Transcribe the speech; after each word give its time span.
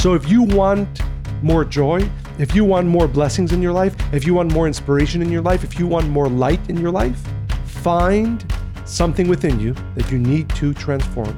So 0.00 0.14
if 0.14 0.30
you 0.30 0.44
want 0.44 1.00
more 1.42 1.64
joy, 1.64 2.08
if 2.38 2.54
you 2.54 2.64
want 2.64 2.86
more 2.86 3.08
blessings 3.08 3.50
in 3.50 3.60
your 3.60 3.72
life, 3.72 3.96
if 4.14 4.24
you 4.24 4.32
want 4.32 4.52
more 4.52 4.68
inspiration 4.68 5.22
in 5.22 5.28
your 5.28 5.42
life, 5.42 5.64
if 5.64 5.76
you 5.76 5.88
want 5.88 6.08
more 6.08 6.28
light 6.28 6.60
in 6.70 6.76
your 6.76 6.92
life, 6.92 7.20
find 7.64 8.46
something 8.84 9.26
within 9.26 9.58
you 9.58 9.74
that 9.96 10.08
you 10.08 10.20
need 10.20 10.48
to 10.50 10.72
transform 10.72 11.36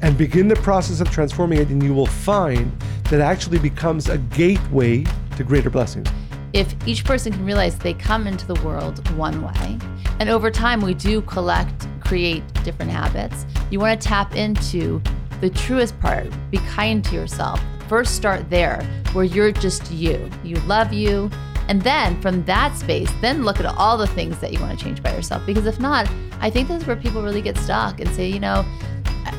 and 0.00 0.18
begin 0.18 0.48
the 0.48 0.56
process 0.56 1.00
of 1.00 1.12
transforming 1.12 1.60
it, 1.60 1.68
and 1.68 1.80
you 1.80 1.94
will 1.94 2.08
find 2.08 2.72
that 3.08 3.20
actually 3.20 3.60
becomes 3.60 4.08
a 4.08 4.18
gateway 4.18 5.04
to 5.36 5.44
greater 5.44 5.70
blessings. 5.70 6.08
If 6.54 6.74
each 6.88 7.04
person 7.04 7.32
can 7.32 7.46
realize 7.46 7.78
they 7.78 7.94
come 7.94 8.26
into 8.26 8.48
the 8.48 8.60
world 8.64 9.08
one 9.10 9.44
way, 9.44 9.78
and 10.18 10.28
over 10.28 10.50
time 10.50 10.80
we 10.80 10.94
do 10.94 11.22
collect, 11.22 11.86
create 12.00 12.42
different 12.64 12.90
habits, 12.90 13.46
you 13.70 13.78
want 13.78 14.02
to 14.02 14.08
tap 14.08 14.34
into 14.34 15.00
the 15.40 15.50
truest 15.50 15.98
part. 16.00 16.26
Be 16.50 16.58
kind 16.58 17.04
to 17.04 17.14
yourself. 17.14 17.60
First, 17.92 18.16
start 18.16 18.48
there 18.48 18.82
where 19.12 19.26
you're 19.26 19.52
just 19.52 19.92
you. 19.92 20.30
You 20.42 20.56
love 20.60 20.94
you. 20.94 21.30
And 21.68 21.82
then 21.82 22.18
from 22.22 22.42
that 22.46 22.74
space, 22.74 23.10
then 23.20 23.44
look 23.44 23.60
at 23.60 23.66
all 23.66 23.98
the 23.98 24.06
things 24.06 24.38
that 24.38 24.50
you 24.50 24.58
want 24.60 24.78
to 24.78 24.82
change 24.82 25.02
by 25.02 25.14
yourself. 25.14 25.44
Because 25.44 25.66
if 25.66 25.78
not, 25.78 26.10
I 26.40 26.48
think 26.48 26.68
this 26.68 26.80
is 26.80 26.86
where 26.86 26.96
people 26.96 27.20
really 27.22 27.42
get 27.42 27.58
stuck 27.58 28.00
and 28.00 28.08
say, 28.14 28.26
you 28.26 28.40
know, 28.40 28.64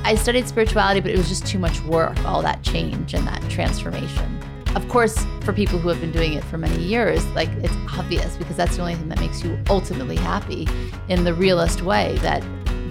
I 0.04 0.14
studied 0.14 0.48
spirituality, 0.48 1.00
but 1.00 1.10
it 1.10 1.18
was 1.18 1.30
just 1.30 1.48
too 1.48 1.58
much 1.58 1.82
work, 1.82 2.16
all 2.26 2.44
that 2.44 2.62
change 2.62 3.16
and 3.16 3.26
that 3.26 3.42
transformation. 3.50 4.40
Of 4.76 4.88
course, 4.88 5.26
for 5.42 5.52
people 5.52 5.80
who 5.80 5.90
have 5.90 6.00
been 6.00 6.12
doing 6.12 6.34
it 6.34 6.44
for 6.44 6.60
many 6.60 6.78
years, 6.78 7.26
like 7.30 7.50
it's 7.64 7.74
obvious 7.98 8.38
because 8.38 8.56
that's 8.56 8.76
the 8.76 8.84
only 8.84 8.94
thing 8.94 9.10
that 9.10 9.20
makes 9.20 9.44
you 9.44 9.58
ultimately 9.68 10.18
happy 10.18 10.68
in 11.10 11.24
the 11.24 11.34
realest 11.34 11.82
way 11.82 12.20
that 12.20 12.44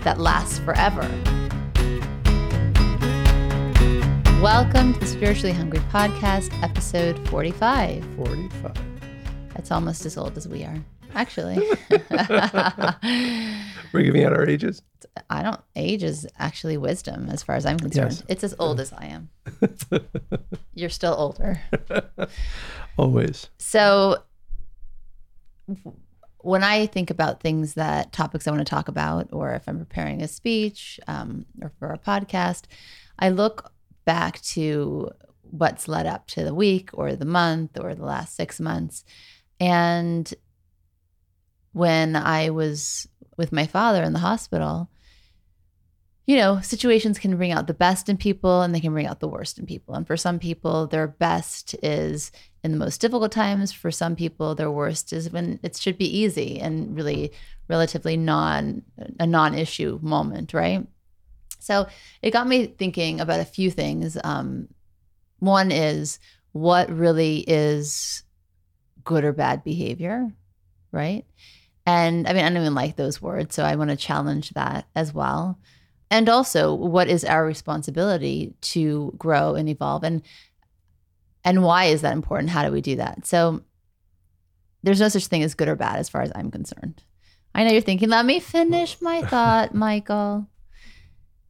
that 0.02 0.18
lasts 0.18 0.58
forever. 0.58 1.08
Welcome 4.42 4.92
to 4.94 4.98
the 4.98 5.06
Spiritually 5.06 5.52
Hungry 5.52 5.78
Podcast, 5.92 6.52
episode 6.64 7.16
45. 7.28 8.04
45. 8.16 8.72
That's 9.54 9.70
almost 9.70 10.04
as 10.04 10.16
old 10.16 10.36
as 10.36 10.48
we 10.48 10.64
are, 10.64 10.84
actually. 11.14 11.58
We're 13.92 14.02
giving 14.02 14.24
out 14.24 14.32
our 14.32 14.44
ages. 14.44 14.82
I 15.30 15.44
don't, 15.44 15.60
age 15.76 16.02
is 16.02 16.26
actually 16.40 16.76
wisdom 16.76 17.28
as 17.30 17.44
far 17.44 17.54
as 17.54 17.64
I'm 17.64 17.78
concerned. 17.78 18.14
Yes. 18.14 18.24
It's 18.28 18.42
as 18.42 18.52
old 18.58 18.80
as 18.80 18.92
I 18.92 19.04
am. 19.04 19.30
You're 20.74 20.90
still 20.90 21.14
older. 21.16 21.62
Always. 22.98 23.48
So 23.58 24.24
when 26.38 26.64
I 26.64 26.86
think 26.86 27.10
about 27.10 27.40
things 27.40 27.74
that 27.74 28.12
topics 28.12 28.48
I 28.48 28.50
want 28.50 28.66
to 28.66 28.68
talk 28.68 28.88
about, 28.88 29.28
or 29.30 29.52
if 29.52 29.68
I'm 29.68 29.78
preparing 29.78 30.20
a 30.20 30.26
speech 30.26 30.98
um, 31.06 31.46
or 31.60 31.70
for 31.78 31.92
a 31.92 31.98
podcast, 31.98 32.64
I 33.20 33.28
look 33.28 33.72
back 34.04 34.40
to 34.42 35.10
what's 35.42 35.88
led 35.88 36.06
up 36.06 36.26
to 36.26 36.44
the 36.44 36.54
week 36.54 36.90
or 36.94 37.14
the 37.14 37.24
month 37.24 37.78
or 37.78 37.94
the 37.94 38.04
last 38.04 38.34
six 38.34 38.58
months. 38.58 39.04
And 39.60 40.32
when 41.72 42.16
I 42.16 42.50
was 42.50 43.08
with 43.36 43.52
my 43.52 43.66
father 43.66 44.02
in 44.02 44.12
the 44.12 44.18
hospital, 44.18 44.90
you 46.26 46.36
know, 46.36 46.60
situations 46.60 47.18
can 47.18 47.36
bring 47.36 47.50
out 47.50 47.66
the 47.66 47.74
best 47.74 48.08
in 48.08 48.16
people 48.16 48.62
and 48.62 48.74
they 48.74 48.80
can 48.80 48.92
bring 48.92 49.06
out 49.06 49.20
the 49.20 49.28
worst 49.28 49.58
in 49.58 49.66
people. 49.66 49.94
And 49.94 50.06
for 50.06 50.16
some 50.16 50.38
people, 50.38 50.86
their 50.86 51.08
best 51.08 51.74
is 51.82 52.30
in 52.62 52.70
the 52.70 52.78
most 52.78 53.00
difficult 53.00 53.32
times. 53.32 53.72
For 53.72 53.90
some 53.90 54.14
people, 54.14 54.54
their 54.54 54.70
worst 54.70 55.12
is 55.12 55.30
when 55.30 55.58
it 55.62 55.76
should 55.76 55.98
be 55.98 56.18
easy 56.18 56.60
and 56.60 56.96
really 56.96 57.32
relatively 57.68 58.16
non 58.16 58.82
a 59.18 59.26
non-issue 59.26 59.98
moment, 60.00 60.54
right? 60.54 60.86
So 61.62 61.86
it 62.20 62.32
got 62.32 62.46
me 62.46 62.66
thinking 62.66 63.20
about 63.20 63.40
a 63.40 63.44
few 63.44 63.70
things. 63.70 64.18
Um, 64.22 64.68
one 65.38 65.72
is 65.72 66.18
what 66.52 66.90
really 66.90 67.38
is 67.38 68.22
good 69.04 69.24
or 69.24 69.32
bad 69.32 69.64
behavior, 69.64 70.30
right? 70.90 71.24
And 71.86 72.28
I 72.28 72.32
mean, 72.32 72.44
I 72.44 72.48
don't 72.48 72.58
even 72.58 72.74
like 72.74 72.96
those 72.96 73.20
words, 73.20 73.54
so 73.54 73.64
I 73.64 73.76
want 73.76 73.90
to 73.90 73.96
challenge 73.96 74.50
that 74.50 74.86
as 74.94 75.12
well. 75.12 75.58
And 76.10 76.28
also, 76.28 76.74
what 76.74 77.08
is 77.08 77.24
our 77.24 77.44
responsibility 77.44 78.54
to 78.60 79.14
grow 79.16 79.54
and 79.54 79.68
evolve, 79.68 80.04
and 80.04 80.22
and 81.44 81.64
why 81.64 81.86
is 81.86 82.02
that 82.02 82.12
important? 82.12 82.50
How 82.50 82.64
do 82.64 82.70
we 82.70 82.82
do 82.82 82.96
that? 82.96 83.26
So, 83.26 83.62
there's 84.82 85.00
no 85.00 85.08
such 85.08 85.26
thing 85.26 85.42
as 85.42 85.54
good 85.54 85.68
or 85.68 85.74
bad, 85.74 85.98
as 85.98 86.08
far 86.08 86.22
as 86.22 86.30
I'm 86.34 86.50
concerned. 86.50 87.02
I 87.54 87.64
know 87.64 87.72
you're 87.72 87.80
thinking, 87.80 88.10
let 88.10 88.26
me 88.26 88.40
finish 88.40 89.00
my 89.00 89.22
thought, 89.26 89.74
Michael, 89.74 90.46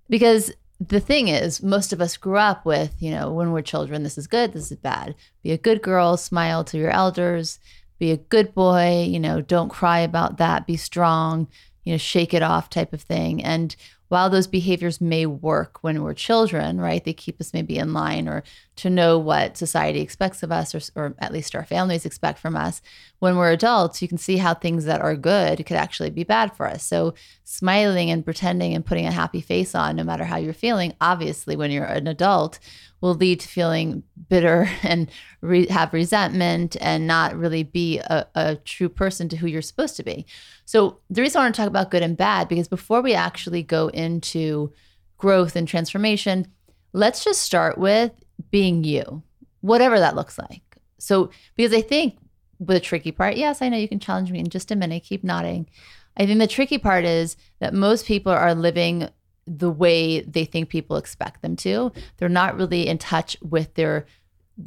because 0.09 0.53
the 0.89 1.01
thing 1.01 1.29
is, 1.29 1.63
most 1.63 1.93
of 1.93 2.01
us 2.01 2.17
grew 2.17 2.39
up 2.39 2.65
with, 2.65 2.95
you 3.01 3.11
know, 3.11 3.33
when 3.33 3.53
we're 3.53 3.63
children, 3.63 4.03
this 4.03 4.19
is 4.19 4.27
good, 4.27 4.53
this 4.53 4.73
is 4.73 4.79
bad. 4.79 5.15
Be 5.43 5.53
a 5.53 5.59
good 5.59 5.83
girl, 5.83 6.17
smile 6.17 6.65
to 6.65 6.79
your 6.79 6.91
elders, 6.91 7.59
be 7.99 8.11
a 8.11 8.17
good 8.17 8.55
boy, 8.55 9.07
you 9.09 9.21
know, 9.21 9.41
don't 9.41 9.69
cry 9.69 10.01
about 10.01 10.39
that, 10.39 10.67
be 10.67 10.77
strong, 10.77 11.47
you 11.85 11.93
know, 11.93 11.99
shake 11.99 12.35
it 12.35 12.43
off 12.43 12.69
type 12.69 12.93
of 12.93 13.03
thing. 13.03 13.43
And 13.43 13.75
while 14.09 14.29
those 14.29 14.47
behaviors 14.47 15.01
may 15.01 15.25
work 15.25 15.79
when 15.83 16.03
we're 16.03 16.15
children, 16.15 16.81
right, 16.81 17.03
they 17.05 17.13
keep 17.13 17.41
us 17.41 17.55
maybe 17.55 17.79
in 17.79 17.93
line 17.93 18.29
or 18.29 18.43
to 18.75 18.89
know 18.89 19.19
what 19.19 19.57
society 19.57 20.01
expects 20.01 20.43
of 20.43 20.51
us, 20.51 20.75
or, 20.75 20.81
or 20.95 21.15
at 21.19 21.33
least 21.33 21.55
our 21.55 21.65
families 21.65 22.07
expect 22.07 22.39
from 22.39 22.57
us. 22.57 22.81
When 23.19 23.37
we're 23.37 23.53
adults, 23.53 24.01
you 24.01 24.09
can 24.09 24.19
see 24.19 24.39
how 24.39 24.55
things 24.55 24.87
that 24.87 25.01
are 25.01 25.15
good 25.15 25.65
could 25.67 25.77
actually 25.77 26.11
be 26.11 26.25
bad 26.25 26.57
for 26.57 26.67
us. 26.67 26.83
So, 26.83 27.15
smiling 27.45 28.11
and 28.11 28.25
pretending 28.25 28.75
and 28.75 28.85
putting 28.85 29.07
a 29.07 29.13
happy 29.13 29.43
face 29.43 29.75
on, 29.75 29.97
no 29.97 30.05
matter 30.05 30.25
how 30.25 30.39
you're 30.39 30.55
feeling, 30.55 30.95
obviously, 31.01 31.55
when 31.55 31.71
you're 31.71 31.85
an 31.85 32.07
adult, 32.07 32.59
will 33.03 33.15
lead 33.15 33.41
to 33.41 33.49
feeling 33.49 34.05
bitter 34.29 34.71
and 34.83 35.11
re- 35.43 35.67
have 35.67 35.93
resentment 35.93 36.77
and 36.81 37.07
not 37.07 37.37
really 37.37 37.63
be 37.63 37.99
a, 37.99 38.27
a 38.35 38.57
true 38.57 38.89
person 38.89 39.29
to 39.29 39.37
who 39.37 39.47
you're 39.47 39.61
supposed 39.61 39.97
to 39.97 40.03
be. 40.03 40.25
So, 40.65 40.99
the 41.11 41.21
reason 41.21 41.41
I 41.41 41.45
want 41.45 41.55
to 41.55 41.61
talk 41.61 41.69
about 41.69 41.91
good 41.91 42.03
and 42.03 42.17
bad, 42.17 42.49
because 42.49 42.69
before 42.69 43.03
we 43.03 43.13
actually 43.13 43.63
go 43.63 43.89
into 43.89 44.73
growth 45.19 45.57
and 45.57 45.69
transformation, 45.69 46.49
let's 46.93 47.25
just 47.25 47.43
start 47.43 47.79
with 47.79 48.13
being 48.51 48.85
you, 48.85 49.23
whatever 49.61 49.99
that 49.99 50.17
looks 50.17 50.39
like. 50.39 50.63
So, 50.99 51.31
because 51.57 51.73
I 51.73 51.81
think 51.81 52.19
the 52.61 52.81
tricky 52.81 53.13
part, 53.13 53.37
yes, 53.37 53.61
I 53.63 53.69
know 53.69 53.77
you 53.77 53.89
can 53.89 54.01
challenge 54.01 54.31
me 54.31 54.39
in 54.39 54.49
just 54.49 54.71
a 54.71 54.77
minute, 54.77 55.03
keep 55.03 55.25
nodding. 55.25 55.69
I 56.17 56.27
think 56.27 56.39
the 56.39 56.47
tricky 56.47 56.79
part 56.79 57.05
is 57.05 57.37
that 57.61 57.75
most 57.75 58.07
people 58.07 58.33
are 58.33 58.55
living 58.55 59.09
the 59.47 59.71
way 59.71 60.21
they 60.21 60.45
think 60.45 60.69
people 60.69 60.97
expect 60.97 61.43
them 61.43 61.57
to. 61.57 61.93
They're 62.17 62.29
not 62.29 62.57
really 62.57 62.87
in 62.87 62.99
touch 62.99 63.37
with 63.43 63.75
their 63.75 64.07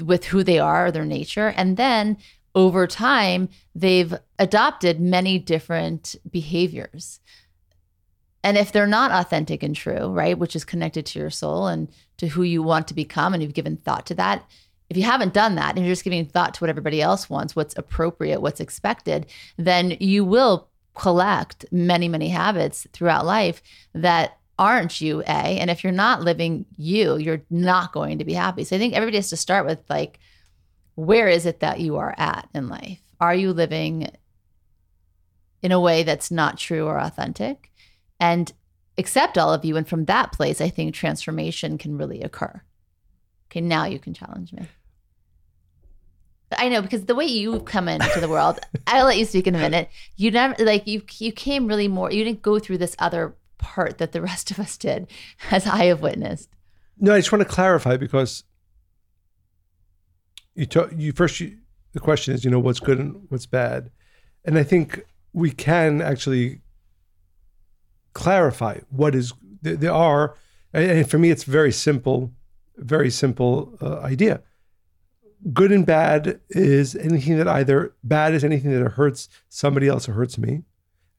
with 0.04 0.26
who 0.26 0.44
they 0.44 0.60
are 0.60 0.88
or 0.88 0.92
their 0.92 1.06
nature. 1.06 1.54
And 1.56 1.78
then 1.78 2.18
over 2.56 2.88
time, 2.88 3.50
they've 3.76 4.14
adopted 4.40 5.00
many 5.00 5.38
different 5.38 6.16
behaviors. 6.30 7.20
And 8.46 8.60
if 8.60 8.72
they're 8.72 8.86
not 8.86 9.10
authentic 9.10 9.64
and 9.64 9.76
true, 9.76 10.10
right, 10.10 10.38
which 10.38 10.56
is 10.56 10.64
connected 10.64 11.08
to 11.08 11.20
your 11.20 11.32
soul 11.32 11.66
and 11.66 11.90
to 12.18 12.28
who 12.28 12.44
you 12.44 12.62
want 12.62 12.88
to 12.88 12.94
become, 12.94 13.34
and 13.34 13.42
you've 13.42 13.56
given 13.56 13.78
thought 13.78 14.06
to 14.06 14.14
that, 14.16 14.48
if 14.88 14.96
you 14.96 15.02
haven't 15.02 15.34
done 15.34 15.56
that 15.56 15.76
and 15.76 15.84
you're 15.84 15.94
just 15.94 16.04
giving 16.04 16.28
thought 16.28 16.54
to 16.54 16.60
what 16.64 16.70
everybody 16.70 17.02
else 17.02 17.28
wants, 17.28 17.56
what's 17.56 17.76
appropriate, 17.76 18.42
what's 18.42 18.60
expected, 18.60 19.26
then 19.58 19.98
you 20.00 20.24
will 20.24 20.70
collect 20.94 21.66
many, 21.72 22.08
many 22.08 22.30
habits 22.30 22.86
throughout 22.94 23.26
life 23.26 23.64
that 23.96 24.38
aren't 24.60 25.02
you, 25.02 25.22
A. 25.22 25.58
And 25.58 25.72
if 25.72 25.84
you're 25.84 25.92
not 25.92 26.22
living 26.22 26.68
you, 26.78 27.18
you're 27.18 27.42
not 27.50 27.94
going 27.94 28.20
to 28.20 28.26
be 28.26 28.34
happy. 28.34 28.64
So 28.64 28.76
I 28.76 28.80
think 28.80 28.94
everybody 28.94 29.18
has 29.18 29.32
to 29.32 29.38
start 29.38 29.66
with 29.66 29.80
like, 29.90 30.20
where 30.94 31.30
is 31.30 31.48
it 31.48 31.62
that 31.62 31.80
you 31.80 31.98
are 31.98 32.14
at 32.16 32.48
in 32.54 32.70
life? 32.70 33.02
Are 33.20 33.34
you 33.34 33.54
living 33.54 34.12
in 35.64 35.72
a 35.72 35.80
way 35.80 36.04
that's 36.04 36.30
not 36.30 36.60
true 36.60 36.86
or 36.86 37.00
authentic? 37.00 37.72
And 38.20 38.52
accept 38.98 39.38
all 39.38 39.54
of 39.54 39.66
you. 39.66 39.78
And 39.78 39.88
from 39.88 40.06
that 40.06 40.32
place, 40.32 40.62
I 40.62 40.70
think 40.70 40.94
transformation 40.94 41.78
can 41.78 41.98
really 41.98 42.22
occur. 42.22 42.62
Okay, 43.50 43.62
now 43.62 43.86
you 43.86 44.00
can 44.00 44.14
challenge 44.14 44.54
me. 44.54 44.68
I 46.58 46.70
know 46.70 46.82
because 46.82 47.06
the 47.06 47.16
way 47.16 47.26
you 47.26 47.60
come 47.62 47.88
into 47.88 48.20
the 48.20 48.30
world, 48.30 48.60
I'll 48.88 49.06
let 49.06 49.18
you 49.18 49.26
speak 49.26 49.48
in 49.48 49.56
a 49.56 49.60
minute. 49.60 49.90
You 50.16 50.32
never 50.32 50.64
like 50.64 50.88
you 50.88 51.02
you 51.18 51.32
came 51.32 51.68
really 51.68 51.88
more. 51.88 52.12
You 52.12 52.24
didn't 52.24 52.42
go 52.42 52.60
through 52.60 52.78
this 52.78 52.96
other 53.00 53.36
part 53.58 53.98
that 53.98 54.12
the 54.12 54.22
rest 54.22 54.52
of 54.52 54.60
us 54.60 54.78
did, 54.78 55.08
as 55.52 55.66
I 55.66 55.86
have 55.86 56.02
witnessed. 56.02 56.50
No, 56.98 57.14
I 57.14 57.20
just 57.20 57.32
want 57.32 57.42
to 57.42 57.50
clarify 57.50 57.98
because 57.98 58.44
you 60.54 60.66
talk, 60.66 60.92
you 60.96 61.12
first 61.12 61.40
you, 61.40 61.58
the 61.94 62.00
question 62.00 62.34
is 62.34 62.46
you 62.46 62.52
know 62.52 62.60
what's 62.60 62.80
good 62.80 63.00
and 63.00 63.26
what's 63.30 63.48
bad, 63.48 63.90
and 64.46 64.58
I 64.58 64.64
think 64.64 65.04
we 65.34 65.52
can 65.52 66.02
actually 66.02 66.62
clarify 68.16 68.80
what 68.90 69.14
is 69.14 69.34
there, 69.62 69.76
there 69.76 69.94
are, 69.94 70.36
and 70.74 71.08
for 71.08 71.20
me 71.20 71.30
it's 71.30 71.44
very 71.44 71.72
simple, 71.72 72.32
very 72.78 73.12
simple 73.12 73.78
uh, 73.80 74.00
idea. 74.00 74.42
Good 75.54 75.72
and 75.72 75.86
bad 75.86 76.40
is 76.50 76.96
anything 76.96 77.38
that 77.38 77.48
either 77.48 77.94
bad 78.04 78.34
is 78.34 78.44
anything 78.44 78.72
that 78.72 78.92
hurts 78.94 79.30
somebody 79.50 79.88
else 79.88 80.10
or 80.10 80.14
hurts 80.14 80.40
me, 80.40 80.64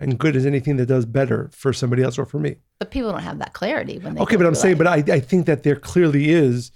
and 0.01 0.19
good 0.19 0.35
is 0.35 0.45
anything 0.45 0.79
that 0.79 0.87
does 0.87 1.07
better 1.07 1.49
for 1.53 1.73
somebody 1.73 2.03
else 2.03 2.19
or 2.19 2.27
for 2.27 2.41
me. 2.41 2.57
But 2.81 2.91
people 2.91 3.13
don't 3.13 3.23
have 3.23 3.39
that 3.39 3.53
clarity 3.53 3.99
when 3.99 4.15
they. 4.15 4.21
Okay, 4.21 4.35
but 4.35 4.47
I'm 4.47 4.57
saying, 4.57 4.79
life. 4.79 5.07
but 5.07 5.11
I, 5.11 5.17
I 5.17 5.21
think 5.21 5.47
that 5.47 5.63
there 5.63 5.77
clearly 5.77 6.31
is 6.31 6.73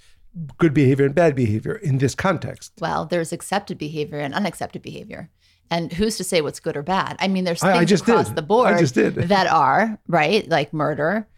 good 0.59 0.73
behavior 0.73 1.07
and 1.07 1.15
bad 1.15 1.35
behavior 1.35 1.75
in 1.75 1.99
this 1.99 2.15
context. 2.15 2.73
Well, 2.81 3.07
there's 3.07 3.33
accepted 3.33 3.79
behavior 3.79 4.19
and 4.19 4.33
unaccepted 4.33 4.83
behavior. 4.83 5.31
And 5.71 5.93
who's 5.93 6.17
to 6.17 6.25
say 6.25 6.41
what's 6.41 6.61
good 6.61 6.77
or 6.77 6.83
bad? 6.83 7.17
I 7.21 7.29
mean, 7.29 7.45
there's 7.45 7.63
I- 7.63 7.73
I 7.73 7.79
things 7.79 7.91
just 7.91 8.03
across 8.03 8.27
did. 8.27 8.37
the 8.37 8.43
board 8.43 8.75
I 8.75 8.81
just 8.81 8.95
did. 8.95 9.15
that 9.29 9.47
are, 9.47 9.99
right? 10.09 10.47
Like 10.49 10.73
murder 10.73 11.29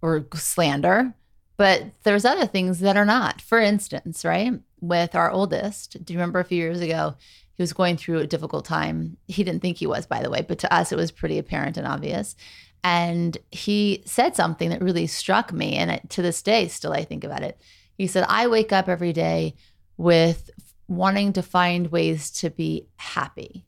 or 0.00 0.26
slander. 0.34 1.14
But 1.56 1.84
there's 2.02 2.24
other 2.24 2.46
things 2.46 2.80
that 2.80 2.96
are 2.96 3.04
not. 3.04 3.40
For 3.40 3.60
instance, 3.60 4.24
right? 4.24 4.52
With 4.80 5.14
our 5.14 5.30
oldest, 5.30 6.04
do 6.04 6.12
you 6.12 6.18
remember 6.18 6.40
a 6.40 6.44
few 6.44 6.58
years 6.58 6.80
ago? 6.80 7.14
He 7.56 7.62
was 7.62 7.72
going 7.72 7.96
through 7.96 8.18
a 8.18 8.26
difficult 8.26 8.64
time. 8.64 9.16
He 9.28 9.44
didn't 9.44 9.62
think 9.62 9.76
he 9.76 9.86
was, 9.86 10.06
by 10.06 10.22
the 10.22 10.30
way, 10.30 10.42
but 10.42 10.58
to 10.60 10.74
us, 10.74 10.90
it 10.90 10.96
was 10.96 11.12
pretty 11.12 11.38
apparent 11.38 11.76
and 11.76 11.86
obvious. 11.86 12.34
And 12.82 13.38
he 13.50 14.02
said 14.04 14.34
something 14.34 14.70
that 14.70 14.82
really 14.82 15.06
struck 15.06 15.52
me. 15.52 15.74
And 15.76 15.90
it, 15.92 16.10
to 16.10 16.22
this 16.22 16.42
day, 16.42 16.68
still, 16.68 16.92
I 16.92 17.04
think 17.04 17.22
about 17.22 17.42
it. 17.42 17.58
He 17.96 18.08
said, 18.08 18.26
I 18.28 18.48
wake 18.48 18.72
up 18.72 18.88
every 18.88 19.12
day 19.12 19.54
with 19.96 20.50
wanting 20.88 21.32
to 21.34 21.42
find 21.42 21.92
ways 21.92 22.30
to 22.32 22.50
be 22.50 22.88
happy. 22.96 23.64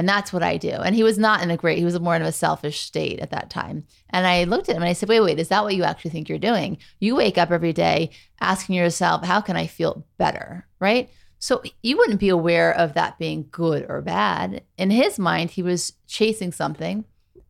And 0.00 0.08
that's 0.08 0.32
what 0.32 0.42
I 0.42 0.56
do. 0.56 0.70
And 0.70 0.94
he 0.96 1.02
was 1.02 1.18
not 1.18 1.42
in 1.42 1.50
a 1.50 1.58
great, 1.58 1.76
he 1.76 1.84
was 1.84 2.00
more 2.00 2.16
in 2.16 2.22
a 2.22 2.32
selfish 2.32 2.80
state 2.80 3.20
at 3.20 3.28
that 3.32 3.50
time. 3.50 3.84
And 4.08 4.26
I 4.26 4.44
looked 4.44 4.70
at 4.70 4.76
him 4.76 4.82
and 4.82 4.88
I 4.88 4.94
said, 4.94 5.10
wait, 5.10 5.20
wait, 5.20 5.38
is 5.38 5.48
that 5.48 5.62
what 5.62 5.76
you 5.76 5.82
actually 5.84 6.10
think 6.10 6.26
you're 6.26 6.38
doing? 6.38 6.78
You 7.00 7.16
wake 7.16 7.36
up 7.36 7.50
every 7.50 7.74
day 7.74 8.08
asking 8.40 8.76
yourself, 8.76 9.26
how 9.26 9.42
can 9.42 9.58
I 9.58 9.66
feel 9.66 10.06
better? 10.16 10.66
Right. 10.78 11.10
So 11.38 11.62
you 11.82 11.98
wouldn't 11.98 12.18
be 12.18 12.30
aware 12.30 12.72
of 12.74 12.94
that 12.94 13.18
being 13.18 13.46
good 13.50 13.84
or 13.90 14.00
bad. 14.00 14.62
In 14.78 14.88
his 14.88 15.18
mind, 15.18 15.50
he 15.50 15.62
was 15.62 15.92
chasing 16.06 16.50
something 16.50 17.04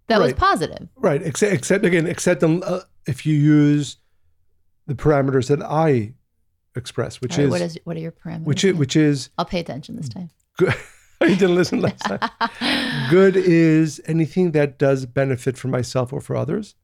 that 0.08 0.18
was 0.18 0.32
positive. 0.32 0.88
Right. 0.96 1.22
Except, 1.22 1.52
except 1.52 1.84
again, 1.84 2.08
except 2.08 2.42
uh, 2.42 2.80
if 3.06 3.24
you 3.24 3.36
use 3.36 3.96
the 4.88 4.96
parameters 4.96 5.46
that 5.50 5.62
I 5.62 6.14
express, 6.74 7.20
which 7.20 7.38
right, 7.38 7.44
is, 7.44 7.50
what 7.52 7.60
is 7.60 7.78
what 7.84 7.96
are 7.96 8.00
your 8.00 8.10
parameters? 8.10 8.42
which 8.42 8.64
is 8.64 8.74
which 8.74 8.96
is 8.96 9.30
I'll 9.38 9.44
pay 9.44 9.60
attention 9.60 9.94
this 9.94 10.08
time. 10.08 10.30
good. 10.58 10.74
you 11.28 11.36
didn't 11.36 11.54
listen 11.54 11.80
last 11.80 12.00
time. 12.00 12.20
Good 13.10 13.36
is 13.36 14.00
anything 14.06 14.52
that 14.52 14.78
does 14.78 15.04
benefit 15.06 15.58
for 15.58 15.68
myself 15.68 16.12
or 16.12 16.20
for 16.20 16.34
others. 16.34 16.74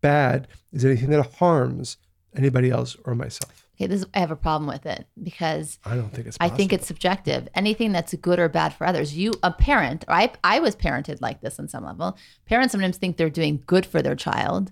Bad 0.00 0.48
is 0.72 0.84
anything 0.84 1.10
that 1.10 1.34
harms 1.36 1.98
anybody 2.34 2.70
else 2.70 2.96
or 3.04 3.14
myself. 3.14 3.66
Okay, 3.76 3.86
this 3.86 4.06
I 4.14 4.20
have 4.20 4.30
a 4.30 4.36
problem 4.36 4.66
with 4.66 4.86
it 4.86 5.06
because 5.22 5.78
I 5.84 5.96
don't 5.96 6.08
think 6.10 6.26
it's. 6.26 6.38
I 6.40 6.48
think 6.48 6.72
it's 6.72 6.86
subjective. 6.86 7.46
Anything 7.54 7.92
that's 7.92 8.14
good 8.14 8.38
or 8.38 8.48
bad 8.48 8.72
for 8.72 8.86
others. 8.86 9.14
You, 9.14 9.32
a 9.42 9.50
parent, 9.50 10.06
or 10.08 10.14
I, 10.14 10.32
I 10.42 10.60
was 10.60 10.74
parented 10.74 11.20
like 11.20 11.42
this 11.42 11.58
on 11.58 11.68
some 11.68 11.84
level. 11.84 12.16
Parents 12.46 12.72
sometimes 12.72 12.96
think 12.96 13.18
they're 13.18 13.28
doing 13.28 13.62
good 13.66 13.84
for 13.84 14.00
their 14.00 14.16
child, 14.16 14.70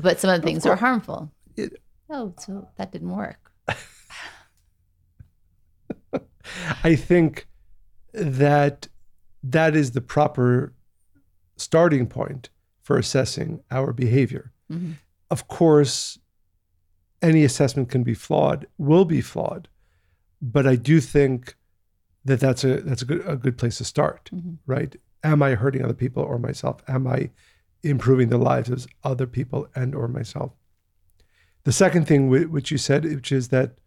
but 0.00 0.20
some 0.20 0.30
of 0.30 0.40
the 0.40 0.46
things 0.46 0.64
are 0.64 0.70
course. 0.70 0.80
harmful. 0.80 1.32
It- 1.56 1.80
oh, 2.08 2.34
so 2.38 2.68
that 2.76 2.92
didn't 2.92 3.10
work. 3.16 3.50
I 6.84 6.94
think 6.94 7.48
that 8.16 8.88
that 9.42 9.76
is 9.76 9.92
the 9.92 10.00
proper 10.00 10.72
starting 11.56 12.06
point 12.06 12.48
for 12.82 12.98
assessing 12.98 13.60
our 13.70 13.92
behavior. 13.92 14.52
Mhm. 14.70 14.94
Of 15.30 15.48
course, 15.48 16.18
any 17.22 17.44
assessment 17.44 17.88
can 17.88 18.02
be 18.02 18.14
flawed, 18.14 18.66
will 18.78 19.04
be 19.04 19.20
flawed, 19.20 19.68
but 20.42 20.66
I 20.66 20.76
do 20.76 21.00
think 21.00 21.56
that 22.24 22.40
that's 22.40 22.64
a 22.64 22.80
that's 22.82 23.02
a 23.02 23.04
good 23.04 23.22
a 23.26 23.36
good 23.36 23.56
place 23.58 23.78
to 23.78 23.84
start, 23.84 24.30
Mhm. 24.34 24.58
right? 24.66 24.96
Am 25.22 25.42
I 25.42 25.54
hurting 25.54 25.82
other 25.84 25.94
people 25.94 26.22
or 26.22 26.38
myself? 26.38 26.82
Am 26.88 27.06
I 27.06 27.30
improving 27.82 28.28
the 28.28 28.38
lives 28.38 28.68
of 28.70 28.86
other 29.04 29.26
people 29.26 29.68
and 29.74 29.94
or 29.94 30.08
myself? 30.08 30.52
The 31.64 31.72
second 31.72 32.06
thing 32.06 32.28
whi- 32.28 32.46
which 32.46 32.70
you 32.70 32.78
said, 32.78 33.04
which 33.04 33.30
is 33.32 33.48
that 33.48 33.78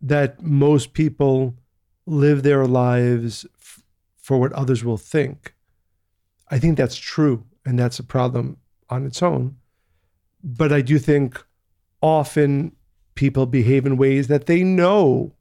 that 0.00 0.42
most 0.42 0.92
people 0.92 1.56
live 2.08 2.42
their 2.42 2.66
lives 2.66 3.46
f- 3.60 3.82
for 4.16 4.38
what 4.38 4.52
others 4.52 4.84
will 4.84 4.96
think. 4.96 5.54
I 6.50 6.58
think 6.58 6.76
that's 6.76 6.96
true, 6.96 7.44
and 7.64 7.78
that's 7.78 7.98
a 7.98 8.04
problem 8.04 8.56
on 8.88 9.04
its 9.04 9.22
own. 9.22 9.56
But 10.42 10.72
I 10.72 10.80
do 10.80 10.98
think 10.98 11.44
often 12.00 12.72
people 13.14 13.46
behave 13.46 13.84
in 13.84 13.96
ways 13.96 14.28
that 14.28 14.46
they 14.46 14.62
know 14.62 15.34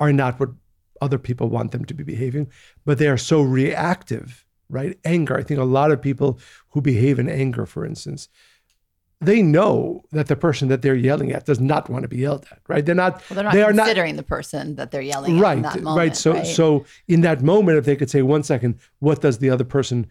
are 0.00 0.12
not 0.12 0.40
what 0.40 0.50
other 1.00 1.18
people 1.18 1.48
want 1.48 1.70
them 1.72 1.84
to 1.84 1.94
be 1.94 2.02
behaving, 2.02 2.50
but 2.84 2.98
they 2.98 3.06
are 3.06 3.18
so 3.18 3.42
reactive, 3.42 4.44
right? 4.68 4.98
Anger. 5.04 5.36
I 5.36 5.42
think 5.42 5.60
a 5.60 5.64
lot 5.64 5.90
of 5.90 6.00
people 6.00 6.40
who 6.70 6.80
behave 6.80 7.18
in 7.18 7.28
anger, 7.28 7.66
for 7.66 7.84
instance, 7.84 8.28
they 9.26 9.42
know 9.42 10.04
that 10.12 10.28
the 10.28 10.36
person 10.36 10.68
that 10.68 10.82
they're 10.82 10.94
yelling 10.94 11.32
at 11.32 11.46
does 11.46 11.60
not 11.60 11.88
want 11.88 12.02
to 12.02 12.08
be 12.08 12.18
yelled 12.18 12.46
at, 12.50 12.60
right? 12.68 12.84
They're 12.84 12.94
not. 12.94 13.22
Well, 13.28 13.36
they're 13.36 13.44
not 13.44 13.52
they 13.52 13.62
are 13.62 13.72
not 13.72 13.86
considering 13.86 14.16
the 14.16 14.22
person 14.22 14.76
that 14.76 14.90
they're 14.90 15.00
yelling 15.02 15.38
at 15.38 15.42
right 15.42 15.56
in 15.56 15.62
that 15.62 15.82
moment. 15.82 15.98
right 15.98 16.16
so 16.16 16.32
right? 16.32 16.46
so 16.46 16.84
in 17.08 17.20
that 17.22 17.42
moment 17.42 17.78
if 17.78 17.84
they 17.84 17.96
could 17.96 18.10
say 18.10 18.22
one 18.22 18.42
second 18.42 18.78
what 18.98 19.20
does 19.20 19.38
the 19.38 19.50
other 19.50 19.64
person 19.64 20.06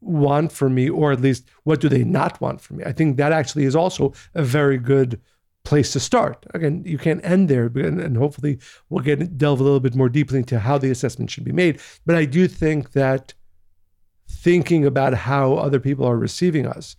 want 0.00 0.52
from 0.52 0.74
me 0.74 0.88
or 0.88 1.12
at 1.12 1.20
least 1.20 1.44
what 1.64 1.80
do 1.80 1.88
they 1.88 2.04
not 2.04 2.40
want 2.40 2.60
from 2.60 2.76
me 2.76 2.84
i 2.84 2.92
think 2.92 3.16
that 3.16 3.32
actually 3.32 3.64
is 3.64 3.74
also 3.74 4.12
a 4.34 4.42
very 4.42 4.78
good 4.78 5.20
place 5.64 5.92
to 5.92 5.98
start 5.98 6.46
again 6.54 6.82
you 6.86 6.98
can't 6.98 7.24
end 7.24 7.48
there 7.48 7.66
and, 7.66 8.00
and 8.00 8.16
hopefully 8.16 8.58
we'll 8.88 9.02
get 9.02 9.36
delve 9.36 9.60
a 9.60 9.64
little 9.64 9.80
bit 9.80 9.96
more 9.96 10.08
deeply 10.08 10.38
into 10.38 10.58
how 10.60 10.78
the 10.78 10.90
assessment 10.90 11.30
should 11.30 11.44
be 11.44 11.52
made 11.52 11.80
but 12.04 12.14
i 12.14 12.24
do 12.24 12.46
think 12.46 12.92
that 12.92 13.34
thinking 14.28 14.84
about 14.84 15.14
how 15.14 15.54
other 15.54 15.80
people 15.80 16.06
are 16.06 16.16
receiving 16.16 16.66
us 16.66 16.96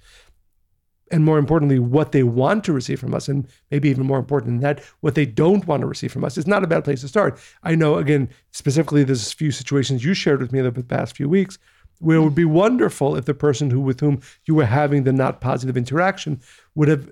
and 1.12 1.24
more 1.24 1.38
importantly, 1.38 1.80
what 1.80 2.12
they 2.12 2.24
want 2.24 2.64
to 2.66 2.74
receive 2.74 3.00
from 3.00 3.14
us, 3.14 3.28
and 3.28 3.48
maybe 3.72 3.90
even 3.90 4.06
more 4.06 4.20
important 4.20 4.54
than 4.54 4.60
that, 4.62 4.84
what 5.02 5.16
they 5.16 5.26
don't 5.26 5.66
want 5.68 5.82
to 5.82 5.88
receive 5.88 6.12
from 6.12 6.24
us, 6.24 6.38
is 6.38 6.48
not 6.48 6.64
a 6.64 6.68
bad 6.68 6.84
place 6.84 7.02
to 7.02 7.08
start. 7.08 7.40
I 7.64 7.76
know, 7.76 7.96
again, 7.96 8.30
specifically, 8.52 9.04
there's 9.04 9.32
a 9.32 9.36
few 9.36 9.52
situations 9.52 10.04
you 10.04 10.14
shared 10.14 10.42
with 10.42 10.52
me 10.52 10.60
over 10.60 10.82
the 10.82 10.84
past 10.84 11.16
few 11.16 11.30
weeks 11.30 11.58
where 12.00 12.18
it 12.18 12.22
would 12.22 12.36
be 12.36 12.46
wonderful 12.46 13.16
if 13.16 13.26
the 13.26 13.34
person 13.34 13.72
who 13.72 13.80
with 13.80 14.00
whom 14.00 14.22
you 14.46 14.54
were 14.54 14.66
having 14.66 15.04
the 15.04 15.14
not 15.14 15.42
positive 15.42 15.76
interaction 15.78 16.40
would 16.76 16.88
have, 16.88 17.12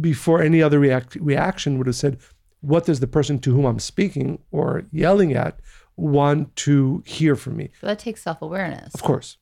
before 0.00 0.42
any 0.42 0.62
other 0.62 0.78
react, 0.78 1.14
reaction, 1.16 1.78
would 1.78 1.86
have 1.86 1.96
said, 1.96 2.18
"What 2.60 2.84
does 2.84 3.00
the 3.00 3.06
person 3.06 3.38
to 3.40 3.54
whom 3.54 3.64
I'm 3.64 3.78
speaking 3.78 4.38
or 4.50 4.84
yelling 4.92 5.32
at 5.32 5.58
want 5.96 6.54
to 6.56 7.02
hear 7.06 7.34
from 7.34 7.56
me?" 7.56 7.70
So 7.80 7.86
that 7.86 7.98
takes 7.98 8.22
self 8.22 8.42
awareness. 8.42 8.92
Of 8.92 9.02
course, 9.02 9.38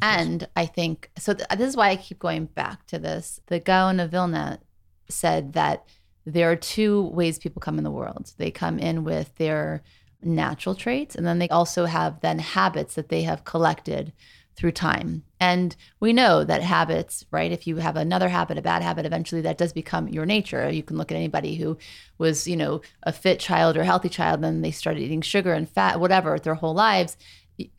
And 0.00 0.48
I 0.56 0.66
think 0.66 1.10
so. 1.18 1.34
Th- 1.34 1.48
this 1.56 1.68
is 1.68 1.76
why 1.76 1.90
I 1.90 1.96
keep 1.96 2.18
going 2.18 2.46
back 2.46 2.86
to 2.88 2.98
this. 2.98 3.40
The 3.46 3.60
Gaon 3.60 4.00
of 4.00 4.10
Vilna 4.10 4.60
said 5.08 5.52
that 5.54 5.86
there 6.24 6.50
are 6.50 6.56
two 6.56 7.02
ways 7.08 7.38
people 7.38 7.60
come 7.60 7.78
in 7.78 7.84
the 7.84 7.90
world. 7.90 8.32
They 8.36 8.50
come 8.50 8.78
in 8.78 9.04
with 9.04 9.34
their 9.36 9.82
natural 10.22 10.74
traits, 10.74 11.14
and 11.14 11.26
then 11.26 11.38
they 11.38 11.48
also 11.48 11.84
have 11.84 12.20
then 12.20 12.38
habits 12.38 12.94
that 12.94 13.08
they 13.08 13.22
have 13.22 13.44
collected 13.44 14.12
through 14.56 14.72
time. 14.72 15.22
And 15.38 15.76
we 16.00 16.14
know 16.14 16.42
that 16.42 16.62
habits, 16.62 17.26
right? 17.30 17.52
If 17.52 17.66
you 17.66 17.76
have 17.76 17.96
another 17.96 18.28
habit, 18.28 18.56
a 18.56 18.62
bad 18.62 18.82
habit, 18.82 19.04
eventually 19.04 19.42
that 19.42 19.58
does 19.58 19.72
become 19.72 20.08
your 20.08 20.24
nature. 20.24 20.68
You 20.70 20.82
can 20.82 20.96
look 20.96 21.12
at 21.12 21.16
anybody 21.16 21.56
who 21.56 21.76
was, 22.16 22.48
you 22.48 22.56
know, 22.56 22.80
a 23.02 23.12
fit 23.12 23.38
child 23.38 23.76
or 23.76 23.84
healthy 23.84 24.08
child, 24.08 24.36
and 24.36 24.44
then 24.44 24.62
they 24.62 24.70
started 24.70 25.02
eating 25.02 25.20
sugar 25.20 25.52
and 25.52 25.68
fat, 25.68 26.00
whatever, 26.00 26.38
their 26.38 26.54
whole 26.54 26.74
lives. 26.74 27.18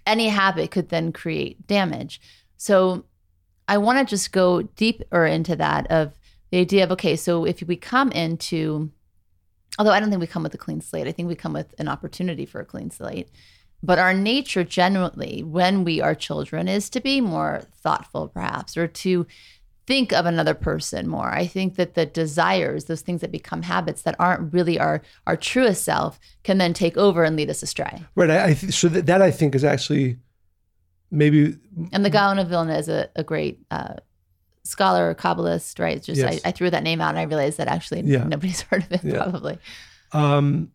Any 0.05 0.29
habit 0.29 0.71
could 0.71 0.89
then 0.89 1.11
create 1.11 1.67
damage. 1.67 2.21
So 2.57 3.05
I 3.67 3.77
want 3.77 3.99
to 3.99 4.05
just 4.05 4.31
go 4.31 4.61
deeper 4.61 5.25
into 5.25 5.55
that 5.55 5.87
of 5.91 6.13
the 6.51 6.59
idea 6.59 6.83
of 6.83 6.91
okay, 6.91 7.15
so 7.15 7.45
if 7.45 7.61
we 7.61 7.75
come 7.75 8.11
into, 8.11 8.91
although 9.77 9.91
I 9.91 9.99
don't 9.99 10.09
think 10.09 10.21
we 10.21 10.27
come 10.27 10.43
with 10.43 10.53
a 10.53 10.57
clean 10.57 10.81
slate, 10.81 11.07
I 11.07 11.11
think 11.11 11.27
we 11.27 11.35
come 11.35 11.53
with 11.53 11.75
an 11.77 11.87
opportunity 11.87 12.45
for 12.45 12.61
a 12.61 12.65
clean 12.65 12.89
slate. 12.89 13.29
But 13.83 13.99
our 13.99 14.13
nature 14.13 14.63
generally, 14.63 15.43
when 15.43 15.83
we 15.83 16.01
are 16.01 16.15
children, 16.15 16.67
is 16.67 16.89
to 16.89 16.99
be 16.99 17.21
more 17.21 17.63
thoughtful, 17.75 18.27
perhaps, 18.29 18.75
or 18.75 18.87
to 18.87 19.27
think 19.87 20.11
of 20.13 20.25
another 20.25 20.53
person 20.53 21.07
more. 21.07 21.29
I 21.33 21.47
think 21.47 21.75
that 21.77 21.93
the 21.95 22.05
desires, 22.05 22.85
those 22.85 23.01
things 23.01 23.21
that 23.21 23.31
become 23.31 23.61
habits 23.63 24.01
that 24.03 24.15
aren't 24.19 24.53
really 24.53 24.77
our 24.79 25.01
our 25.25 25.37
truest 25.37 25.83
self, 25.83 26.19
can 26.43 26.57
then 26.59 26.73
take 26.73 26.97
over 26.97 27.23
and 27.23 27.35
lead 27.37 27.49
us 27.49 27.63
astray. 27.63 28.03
right. 28.15 28.29
I, 28.29 28.49
I 28.49 28.53
th- 28.53 28.73
so 28.73 28.89
that, 28.89 29.05
that 29.05 29.21
I 29.21 29.31
think 29.31 29.55
is 29.55 29.63
actually 29.63 30.17
maybe 31.09 31.55
And 31.93 32.03
the 32.03 32.09
Gaon 32.09 32.37
of 32.37 32.49
Vilna 32.49 32.77
is 32.77 32.89
a, 32.89 33.09
a 33.15 33.23
great 33.23 33.61
uh, 33.71 33.95
scholar 34.65 35.09
or 35.09 35.15
Kabbalist, 35.15 35.79
right? 35.79 35.95
It's 35.95 36.05
just 36.05 36.19
Yes. 36.21 36.41
I, 36.43 36.49
I 36.49 36.51
threw 36.51 36.69
that 36.69 36.83
name 36.83 36.99
out 36.99 37.09
and 37.11 37.19
I 37.19 37.23
realized 37.23 37.57
that 37.59 37.69
actually 37.69 38.01
Yeah. 38.01 38.25
nobody's 38.25 38.61
heard 38.69 38.83
of 38.83 38.91
it 38.91 39.03
Yeah. 39.03 39.23
probably. 39.23 39.57
um, 40.11 40.71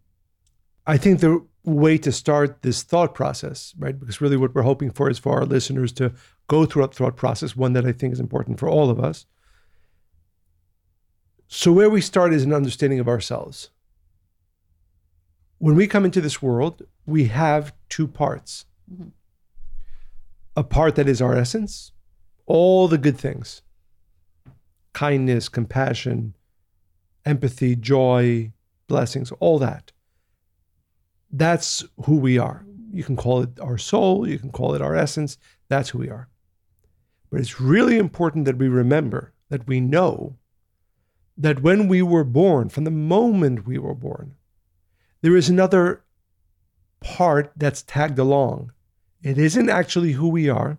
I 0.87 0.97
think 0.97 1.21
the 1.21 1.47
way 1.65 1.97
to 1.99 2.11
start 2.11 2.63
this 2.63 2.83
thought 2.83 3.15
process, 3.15 3.75
right? 3.79 3.99
Because 3.99 4.21
really 4.21 4.37
what 4.37 4.55
we're 4.55 4.63
hoping 4.63 4.91
for 4.91 5.09
is 5.09 5.19
for 5.19 5.39
our 5.39 5.45
listeners 5.45 5.93
to 5.93 6.13
go 6.49 6.65
through 6.65 6.85
a 6.85 6.89
thought 6.89 7.17
process, 7.17 7.57
one 7.57 7.73
that 7.75 7.87
I 7.87 7.93
think 7.93 8.13
is 8.13 8.21
important 8.21 8.59
for 8.59 8.69
all 8.69 8.91
of 8.91 8.99
us. 8.99 9.27
So, 11.47 11.71
where 11.73 11.91
we 11.91 12.01
start 12.01 12.33
is 12.33 12.45
an 12.45 12.53
understanding 12.53 12.99
of 12.99 13.09
ourselves. 13.09 13.71
When 15.59 15.77
we 15.77 15.87
come 15.87 16.05
into 16.05 16.21
this 16.21 16.43
world, 16.43 16.83
we 17.07 17.27
have 17.27 17.75
two 17.89 18.09
parts 18.09 18.65
Mhm. 18.91 19.13
a 20.57 20.65
part 20.65 20.97
that 20.97 21.09
is 21.09 21.23
our 21.23 21.35
essence, 21.37 21.93
all 22.47 22.89
the 22.89 22.99
good 22.99 23.19
things 23.19 23.63
kindness, 24.93 25.49
compassion, 25.49 26.35
empathy, 27.25 27.75
joy, 27.77 28.53
blessings, 28.89 29.31
all 29.41 29.59
that. 29.59 29.93
That's 31.33 31.85
who 32.05 32.17
we 32.17 32.39
are. 32.39 32.65
You 32.93 33.03
can 33.03 33.17
call 33.17 33.43
it 33.43 33.59
our 33.59 33.79
soul, 33.79 34.29
you 34.29 34.39
can 34.39 34.51
call 34.51 34.75
it 34.75 34.83
our 34.83 34.95
essence. 34.95 35.39
That's 35.69 35.89
who 35.89 35.99
we 35.99 36.11
are. 36.11 36.29
But 37.31 37.41
it's 37.41 37.61
really 37.61 37.97
important 37.97 38.45
that 38.45 38.59
we 38.59 38.69
remember 38.69 39.33
that 39.49 39.67
we 39.67 39.81
know 39.81 40.37
that 41.39 41.63
when 41.63 41.89
we 41.89 42.03
were 42.03 42.25
born, 42.25 42.69
from 42.69 42.85
the 42.85 42.91
moment 42.91 43.67
we 43.67 43.79
were 43.79 43.95
born, 43.95 44.35
there 45.23 45.37
is 45.37 45.49
another 45.49 46.05
part 47.01 47.53
that's 47.57 47.83
tagged 47.83 48.19
along. 48.19 48.73
It 49.23 49.39
isn't 49.39 49.71
actually 49.71 50.13
who 50.13 50.29
we 50.29 50.51
are, 50.51 50.79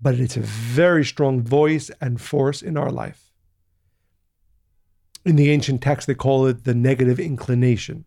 but 0.00 0.16
it's 0.16 0.36
a 0.36 0.40
very 0.40 1.04
strong 1.04 1.40
voice 1.40 1.90
and 2.00 2.20
force 2.20 2.60
in 2.60 2.76
our 2.76 2.90
life. 2.90 3.32
In 5.24 5.36
the 5.36 5.50
ancient 5.50 5.82
text, 5.82 6.06
they 6.06 6.14
call 6.14 6.46
it 6.46 6.64
the 6.64 6.74
negative 6.74 7.20
inclination. 7.20 8.04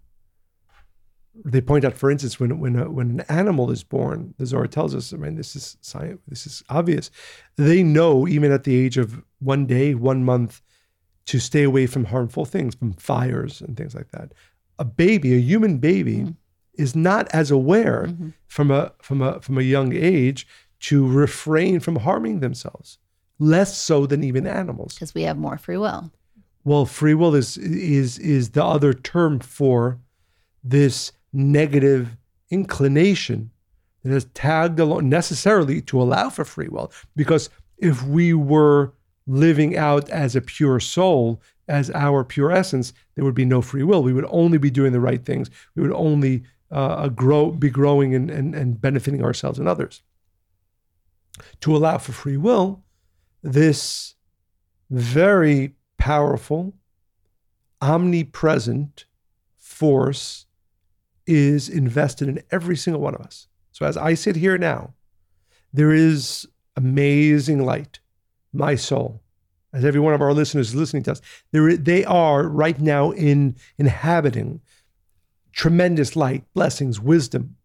They 1.45 1.62
point 1.62 1.83
out, 1.83 1.93
for 1.93 2.09
instance, 2.09 2.39
when 2.39 2.59
when 2.59 2.75
a, 2.77 2.89
when 2.89 3.19
an 3.19 3.21
animal 3.29 3.69
is 3.69 3.83
born, 3.83 4.33
the 4.38 4.45
Zohar 4.45 4.67
tells 4.67 4.95
us. 4.95 5.13
I 5.13 5.17
mean, 5.17 5.35
this 5.35 5.55
is 5.55 5.77
science. 5.81 6.21
This 6.27 6.47
is 6.47 6.63
obvious. 6.69 7.12
They 7.57 7.83
know 7.83 8.27
even 8.27 8.51
at 8.51 8.63
the 8.63 8.75
age 8.75 8.97
of 8.97 9.21
one 9.39 9.65
day, 9.65 9.93
one 9.93 10.23
month, 10.23 10.62
to 11.25 11.39
stay 11.39 11.63
away 11.63 11.85
from 11.85 12.05
harmful 12.05 12.45
things, 12.45 12.75
from 12.75 12.93
fires 12.93 13.62
and 13.62 13.75
things 13.75 13.95
like 13.95 14.12
that. 14.12 14.33
A 14.79 14.85
baby, 14.85 15.33
a 15.33 15.39
human 15.39 15.77
baby, 15.77 16.17
mm-hmm. 16.17 16.31
is 16.75 16.95
not 16.95 17.27
as 17.33 17.51
aware 17.51 18.05
mm-hmm. 18.07 18.29
from 18.47 18.71
a 18.71 18.93
from 19.01 19.21
a 19.21 19.41
from 19.41 19.57
a 19.57 19.63
young 19.63 19.93
age 19.93 20.47
to 20.81 21.07
refrain 21.07 21.79
from 21.79 21.97
harming 21.97 22.39
themselves, 22.39 22.97
less 23.39 23.77
so 23.77 24.05
than 24.05 24.23
even 24.23 24.45
animals. 24.45 24.95
Because 24.95 25.13
we 25.13 25.23
have 25.23 25.38
more 25.38 25.57
free 25.57 25.77
will. 25.77 26.12
Well, 26.65 26.85
free 26.85 27.13
will 27.13 27.35
is 27.35 27.57
is 27.57 28.17
is 28.19 28.51
the 28.51 28.63
other 28.63 28.93
term 28.93 29.39
for 29.39 30.00
this 30.63 31.12
negative 31.33 32.15
inclination 32.49 33.51
that 34.03 34.13
is 34.13 34.25
tagged 34.33 34.79
along 34.79 35.09
necessarily 35.09 35.81
to 35.81 36.01
allow 36.01 36.29
for 36.29 36.45
free 36.45 36.67
will. 36.67 36.91
Because 37.15 37.49
if 37.77 38.03
we 38.03 38.33
were 38.33 38.93
living 39.25 39.77
out 39.77 40.09
as 40.09 40.35
a 40.35 40.41
pure 40.41 40.79
soul, 40.79 41.41
as 41.67 41.89
our 41.91 42.23
pure 42.23 42.51
essence, 42.51 42.93
there 43.15 43.23
would 43.23 43.35
be 43.35 43.45
no 43.45 43.61
free 43.61 43.83
will. 43.83 44.03
We 44.03 44.13
would 44.13 44.27
only 44.29 44.57
be 44.57 44.69
doing 44.69 44.91
the 44.91 44.99
right 44.99 45.23
things. 45.25 45.49
We 45.75 45.81
would 45.81 45.93
only 45.93 46.43
uh, 46.71 47.07
grow, 47.09 47.51
be 47.51 47.69
growing 47.69 48.13
and, 48.13 48.29
and, 48.29 48.53
and 48.53 48.79
benefiting 48.79 49.23
ourselves 49.23 49.59
and 49.59 49.67
others. 49.67 50.01
To 51.61 51.75
allow 51.75 51.97
for 51.97 52.11
free 52.11 52.37
will, 52.37 52.83
this 53.41 54.15
very 54.89 55.75
powerful, 55.97 56.73
omnipresent 57.81 59.05
force 59.57 60.45
is 61.25 61.70
invested 61.70 62.27
in 62.27 62.44
every 62.51 62.75
single 62.75 63.01
one 63.01 63.15
of 63.15 63.22
us. 63.22 63.48
So 63.72 63.86
as 63.86 63.98
I 63.98 64.13
sit 64.13 64.36
here 64.36 64.58
now, 64.58 64.94
there 65.72 65.92
is 65.92 66.48
amazing 66.75 67.65
light 67.65 68.00
my 68.53 68.75
soul, 68.75 69.22
as 69.74 69.84
every 69.84 70.00
one 70.00 70.13
of 70.13 70.22
our 70.22 70.34
listeners 70.34 70.70
is 70.70 70.75
listening 70.75 71.03
to 71.03 71.12
us, 71.13 71.22
they 71.51 72.06
are 72.06 72.48
right 72.48 72.80
now 72.80 73.12
in 73.12 73.56
inhabiting 73.77 74.62
tremendous 75.51 76.15
light, 76.15 76.44
blessings, 76.53 77.00
wisdom. 77.00 77.56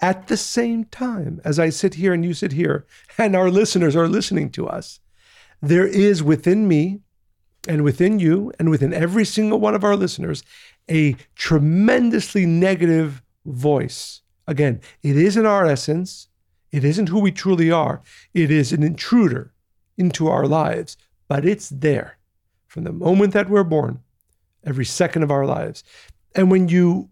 At 0.00 0.28
the 0.28 0.36
same 0.36 0.84
time, 0.84 1.40
as 1.44 1.58
I 1.58 1.70
sit 1.70 1.94
here 1.94 2.12
and 2.12 2.24
you 2.24 2.34
sit 2.34 2.52
here, 2.52 2.86
and 3.16 3.34
our 3.34 3.50
listeners 3.50 3.96
are 3.96 4.08
listening 4.08 4.50
to 4.50 4.68
us, 4.68 5.00
there 5.60 5.86
is 5.86 6.22
within 6.22 6.68
me 6.68 7.00
and 7.66 7.82
within 7.82 8.20
you 8.20 8.52
and 8.58 8.70
within 8.70 8.94
every 8.94 9.24
single 9.24 9.58
one 9.58 9.74
of 9.74 9.82
our 9.82 9.96
listeners 9.96 10.44
a 10.90 11.16
tremendously 11.34 12.46
negative 12.46 13.22
voice. 13.44 14.22
Again, 14.46 14.80
it 15.02 15.16
isn't 15.16 15.46
our 15.46 15.66
essence. 15.66 16.28
It 16.70 16.84
isn't 16.84 17.08
who 17.08 17.20
we 17.20 17.32
truly 17.32 17.70
are, 17.70 18.02
it 18.34 18.50
is 18.50 18.72
an 18.72 18.82
intruder 18.82 19.54
into 19.96 20.28
our 20.28 20.46
lives, 20.46 20.96
but 21.26 21.46
it's 21.46 21.70
there 21.70 22.18
from 22.66 22.84
the 22.84 22.92
moment 22.92 23.32
that 23.32 23.48
we're 23.48 23.64
born, 23.64 24.00
every 24.64 24.84
second 24.84 25.22
of 25.22 25.30
our 25.30 25.46
lives. 25.46 25.82
And 26.34 26.50
when 26.50 26.68
you 26.68 27.08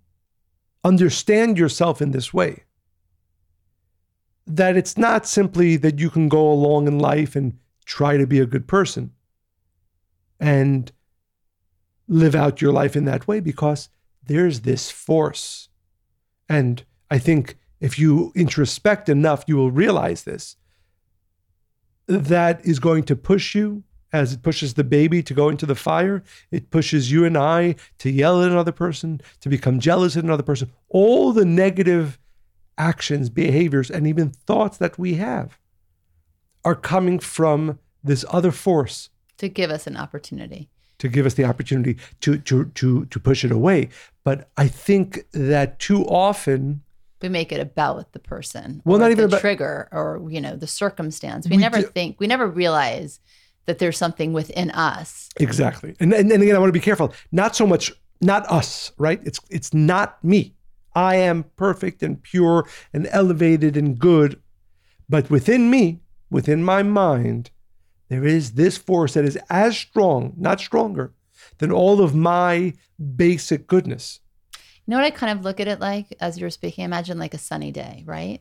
understand 0.84 1.58
yourself 1.58 2.02
in 2.02 2.10
this 2.10 2.34
way, 2.34 2.64
that 4.46 4.76
it's 4.76 4.98
not 4.98 5.26
simply 5.26 5.76
that 5.78 5.98
you 5.98 6.10
can 6.10 6.28
go 6.28 6.52
along 6.52 6.86
in 6.86 6.98
life 6.98 7.34
and 7.34 7.58
try 7.86 8.16
to 8.16 8.26
be 8.26 8.38
a 8.38 8.46
good 8.46 8.68
person 8.68 9.10
and 10.38 10.92
live 12.08 12.34
out 12.34 12.60
your 12.60 12.72
life 12.72 12.96
in 12.96 13.04
that 13.04 13.26
way 13.26 13.40
because 13.40 13.88
there's 14.26 14.60
this 14.60 14.90
force. 14.90 15.68
And 16.48 16.84
I 17.10 17.18
think 17.18 17.56
if 17.80 17.98
you 17.98 18.32
introspect 18.34 19.08
enough, 19.08 19.44
you 19.46 19.56
will 19.56 19.70
realize 19.70 20.24
this 20.24 20.56
that 22.08 22.64
is 22.64 22.78
going 22.78 23.02
to 23.02 23.16
push 23.16 23.54
you 23.54 23.82
as 24.12 24.32
it 24.32 24.42
pushes 24.42 24.74
the 24.74 24.84
baby 24.84 25.22
to 25.22 25.34
go 25.34 25.48
into 25.48 25.66
the 25.66 25.74
fire. 25.74 26.22
It 26.50 26.70
pushes 26.70 27.10
you 27.10 27.24
and 27.24 27.36
I 27.36 27.74
to 27.98 28.10
yell 28.10 28.42
at 28.42 28.50
another 28.50 28.72
person, 28.72 29.20
to 29.40 29.48
become 29.48 29.80
jealous 29.80 30.16
at 30.16 30.24
another 30.24 30.44
person. 30.44 30.70
All 30.88 31.32
the 31.32 31.44
negative 31.44 32.18
actions, 32.78 33.28
behaviors, 33.28 33.90
and 33.90 34.06
even 34.06 34.30
thoughts 34.30 34.78
that 34.78 34.98
we 34.98 35.14
have 35.14 35.58
are 36.64 36.76
coming 36.76 37.18
from 37.18 37.78
this 38.02 38.24
other 38.30 38.52
force 38.52 39.10
to 39.38 39.48
give 39.48 39.70
us 39.70 39.86
an 39.86 39.96
opportunity 39.96 40.70
to 40.98 41.08
give 41.08 41.26
us 41.26 41.34
the 41.34 41.44
opportunity 41.44 41.96
to 42.20 42.38
to 42.38 42.64
to 42.66 43.04
to 43.06 43.20
push 43.20 43.44
it 43.44 43.50
away. 43.50 43.88
But 44.24 44.48
i 44.56 44.68
think 44.68 45.24
that 45.32 45.78
too 45.78 46.04
often 46.06 46.82
we 47.22 47.28
make 47.28 47.52
it 47.52 47.60
about 47.60 48.12
the 48.12 48.18
person 48.18 48.82
well 48.84 48.98
not 48.98 49.10
even 49.10 49.22
the 49.22 49.28
about 49.28 49.40
trigger 49.40 49.88
or 49.92 50.22
you 50.28 50.40
know 50.40 50.56
the 50.56 50.66
circumstance. 50.66 51.48
We, 51.48 51.56
we 51.56 51.62
never 51.62 51.80
do, 51.80 51.86
think 51.86 52.20
we 52.20 52.26
never 52.26 52.46
realize 52.46 53.20
that 53.66 53.78
there's 53.78 53.98
something 53.98 54.32
within 54.32 54.70
us. 54.70 55.28
Exactly. 55.38 55.96
And, 56.00 56.12
and 56.12 56.30
and 56.30 56.42
again 56.42 56.56
i 56.56 56.58
want 56.58 56.68
to 56.68 56.72
be 56.72 56.80
careful. 56.80 57.12
Not 57.32 57.56
so 57.56 57.66
much 57.66 57.92
not 58.20 58.50
us 58.50 58.92
right? 58.98 59.20
It's 59.24 59.40
it's 59.50 59.72
not 59.72 60.22
me. 60.24 60.54
I 60.94 61.16
am 61.16 61.44
perfect 61.56 62.02
and 62.02 62.22
pure 62.22 62.66
and 62.92 63.06
elevated 63.10 63.76
and 63.76 63.98
good 63.98 64.40
but 65.08 65.30
within 65.30 65.70
me 65.70 66.00
within 66.30 66.64
my 66.64 66.82
mind 66.82 67.50
there 68.08 68.24
is 68.24 68.52
this 68.52 68.76
force 68.76 69.14
that 69.14 69.24
is 69.24 69.38
as 69.50 69.76
strong 69.76 70.32
not 70.36 70.60
stronger 70.60 71.12
than 71.58 71.72
all 71.72 72.00
of 72.00 72.14
my 72.14 72.72
basic 73.16 73.66
goodness 73.66 74.20
you 74.86 74.92
know 74.92 74.98
what 74.98 75.04
I 75.06 75.10
kind 75.10 75.36
of 75.36 75.44
look 75.44 75.58
at 75.58 75.66
it 75.66 75.80
like 75.80 76.16
as 76.20 76.38
you're 76.38 76.48
speaking? 76.48 76.84
Imagine 76.84 77.18
like 77.18 77.34
a 77.34 77.38
sunny 77.38 77.72
day, 77.72 78.04
right? 78.06 78.40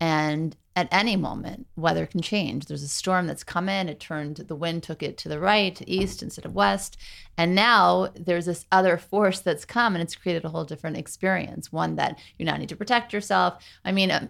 And 0.00 0.56
at 0.76 0.88
any 0.90 1.14
moment, 1.14 1.68
weather 1.76 2.04
can 2.04 2.20
change. 2.20 2.66
There's 2.66 2.82
a 2.82 2.88
storm 2.88 3.28
that's 3.28 3.44
come 3.44 3.68
in. 3.68 3.88
It 3.88 4.00
turned, 4.00 4.36
the 4.36 4.56
wind 4.56 4.82
took 4.82 5.04
it 5.04 5.16
to 5.18 5.28
the 5.28 5.38
right, 5.38 5.80
east 5.86 6.20
instead 6.20 6.44
of 6.44 6.54
west. 6.54 6.96
And 7.38 7.54
now 7.54 8.08
there's 8.14 8.46
this 8.46 8.66
other 8.72 8.98
force 8.98 9.38
that's 9.38 9.64
come 9.64 9.94
and 9.94 10.02
it's 10.02 10.16
created 10.16 10.44
a 10.44 10.48
whole 10.48 10.64
different 10.64 10.96
experience, 10.96 11.70
one 11.70 11.94
that 11.96 12.18
you 12.38 12.44
now 12.44 12.56
need 12.56 12.70
to 12.70 12.76
protect 12.76 13.12
yourself. 13.12 13.62
I 13.84 13.92
mean, 13.92 14.10
um, 14.10 14.28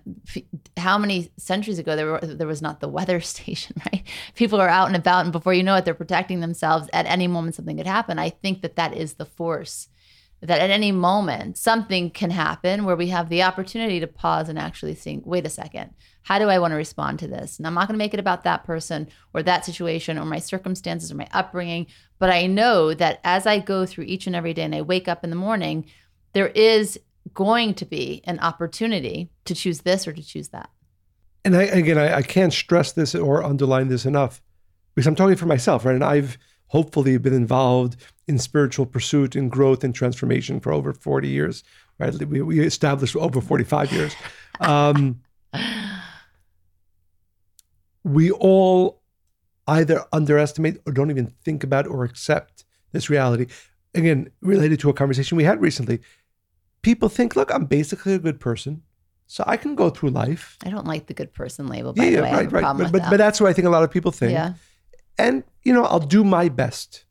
how 0.76 0.98
many 0.98 1.32
centuries 1.38 1.78
ago 1.78 1.96
there, 1.96 2.12
were, 2.12 2.20
there 2.20 2.46
was 2.46 2.62
not 2.62 2.80
the 2.80 2.88
weather 2.88 3.20
station, 3.22 3.76
right? 3.90 4.06
People 4.34 4.60
are 4.60 4.68
out 4.68 4.88
and 4.88 4.96
about, 4.96 5.24
and 5.24 5.32
before 5.32 5.54
you 5.54 5.62
know 5.62 5.76
it, 5.76 5.86
they're 5.86 5.94
protecting 5.94 6.40
themselves. 6.40 6.90
At 6.92 7.06
any 7.06 7.26
moment, 7.26 7.54
something 7.54 7.78
could 7.78 7.86
happen. 7.86 8.18
I 8.18 8.28
think 8.28 8.60
that 8.60 8.76
that 8.76 8.94
is 8.94 9.14
the 9.14 9.26
force 9.26 9.88
that 10.44 10.60
at 10.60 10.70
any 10.70 10.92
moment 10.92 11.56
something 11.56 12.10
can 12.10 12.30
happen 12.30 12.84
where 12.84 12.96
we 12.96 13.08
have 13.08 13.30
the 13.30 13.42
opportunity 13.42 13.98
to 13.98 14.06
pause 14.06 14.50
and 14.50 14.58
actually 14.58 14.92
think, 14.92 15.24
wait 15.24 15.46
a 15.46 15.50
second, 15.50 15.94
how 16.24 16.38
do 16.38 16.48
I 16.48 16.58
want 16.58 16.72
to 16.72 16.76
respond 16.76 17.18
to 17.20 17.28
this? 17.28 17.58
And 17.58 17.66
I'm 17.66 17.74
not 17.74 17.86
going 17.86 17.94
to 17.94 18.02
make 18.02 18.14
it 18.14 18.20
about 18.20 18.44
that 18.44 18.64
person 18.64 19.08
or 19.32 19.42
that 19.42 19.64
situation 19.64 20.18
or 20.18 20.24
my 20.24 20.38
circumstances 20.38 21.12
or 21.12 21.16
my 21.16 21.28
upbringing, 21.32 21.86
but 22.18 22.30
I 22.30 22.46
know 22.46 22.94
that 22.94 23.20
as 23.24 23.46
I 23.46 23.58
go 23.58 23.86
through 23.86 24.04
each 24.04 24.26
and 24.26 24.34
every 24.34 24.54
day 24.54 24.62
and 24.62 24.74
I 24.74 24.82
wake 24.82 25.06
up 25.06 25.22
in 25.22 25.30
the 25.30 25.36
morning, 25.36 25.84
there 26.32 26.48
is 26.48 26.98
going 27.34 27.74
to 27.74 27.84
be 27.84 28.22
an 28.24 28.38
opportunity 28.40 29.30
to 29.44 29.54
choose 29.54 29.82
this 29.82 30.08
or 30.08 30.12
to 30.12 30.22
choose 30.22 30.48
that. 30.48 30.70
And 31.44 31.54
I, 31.56 31.64
again, 31.64 31.98
I, 31.98 32.16
I 32.16 32.22
can't 32.22 32.52
stress 32.52 32.92
this 32.92 33.14
or 33.14 33.44
underline 33.44 33.88
this 33.88 34.06
enough 34.06 34.42
because 34.94 35.06
I'm 35.06 35.14
talking 35.14 35.36
for 35.36 35.46
myself, 35.46 35.84
right? 35.84 35.94
And 35.94 36.04
I've 36.04 36.38
hopefully 36.68 37.18
been 37.18 37.34
involved 37.34 37.96
in 38.26 38.38
spiritual 38.38 38.86
pursuit 38.86 39.36
and 39.36 39.50
growth 39.50 39.84
and 39.84 39.94
transformation 39.94 40.58
for 40.58 40.72
over 40.72 40.94
40 40.94 41.28
years, 41.28 41.62
right? 41.98 42.14
We, 42.26 42.40
we 42.40 42.60
established 42.60 43.14
over 43.14 43.42
45 43.42 43.92
years. 43.92 44.16
Um, 44.60 45.20
we 48.04 48.30
all 48.30 49.02
either 49.66 50.04
underestimate 50.12 50.78
or 50.86 50.92
don't 50.92 51.10
even 51.10 51.26
think 51.26 51.64
about 51.64 51.86
or 51.86 52.04
accept 52.04 52.64
this 52.92 53.10
reality. 53.10 53.46
Again, 53.94 54.30
related 54.40 54.78
to 54.80 54.90
a 54.90 54.92
conversation 54.92 55.36
we 55.36 55.44
had 55.44 55.60
recently, 55.60 56.00
people 56.82 57.08
think, 57.08 57.34
look, 57.34 57.52
I'm 57.52 57.64
basically 57.64 58.14
a 58.14 58.18
good 58.18 58.38
person. 58.38 58.82
So 59.26 59.42
I 59.46 59.56
can 59.56 59.74
go 59.74 59.88
through 59.88 60.10
life. 60.10 60.58
I 60.64 60.70
don't 60.70 60.86
like 60.86 61.06
the 61.06 61.14
good 61.14 61.32
person 61.32 61.66
label, 61.66 61.94
by 61.94 62.04
yeah, 62.04 62.16
the 62.16 62.22
way. 62.22 62.32
right, 62.32 62.52
right. 62.52 62.76
But, 62.76 62.92
but, 62.92 63.02
but, 63.10 63.16
that's 63.16 63.40
what 63.40 63.48
I 63.48 63.52
think 63.54 63.66
a 63.66 63.70
lot 63.70 63.82
of 63.82 63.90
people 63.90 64.12
think. 64.12 64.32
Yeah. 64.32 64.54
And, 65.18 65.44
you 65.62 65.72
know, 65.72 65.84
I'll 65.86 65.98
do 65.98 66.24
my 66.24 66.50
best. 66.50 67.04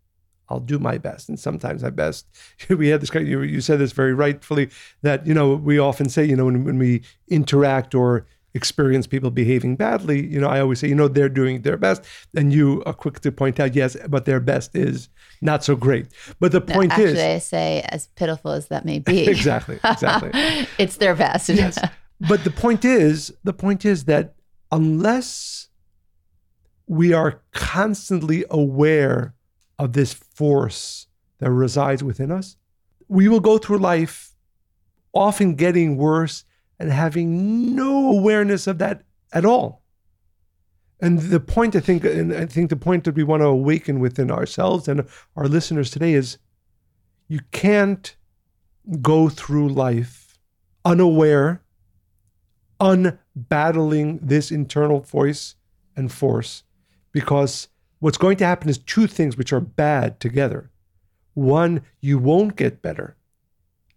I'll 0.48 0.60
do 0.60 0.78
my 0.78 1.00
best. 1.00 1.28
And 1.28 1.40
sometimes 1.40 1.82
my 1.82 1.90
best, 1.90 2.28
we 2.70 2.90
had 2.90 3.02
this 3.02 3.10
kind 3.10 3.28
you, 3.28 3.42
you 3.42 3.62
said 3.62 3.80
this 3.80 3.94
very 3.94 4.14
rightfully 4.14 4.70
that, 5.02 5.26
you 5.26 5.34
know, 5.34 5.56
we 5.56 5.80
often 5.80 6.08
say, 6.08 6.24
you 6.24 6.36
know, 6.36 6.46
when, 6.46 6.64
when 6.64 6.78
we 6.78 7.02
interact 7.28 7.96
or 7.96 8.28
experience 8.54 9.08
people 9.08 9.32
behaving 9.32 9.76
badly, 9.76 10.26
you 10.28 10.40
know, 10.40 10.48
I 10.48 10.60
always 10.60 10.80
say, 10.80 10.88
you 10.88 10.96
know, 10.96 11.08
they're 11.08 11.30
doing 11.30 11.62
their 11.62 11.78
best. 11.78 12.04
And 12.36 12.54
you 12.54 12.84
are 12.86 12.94
quick 12.94 13.20
to 13.22 13.32
point 13.32 13.60
out, 13.60 13.76
yes, 13.76 13.98
but 14.08 14.26
their 14.26 14.40
best 14.40 14.76
is 14.76 15.10
not 15.42 15.64
so 15.64 15.76
great. 15.76 16.08
But 16.40 16.52
the 16.52 16.62
point 16.62 16.92
Actually, 16.92 17.14
is, 17.14 17.20
I 17.20 17.40
say, 17.40 17.86
as 17.90 18.08
pitiful 18.16 18.52
as 18.52 18.68
that 18.68 18.86
may 18.86 19.00
be, 19.00 19.28
exactly, 19.28 19.80
exactly. 19.84 20.32
it's 20.78 20.98
their 20.98 21.16
best. 21.16 21.50
yes. 21.50 21.78
But 22.26 22.46
the 22.46 22.52
point 22.52 22.86
is, 22.86 23.34
the 23.44 23.52
point 23.52 23.84
is 23.84 24.06
that 24.06 24.36
unless 24.72 25.68
we 26.88 27.12
are 27.12 27.42
constantly 27.52 28.46
aware 28.50 29.34
of 29.78 29.92
this 29.92 30.14
force 30.14 31.08
that 31.40 31.52
resides 31.52 32.02
within 32.02 32.32
us, 32.32 32.56
we 33.10 33.28
will 33.28 33.42
go 33.42 33.58
through 33.58 33.80
life 33.80 34.36
often 35.14 35.56
getting 35.56 35.98
worse 35.98 36.46
and 36.80 36.92
having 36.92 37.76
no 37.76 38.10
awareness 38.10 38.68
of 38.68 38.78
that 38.80 39.04
at 39.32 39.46
all. 39.46 39.82
And 41.00 41.20
the 41.20 41.40
point 41.40 41.76
I 41.76 41.80
think, 41.80 42.06
and 42.06 42.34
I 42.34 42.46
think 42.46 42.70
the 42.70 42.76
point 42.76 43.04
that 43.04 43.16
we 43.16 43.24
want 43.24 43.42
to 43.42 43.48
awaken 43.48 44.00
within 44.00 44.32
ourselves 44.32 44.88
and 44.88 45.06
our 45.36 45.48
listeners 45.48 45.92
today 45.92 46.14
is 46.14 46.38
you 47.28 47.40
can't 47.52 48.16
go 49.02 49.30
through 49.30 49.70
life 49.70 50.38
unaware, 50.86 51.62
unbattling 52.80 54.20
this 54.22 54.52
internal 54.52 55.00
voice 55.00 55.56
and 55.96 56.12
force, 56.12 56.64
because 57.12 57.68
what's 58.00 58.18
going 58.18 58.38
to 58.38 58.46
happen 58.46 58.70
is 58.70 58.78
two 58.78 59.08
things 59.08 59.38
which 59.38 59.54
are 59.54 59.62
bad 59.62 60.20
together. 60.20 60.70
One, 61.34 61.82
you 62.02 62.18
won't 62.18 62.56
get 62.56 62.82
better. 62.82 63.16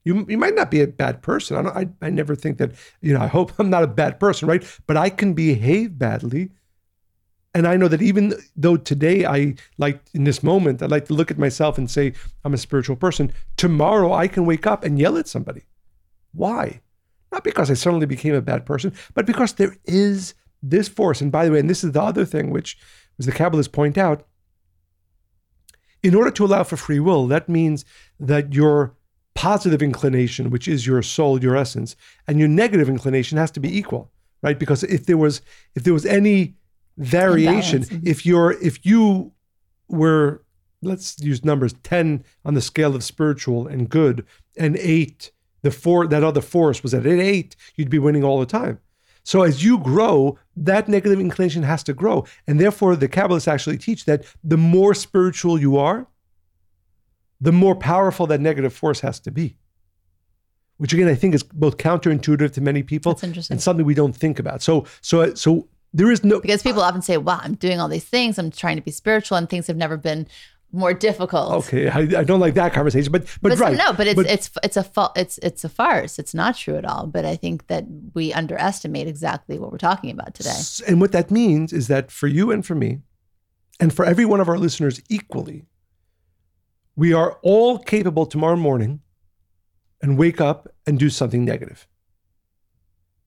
You, 0.07 0.25
you 0.29 0.39
might 0.39 0.55
not 0.55 0.71
be 0.71 0.81
a 0.81 0.87
bad 0.87 1.21
person. 1.21 1.57
I, 1.57 1.63
don't, 1.63 1.77
I, 1.77 2.07
I 2.07 2.11
never 2.11 2.37
think 2.37 2.59
that, 2.59 2.71
you 3.01 3.13
know, 3.13 3.21
I 3.21 3.27
hope 3.27 3.53
I'm 3.59 3.69
not 3.69 3.83
a 3.83 3.89
bad 3.89 4.21
person, 4.21 4.49
right? 4.49 4.65
But 4.87 4.97
I 4.97 5.11
can 5.11 5.35
behave 5.35 5.99
badly. 5.99 6.51
And 7.57 7.67
I 7.67 7.77
know 7.77 7.89
that 7.89 8.03
even 8.03 8.35
though 8.55 8.77
today 8.77 9.27
I 9.27 9.57
like 9.79 10.01
in 10.15 10.23
this 10.23 10.45
moment, 10.45 10.81
I 10.81 10.87
like 10.87 11.07
to 11.07 11.15
look 11.15 11.33
at 11.33 11.39
myself 11.39 11.77
and 11.77 11.91
say, 11.91 12.13
I'm 12.45 12.55
a 12.55 12.59
spiritual 12.59 12.95
person. 12.95 13.33
Tomorrow 13.57 14.13
I 14.13 14.29
can 14.29 14.47
wake 14.47 14.65
up 14.65 14.85
and 14.85 14.97
yell 14.97 15.19
at 15.19 15.27
somebody. 15.27 15.63
Why? 16.33 16.83
Not 17.33 17.43
because 17.43 17.69
I 17.69 17.75
suddenly 17.75 18.07
became 18.07 18.35
a 18.35 18.41
bad 18.41 18.65
person, 18.65 18.93
but 19.15 19.27
because 19.27 19.55
there 19.55 19.77
is 19.87 20.35
this 20.63 20.87
force. 20.87 21.21
And 21.21 21.33
by 21.33 21.47
the 21.47 21.51
way, 21.51 21.59
and 21.59 21.69
this 21.69 21.83
is 21.83 21.93
the 21.93 22.03
other 22.03 22.25
thing 22.25 22.51
which 22.51 22.79
as 23.19 23.27
the 23.27 23.33
Kabbalists 23.33 23.73
point 23.73 23.99
out, 23.99 24.25
in 26.03 26.15
order 26.15 26.31
to 26.31 26.45
allow 26.45 26.63
for 26.63 26.77
free 26.77 27.01
will, 27.01 27.27
that 27.27 27.49
means 27.49 27.85
that 28.21 28.53
your 28.53 28.96
positive 29.37 29.83
inclination, 29.83 30.51
which 30.51 30.67
is 30.67 30.87
your 30.87 31.03
soul, 31.03 31.43
your 31.43 31.57
essence, 31.57 31.95
and 32.27 32.39
your 32.39 32.49
negative 32.49 32.89
inclination 32.89 33.39
has 33.39 33.51
to 33.53 33.61
be 33.61 33.79
equal, 33.79 34.11
right? 34.43 34.59
Because 34.59 34.83
if 34.83 35.07
there 35.07 35.19
was 35.19 35.43
if 35.75 35.85
there 35.85 35.95
was 35.95 36.07
any 36.07 36.57
variation, 36.97 37.83
Imbalance. 37.83 37.89
Mm-hmm. 37.89 38.09
if 38.09 38.27
you're 38.27 38.53
if 38.63 38.85
you 38.85 39.33
were 39.89 40.43
let's 40.83 41.19
use 41.21 41.45
numbers 41.45 41.75
10 41.85 42.25
on 42.45 42.55
the 42.55 42.61
scale 42.61 42.95
of 42.95 43.05
spiritual 43.05 43.67
and 43.67 43.89
good 43.89 44.25
and 44.57 44.77
8 44.77 45.31
the 45.63 45.71
four 45.71 46.07
that 46.07 46.23
other 46.23 46.43
force 46.43 46.83
was 46.83 46.93
at 46.93 47.07
8 47.07 47.57
you'd 47.77 47.91
be 47.91 47.99
winning 47.99 48.23
all 48.23 48.39
the 48.39 48.47
time 48.47 48.79
so 49.27 49.43
as 49.43 49.65
you 49.65 49.79
grow, 49.79 50.39
that 50.57 50.89
negative 50.89 51.19
inclination 51.19 51.65
has 51.65 51.83
to 51.83 51.93
grow. 51.93 52.25
And 52.47 52.61
therefore, 52.61 52.95
the 52.95 53.09
Kabbalists 53.09 53.49
actually 53.49 53.77
teach 53.77 54.05
that 54.05 54.25
the 54.45 54.57
more 54.57 54.95
spiritual 54.95 55.59
you 55.59 55.77
are, 55.77 56.07
the 57.41 57.53
more 57.53 57.75
powerful 57.75 58.27
that 58.29 58.41
negative 58.41 58.73
force 58.73 59.01
has 59.01 59.21
to 59.21 59.31
be. 59.31 59.59
Which 60.79 60.93
again, 60.93 61.09
I 61.09 61.15
think 61.15 61.35
is 61.35 61.43
both 61.43 61.79
counterintuitive 61.79 62.53
to 62.53 62.61
many 62.61 62.83
people 62.83 63.13
That's 63.13 63.25
interesting. 63.25 63.55
and 63.55 63.63
something 63.63 63.87
we 63.87 63.95
don't 63.95 64.15
think 64.15 64.39
about. 64.39 64.63
So, 64.63 64.85
so, 65.01 65.33
so 65.35 65.69
there 65.95 66.11
is 66.11 66.23
no 66.23 66.41
because 66.41 66.63
people 66.63 66.83
often 66.83 67.01
say, 67.01 67.17
"Wow, 67.17 67.41
I'm 67.43 67.55
doing 67.55 67.81
all 67.81 67.89
these 67.89 68.05
things. 68.05 68.39
I'm 68.39 68.51
trying 68.51 68.77
to 68.77 68.83
be 68.83 68.91
spiritual, 68.91 69.39
and 69.39 69.49
things 69.49 69.67
have 69.69 69.77
never 69.79 69.97
been 69.97 70.27
more 70.73 70.93
difficult." 70.93 71.53
okay. 71.65 71.89
I, 71.89 72.01
I 72.21 72.25
don't 72.25 72.41
like 72.41 72.53
that 72.55 72.75
conversation, 72.75 73.11
but 73.11 73.23
but, 73.41 73.51
But 73.51 73.59
right. 73.59 73.77
no, 73.79 73.95
but 73.95 74.07
it's 74.07 74.21
it's 74.21 74.51
it's 74.63 74.77
a 74.77 74.83
fa- 74.85 75.13
it's 75.17 75.39
it's 75.39 75.65
a 75.65 75.71
farce. 75.71 76.19
It's 76.19 76.35
not 76.35 76.57
true 76.57 76.77
at 76.77 76.85
all. 76.85 77.07
But 77.07 77.25
I 77.25 77.37
think 77.37 77.69
that 77.69 77.85
we 78.13 78.35
underestimate 78.35 79.09
exactly 79.09 79.59
what 79.59 79.73
we're 79.73 79.79
talking 79.79 80.11
about 80.11 80.35
today. 80.35 80.61
And 80.87 81.01
what 81.01 81.13
that 81.13 81.31
means 81.31 81.73
is 81.73 81.89
that 81.89 82.11
for 82.11 82.27
you 82.27 82.51
and 82.51 82.67
for 82.67 82.75
me, 82.75 82.99
and 83.81 83.95
for 83.95 84.05
every 84.05 84.27
one 84.27 84.41
of 84.41 84.49
our 84.51 84.59
listeners 84.59 85.01
equally, 85.09 85.65
we 86.97 87.13
are 87.13 87.39
all 87.43 87.79
capable 87.79 88.27
tomorrow 88.27 88.57
morning 88.57 89.01
and 90.03 90.19
wake 90.19 90.41
up 90.41 90.69
and 90.87 90.99
do 90.99 91.11
something 91.11 91.45
negative. 91.45 91.87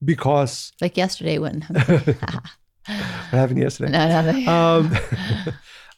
Because 0.04 0.72
Like 0.82 0.98
yesterday 0.98 1.38
when 1.40 1.62
what 1.70 2.18
happened 3.32 3.60
yesterday? 3.60 3.92
no, 3.92 4.22
no, 4.22 4.32
no. 4.32 4.52
Um, 4.52 4.98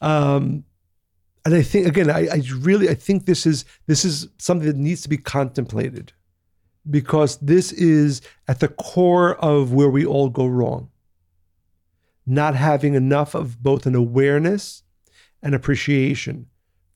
um, 0.00 0.64
and 1.44 1.54
I 1.54 1.62
think 1.62 1.86
again, 1.86 2.10
I, 2.10 2.26
I 2.28 2.42
really 2.58 2.88
I 2.88 2.94
think 2.94 3.26
this 3.26 3.46
is 3.46 3.64
this 3.86 4.04
is 4.04 4.28
something 4.38 4.66
that 4.66 4.76
needs 4.76 5.02
to 5.02 5.08
be 5.08 5.16
contemplated 5.16 6.12
because 6.88 7.36
this 7.38 7.72
is 7.72 8.22
at 8.48 8.60
the 8.60 8.68
core 8.68 9.36
of 9.36 9.72
where 9.72 9.90
we 9.90 10.04
all 10.04 10.28
go 10.28 10.46
wrong. 10.46 10.90
Not 12.26 12.54
having 12.54 12.94
enough 12.94 13.34
of 13.34 13.62
both 13.62 13.86
an 13.86 13.94
awareness 13.94 14.82
and 15.42 15.54
appreciation 15.54 16.46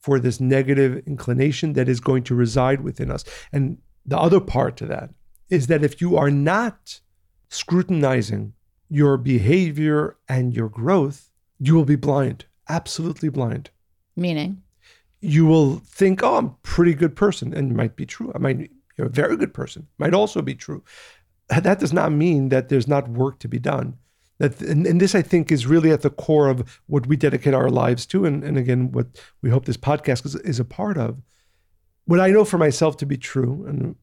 for 0.07 0.21
this 0.21 0.39
negative 0.39 1.05
inclination 1.05 1.73
that 1.73 1.89
is 1.89 1.99
going 1.99 2.23
to 2.23 2.33
reside 2.33 2.79
within 2.79 3.11
us. 3.11 3.25
And 3.51 3.77
the 4.05 4.17
other 4.17 4.39
part 4.39 4.77
to 4.77 4.85
that 4.85 5.09
is 5.49 5.67
that 5.67 5.83
if 5.83 5.99
you 5.99 6.15
are 6.15 6.31
not 6.31 7.01
scrutinizing 7.49 8.53
your 8.89 9.17
behavior 9.17 10.15
and 10.29 10.55
your 10.55 10.69
growth, 10.69 11.33
you 11.59 11.75
will 11.75 11.83
be 11.83 11.97
blind, 11.97 12.45
absolutely 12.69 13.27
blind. 13.27 13.69
meaning 14.15 14.63
You 15.19 15.45
will 15.45 15.79
think, 15.79 16.23
oh, 16.23 16.37
I'm 16.37 16.45
a 16.45 16.55
pretty 16.63 16.93
good 16.93 17.13
person, 17.13 17.53
and 17.53 17.69
it 17.69 17.75
might 17.75 17.97
be 17.97 18.05
true. 18.05 18.31
I 18.33 18.37
might, 18.37 18.71
you're 18.95 19.07
a 19.07 19.21
very 19.23 19.35
good 19.35 19.53
person, 19.53 19.87
might 19.97 20.13
also 20.13 20.41
be 20.41 20.55
true. 20.55 20.85
That 21.49 21.79
does 21.79 21.91
not 21.91 22.13
mean 22.13 22.47
that 22.47 22.69
there's 22.69 22.87
not 22.87 23.09
work 23.09 23.39
to 23.39 23.49
be 23.49 23.59
done. 23.59 23.97
That, 24.39 24.61
and, 24.61 24.85
and 24.85 25.01
this, 25.01 25.15
I 25.15 25.23
think, 25.23 25.51
is 25.51 25.65
really 25.65 25.91
at 25.91 26.01
the 26.01 26.11
core 26.11 26.47
of 26.47 26.81
what 26.85 27.07
we 27.07 27.15
dedicate 27.15 27.55
our 27.55 27.69
lives 27.69 28.05
to, 28.07 28.25
and, 28.25 28.43
and 28.43 28.57
again, 28.57 28.91
what 28.91 29.07
we 29.41 29.49
hope 29.49 29.65
this 29.65 29.77
podcast 29.77 30.25
is, 30.25 30.35
is 30.35 30.59
a 30.59 30.65
part 30.65 30.97
of. 30.97 31.21
What 32.05 32.19
I 32.19 32.29
know 32.29 32.45
for 32.45 32.57
myself 32.57 32.97
to 32.97 33.05
be 33.05 33.17
true, 33.17 33.65
and 33.67 33.95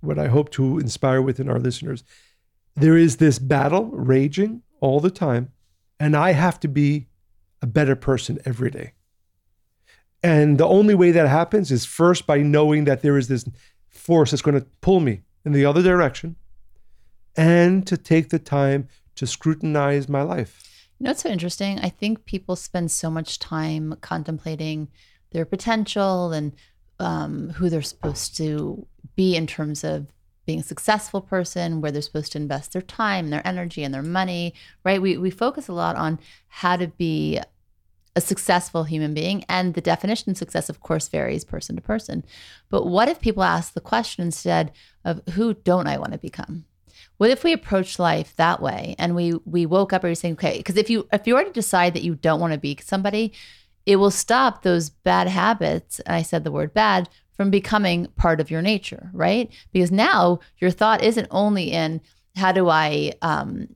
what 0.00 0.18
I 0.18 0.28
hope 0.28 0.50
to 0.52 0.78
inspire 0.78 1.20
within 1.20 1.50
our 1.50 1.58
listeners, 1.58 2.04
there 2.76 2.96
is 2.96 3.16
this 3.16 3.38
battle 3.38 3.86
raging 3.86 4.62
all 4.80 5.00
the 5.00 5.10
time, 5.10 5.50
and 5.98 6.16
I 6.16 6.32
have 6.32 6.60
to 6.60 6.68
be 6.68 7.08
a 7.60 7.66
better 7.66 7.96
person 7.96 8.38
every 8.44 8.70
day. 8.70 8.92
And 10.22 10.56
the 10.56 10.66
only 10.66 10.94
way 10.94 11.10
that 11.10 11.28
happens 11.28 11.70
is 11.70 11.84
first 11.84 12.26
by 12.26 12.38
knowing 12.38 12.84
that 12.84 13.02
there 13.02 13.18
is 13.18 13.28
this 13.28 13.44
force 13.88 14.30
that's 14.30 14.42
going 14.42 14.58
to 14.58 14.66
pull 14.80 15.00
me 15.00 15.22
in 15.44 15.52
the 15.52 15.64
other 15.64 15.82
direction, 15.82 16.36
and 17.36 17.86
to 17.86 17.96
take 17.96 18.28
the 18.28 18.38
time 18.38 18.88
to 19.20 19.26
scrutinize 19.26 20.08
my 20.08 20.22
life. 20.22 20.88
You 20.98 21.04
know, 21.04 21.10
it's 21.10 21.22
so 21.22 21.28
interesting. 21.28 21.78
I 21.80 21.90
think 21.90 22.24
people 22.24 22.56
spend 22.56 22.90
so 22.90 23.10
much 23.10 23.38
time 23.38 23.94
contemplating 24.00 24.88
their 25.32 25.44
potential 25.44 26.32
and 26.32 26.52
um, 26.98 27.50
who 27.50 27.68
they're 27.68 27.82
supposed 27.82 28.34
to 28.38 28.86
be 29.16 29.36
in 29.36 29.46
terms 29.46 29.84
of 29.84 30.06
being 30.46 30.60
a 30.60 30.62
successful 30.62 31.20
person, 31.20 31.82
where 31.82 31.92
they're 31.92 32.00
supposed 32.00 32.32
to 32.32 32.38
invest 32.38 32.72
their 32.72 32.80
time, 32.80 33.28
their 33.28 33.46
energy, 33.46 33.84
and 33.84 33.92
their 33.92 34.02
money. 34.02 34.54
Right? 34.84 35.02
We 35.02 35.18
we 35.18 35.30
focus 35.30 35.68
a 35.68 35.74
lot 35.74 35.96
on 35.96 36.18
how 36.48 36.76
to 36.76 36.88
be 36.88 37.40
a 38.16 38.22
successful 38.22 38.84
human 38.84 39.12
being, 39.12 39.44
and 39.50 39.74
the 39.74 39.82
definition 39.82 40.30
of 40.30 40.38
success, 40.38 40.70
of 40.70 40.80
course, 40.80 41.08
varies 41.08 41.44
person 41.44 41.76
to 41.76 41.82
person. 41.82 42.24
But 42.70 42.86
what 42.86 43.08
if 43.08 43.20
people 43.20 43.42
ask 43.42 43.74
the 43.74 43.82
question 43.82 44.24
instead 44.24 44.72
of 45.04 45.20
who 45.34 45.52
don't 45.52 45.86
I 45.86 45.98
want 45.98 46.12
to 46.12 46.18
become? 46.18 46.64
What 47.20 47.28
if 47.28 47.44
we 47.44 47.52
approach 47.52 47.98
life 47.98 48.34
that 48.36 48.62
way 48.62 48.94
and 48.98 49.14
we 49.14 49.34
we 49.44 49.66
woke 49.66 49.92
up 49.92 50.04
we're 50.04 50.14
saying, 50.14 50.36
okay, 50.36 50.56
because 50.56 50.78
if 50.78 50.88
you 50.88 51.06
if 51.12 51.26
you 51.26 51.34
already 51.34 51.50
decide 51.50 51.92
that 51.92 52.02
you 52.02 52.14
don't 52.14 52.40
want 52.40 52.54
to 52.54 52.58
be 52.58 52.78
somebody, 52.80 53.34
it 53.84 53.96
will 53.96 54.10
stop 54.10 54.62
those 54.62 54.88
bad 54.88 55.28
habits, 55.28 56.00
and 56.00 56.16
I 56.16 56.22
said 56.22 56.44
the 56.44 56.50
word 56.50 56.72
bad, 56.72 57.10
from 57.36 57.50
becoming 57.50 58.06
part 58.16 58.40
of 58.40 58.50
your 58.50 58.62
nature, 58.62 59.10
right? 59.12 59.52
Because 59.70 59.92
now 59.92 60.38
your 60.60 60.70
thought 60.70 61.04
isn't 61.04 61.28
only 61.30 61.72
in 61.72 62.00
how 62.36 62.52
do 62.52 62.70
I 62.70 63.12
um, 63.20 63.68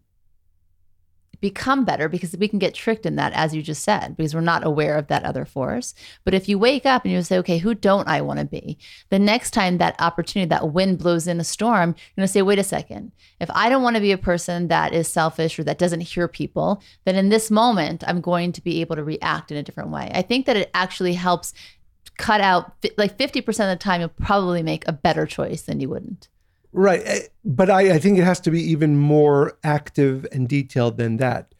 become 1.45 1.85
better 1.85 2.09
because 2.09 2.35
we 2.39 2.49
can 2.49 2.59
get 2.59 2.73
tricked 2.73 3.05
in 3.05 3.17
that 3.17 3.31
as 3.35 3.55
you 3.55 3.61
just 3.61 3.85
said 3.85 4.17
because 4.17 4.35
we're 4.35 4.41
not 4.41 4.65
aware 4.65 4.97
of 4.97 5.09
that 5.09 5.25
other 5.25 5.45
force. 5.45 5.93
But 6.25 6.33
if 6.33 6.49
you 6.49 6.59
wake 6.59 6.87
up 6.87 7.05
and 7.05 7.13
you 7.13 7.21
say 7.21 7.37
okay 7.37 7.59
who 7.59 7.75
don't 7.75 8.09
i 8.09 8.23
want 8.23 8.39
to 8.39 8.47
be? 8.47 8.79
The 9.11 9.19
next 9.19 9.51
time 9.51 9.77
that 9.77 9.95
opportunity 9.99 10.49
that 10.49 10.73
wind 10.73 10.97
blows 10.97 11.27
in 11.27 11.39
a 11.39 11.45
storm 11.45 11.91
you're 11.91 12.23
going 12.23 12.27
to 12.27 12.33
say 12.33 12.41
wait 12.41 12.59
a 12.59 12.65
second. 12.65 13.13
If 13.41 13.51
i 13.51 13.69
don't 13.69 13.83
want 13.83 13.97
to 13.97 14.01
be 14.01 14.11
a 14.11 14.17
person 14.17 14.69
that 14.69 14.95
is 14.95 15.07
selfish 15.07 15.59
or 15.59 15.65
that 15.65 15.77
doesn't 15.77 16.01
hear 16.01 16.29
people 16.29 16.83
then 17.05 17.15
in 17.15 17.29
this 17.29 17.51
moment 17.51 18.03
i'm 18.07 18.23
going 18.23 18.51
to 18.53 18.63
be 18.63 18.81
able 18.81 18.97
to 18.97 19.05
react 19.05 19.53
in 19.53 19.59
a 19.59 19.63
different 19.63 19.91
way. 19.91 20.11
I 20.15 20.23
think 20.23 20.47
that 20.47 20.57
it 20.57 20.71
actually 20.73 21.13
helps 21.13 21.53
cut 22.17 22.41
out 22.41 22.73
like 22.97 23.19
50% 23.19 23.49
of 23.49 23.57
the 23.57 23.77
time, 23.77 24.01
you'll 24.01 24.09
probably 24.09 24.63
make 24.63 24.89
a 24.89 24.93
better 24.93 25.27
choice 25.27 25.61
than 25.61 25.81
you 25.81 25.91
wouldn't. 25.91 26.29
Right. 26.77 27.01
eh, 27.05 27.21
But 27.45 27.71
I, 27.71 27.95
I 27.95 27.99
think 27.99 28.19
it 28.19 28.25
has 28.25 28.41
to 28.41 28.51
be 28.51 28.61
even 28.73 28.97
more 28.99 29.57
active 29.63 30.27
and 30.33 30.49
detailed 30.49 30.99
than 30.99 31.17
that. 31.19 31.55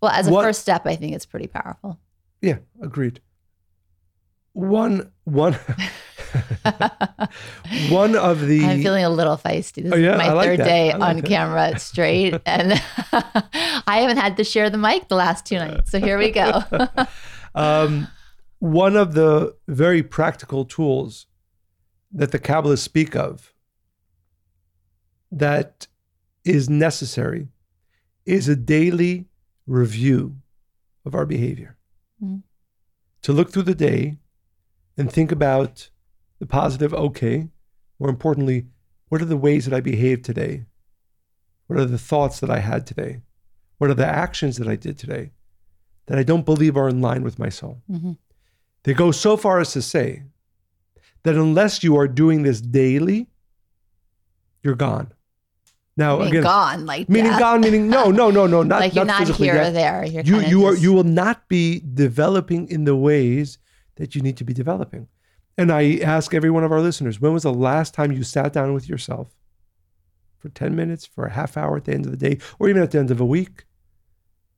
Well, 0.00 0.10
as 0.10 0.26
a 0.26 0.30
What- 0.32 0.42
first 0.44 0.62
step, 0.62 0.86
I 0.86 0.96
think 0.96 1.14
it's 1.14 1.26
pretty 1.26 1.46
powerful. 1.46 2.00
Yeah, 2.40 2.58
agreed. 2.82 3.20
One 4.54 5.12
one 5.24 5.52
one 7.90 8.16
of 8.16 8.40
the 8.46 8.64
I'm 8.64 8.82
feeling 8.82 9.04
a 9.04 9.10
little 9.10 9.36
feisty. 9.36 9.82
This 9.82 9.92
Oh, 9.92 9.96
yeah, 9.96 10.12
is 10.12 10.18
my 10.18 10.32
like 10.32 10.46
third 10.48 10.60
that. 10.60 10.64
day 10.64 10.92
like 10.92 11.00
on 11.02 11.16
that. 11.16 11.24
camera 11.26 11.78
straight, 11.78 12.40
and 12.46 12.72
I 13.12 13.98
haven't 14.00 14.16
had 14.18 14.36
to 14.38 14.44
share 14.44 14.70
the 14.70 14.78
mic 14.78 15.08
the 15.08 15.14
last 15.16 15.44
two 15.46 15.56
nights. 15.56 15.90
So 15.90 15.98
here 16.00 16.18
we 16.18 16.30
go. 16.30 16.62
um, 17.54 18.08
one 18.58 18.96
of 18.96 19.14
the 19.14 19.54
very 19.68 20.02
practical 20.02 20.64
tools 20.64 21.26
that 22.12 22.32
the 22.32 22.38
Kabbalists 22.38 22.78
speak 22.78 23.14
of 23.14 23.52
that 25.30 25.86
is 26.44 26.68
necessary 26.70 27.48
is 28.24 28.48
a 28.48 28.56
daily 28.56 29.26
review 29.66 30.36
of 31.04 31.14
our 31.14 31.26
behavior. 31.26 31.76
Mhm. 32.22 32.42
To 33.22 33.32
look 33.32 33.50
through 33.50 33.64
the 33.64 33.74
day 33.74 34.18
and 34.96 35.10
think 35.10 35.32
about 35.32 35.90
the 36.38 36.46
positive, 36.46 36.92
okay. 36.94 37.50
More 37.98 38.10
importantly, 38.10 38.66
what 39.08 39.22
are 39.22 39.26
the 39.26 39.36
ways 39.36 39.64
that 39.64 39.74
I 39.74 39.80
behaved 39.80 40.24
today? 40.24 40.66
What 41.66 41.78
are 41.78 41.84
the 41.84 41.98
thoughts 41.98 42.40
that 42.40 42.50
I 42.50 42.60
had 42.60 42.86
today? 42.86 43.22
What 43.78 43.90
are 43.90 43.94
the 43.94 44.06
actions 44.06 44.56
that 44.56 44.68
I 44.68 44.76
did 44.76 44.98
today 44.98 45.32
that 46.06 46.18
I 46.18 46.22
don't 46.22 46.46
believe 46.46 46.76
are 46.76 46.88
in 46.88 47.00
line 47.00 47.22
with 47.22 47.38
my 47.38 47.48
soul? 47.48 47.82
Mhm. 47.90 48.18
They 48.84 48.94
go 48.94 49.10
so 49.10 49.36
far 49.36 49.58
as 49.60 49.72
to 49.72 49.82
say 49.82 50.24
that 51.24 51.34
unless 51.34 51.82
you 51.82 51.96
are 51.96 52.06
doing 52.06 52.42
this 52.42 52.60
daily, 52.60 53.28
you're 54.62 54.76
gone. 54.76 55.12
Now, 55.96 56.16
I 56.16 56.18
mean, 56.18 56.28
again, 56.28 56.42
gone, 56.42 56.86
like 56.86 57.08
meaning 57.08 57.30
death. 57.30 57.40
gone, 57.40 57.60
meaning 57.62 57.88
no, 57.88 58.10
no, 58.10 58.30
no, 58.30 58.46
no, 58.46 58.62
not 58.64 58.80
like 58.80 58.94
you're 58.94 59.04
not 59.04 59.20
not 59.20 59.26
physically 59.26 59.48
here 59.48 59.62
or 59.62 59.70
there. 59.70 60.04
You're 60.04 60.22
You 60.24 60.40
you 60.40 60.66
are 60.66 60.76
you 60.76 60.92
will 60.92 61.04
not 61.04 61.48
be 61.48 61.80
developing 61.80 62.68
in 62.68 62.84
the 62.84 62.94
ways 62.94 63.58
that 63.96 64.14
you 64.14 64.20
need 64.20 64.36
to 64.36 64.44
be 64.44 64.52
developing. 64.52 65.08
And 65.58 65.72
I 65.72 65.96
ask 66.02 66.34
every 66.34 66.50
one 66.50 66.64
of 66.64 66.72
our 66.72 66.82
listeners, 66.82 67.18
when 67.18 67.32
was 67.32 67.44
the 67.44 67.52
last 67.52 67.94
time 67.94 68.12
you 68.12 68.22
sat 68.22 68.52
down 68.52 68.74
with 68.74 68.88
yourself 68.88 69.34
for 70.38 70.50
10 70.50 70.76
minutes, 70.76 71.06
for 71.06 71.24
a 71.24 71.32
half 71.32 71.56
hour 71.56 71.78
at 71.78 71.86
the 71.86 71.94
end 71.94 72.04
of 72.04 72.10
the 72.10 72.18
day, 72.18 72.38
or 72.58 72.68
even 72.68 72.82
at 72.82 72.90
the 72.90 72.98
end 72.98 73.10
of 73.10 73.20
a 73.20 73.24
week, 73.24 73.64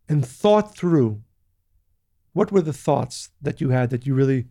and 0.09 0.27
thought 0.27 0.77
through 0.77 1.23
what 2.33 2.51
were 2.51 2.63
the 2.63 2.73
thoughts 2.73 3.31
that 3.41 3.61
you 3.61 3.71
had 3.71 3.91
that 3.91 4.07
you 4.07 4.15
really 4.15 4.47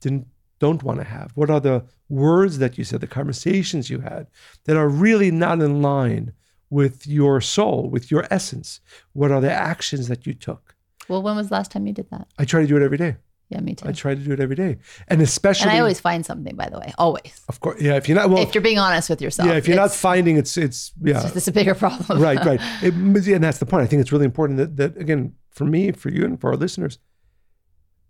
didn't 0.00 0.26
don't 0.58 0.82
want 0.82 0.98
to 0.98 1.04
have? 1.04 1.32
What 1.34 1.50
are 1.50 1.60
the 1.60 1.84
words 2.08 2.58
that 2.58 2.78
you 2.78 2.84
said, 2.84 3.00
the 3.00 3.06
conversations 3.06 3.90
you 3.90 4.00
had 4.00 4.26
that 4.64 4.76
are 4.76 4.88
really 4.88 5.30
not 5.30 5.60
in 5.60 5.82
line 5.82 6.32
with 6.70 7.06
your 7.06 7.40
soul, 7.40 7.88
with 7.88 8.10
your 8.10 8.26
essence? 8.30 8.80
What 9.12 9.30
are 9.30 9.40
the 9.40 9.52
actions 9.52 10.08
that 10.08 10.26
you 10.26 10.34
took? 10.34 10.74
well, 11.08 11.22
when 11.22 11.36
was 11.36 11.48
the 11.48 11.54
last 11.54 11.70
time 11.70 11.86
you 11.86 11.92
did 11.92 12.10
that? 12.10 12.28
I 12.38 12.44
try 12.44 12.62
to 12.62 12.66
do 12.66 12.76
it 12.76 12.82
every 12.82 12.98
day. 12.98 13.16
Yeah, 13.50 13.60
me 13.60 13.74
too. 13.74 13.88
I 13.88 13.92
try 13.92 14.14
to 14.14 14.20
do 14.20 14.32
it 14.32 14.40
every 14.40 14.56
day, 14.56 14.78
and 15.06 15.20
especially, 15.20 15.68
and 15.68 15.76
I 15.76 15.80
always 15.80 16.00
find 16.00 16.24
something, 16.24 16.56
by 16.56 16.70
the 16.70 16.78
way, 16.78 16.92
always. 16.96 17.42
of 17.48 17.60
course, 17.60 17.80
yeah. 17.80 17.96
If 17.96 18.08
you're 18.08 18.16
not 18.16 18.30
well, 18.30 18.42
if 18.42 18.54
you're 18.54 18.62
being 18.62 18.78
honest 18.78 19.10
with 19.10 19.20
yourself, 19.20 19.48
yeah, 19.48 19.56
if 19.56 19.68
you're 19.68 19.76
not 19.76 19.92
finding 19.92 20.38
it's 20.38 20.56
it's 20.56 20.92
yeah, 21.02 21.16
it's 21.16 21.24
just 21.24 21.36
it's 21.36 21.48
a 21.48 21.52
bigger 21.52 21.74
problem. 21.74 22.22
right, 22.22 22.42
right. 22.44 22.60
It, 22.82 22.94
and 22.94 23.44
that's 23.44 23.58
the 23.58 23.66
point. 23.66 23.82
I 23.82 23.86
think 23.86 24.00
it's 24.00 24.12
really 24.12 24.24
important 24.24 24.58
that 24.58 24.76
that 24.78 24.96
again 24.96 25.34
for 25.50 25.66
me, 25.66 25.92
for 25.92 26.08
you, 26.08 26.24
and 26.24 26.40
for 26.40 26.50
our 26.50 26.56
listeners, 26.56 26.98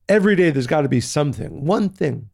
every 0.09 0.37
day 0.37 0.51
there's 0.51 0.69
got 0.69 0.83
to 0.83 0.89
be 0.89 1.01
something, 1.01 1.65
one 1.65 1.89
thing, 1.89 2.31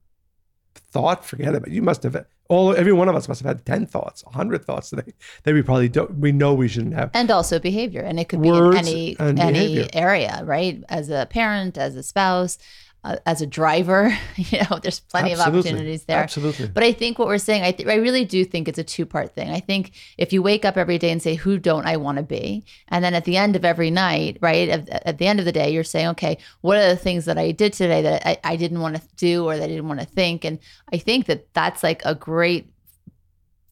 thought. 0.75 1.25
Forget 1.25 1.55
about. 1.55 1.69
It. 1.69 1.75
You 1.75 1.83
must 1.83 2.03
have 2.03 2.25
all. 2.49 2.75
Every 2.75 2.93
one 2.93 3.09
of 3.09 3.15
us 3.15 3.29
must 3.29 3.43
have 3.43 3.49
had 3.49 3.65
ten 3.67 3.87
thoughts, 3.87 4.23
hundred 4.33 4.65
thoughts 4.65 4.91
today 4.91 5.13
that 5.45 5.55
we 5.55 5.63
probably 5.63 5.89
don't. 5.89 6.19
We 6.19 6.33
know 6.33 6.55
we 6.55 6.69
shouldn't 6.69 6.95
have. 6.95 7.11
and 7.15 7.31
also 7.31 7.59
behavior 7.59 8.01
and 8.01 8.19
it 8.19 8.29
could 8.29 8.43
be 8.43 8.49
in 8.49 8.77
any 8.77 9.17
any 9.19 9.35
behavior. 9.35 9.89
area 9.93 10.43
right 10.45 10.83
as 10.89 11.11
a 11.11 11.27
parent 11.31 11.79
as 11.79 11.97
a 11.97 12.03
spouse 12.03 12.59
uh, 13.03 13.17
as 13.27 13.41
a 13.41 13.47
driver 13.47 14.17
you 14.37 14.59
know 14.59 14.79
there's 14.83 15.01
plenty 15.01 15.33
of 15.33 15.41
opportunities 15.41 16.05
there. 16.05 16.23
Absolutely. 16.23 16.69
but 16.69 16.83
i 16.83 16.93
think 16.93 17.19
what 17.19 17.29
we're 17.29 17.39
saying 17.39 17.63
I, 17.63 17.73
th- 17.73 17.89
I 17.89 17.97
really 17.97 18.25
do 18.25 18.45
think 18.45 18.69
it's 18.69 18.79
a 18.79 18.85
two 18.85 19.07
part 19.07 19.35
thing. 19.35 19.51
I 19.51 19.61
think 19.61 19.93
if 20.19 20.33
you 20.33 20.43
wake 20.43 20.65
up 20.65 20.77
every 20.77 20.99
day 20.99 21.11
and 21.11 21.23
say 21.23 21.35
who 21.35 21.59
don't 21.59 21.87
i 21.87 21.97
want 21.97 22.19
to 22.19 22.23
be? 22.23 22.65
And 22.89 23.05
then 23.05 23.15
at 23.15 23.25
the 23.25 23.37
end 23.37 23.57
of 23.57 23.65
every 23.65 23.91
night 23.91 24.39
right 24.41 24.69
at, 24.69 24.89
at 25.07 25.19
the 25.19 25.27
end 25.27 25.39
of 25.39 25.47
the 25.47 25.53
day 25.53 25.71
you're 25.71 25.85
saying 25.85 26.09
okay 26.09 26.39
what 26.61 26.77
are 26.77 26.89
the 26.89 26.97
things 26.97 27.25
that 27.25 27.39
i 27.39 27.53
did 27.53 27.73
today 27.73 28.03
that 28.03 28.27
i, 28.27 28.39
I 28.45 28.57
didn't 28.57 28.81
want 28.81 28.97
to 28.97 29.03
do 29.17 29.45
or 29.45 29.57
that 29.57 29.65
i 29.65 29.69
didn't 29.69 29.89
want 29.89 30.01
to 30.01 30.07
think? 30.07 30.45
And 30.45 30.59
i 30.93 30.99
think 30.99 31.27
that 31.27 31.53
that's 31.55 31.83
like 31.83 32.03
a 32.05 32.15
great 32.15 32.71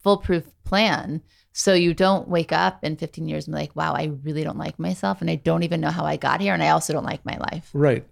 foolproof 0.03 0.45
plan. 0.65 1.23
So 1.53 1.75
you 1.75 1.93
don't 1.93 2.29
wake 2.29 2.53
up 2.53 2.85
in 2.85 2.97
15 2.97 3.27
years 3.27 3.47
and 3.47 3.55
be 3.55 3.61
like 3.61 3.77
wow 3.77 3.93
i 3.93 4.13
really 4.23 4.45
don't 4.45 4.59
like 4.59 4.79
myself 4.79 5.21
and 5.21 5.29
i 5.29 5.35
don't 5.35 5.65
even 5.65 5.81
know 5.81 5.91
how 5.91 6.05
i 6.05 6.17
got 6.17 6.41
here 6.41 6.55
and 6.55 6.63
i 6.63 6.69
also 6.71 6.93
don't 6.93 7.05
like 7.05 7.25
my 7.27 7.37
life. 7.37 7.69
Right. 7.75 8.07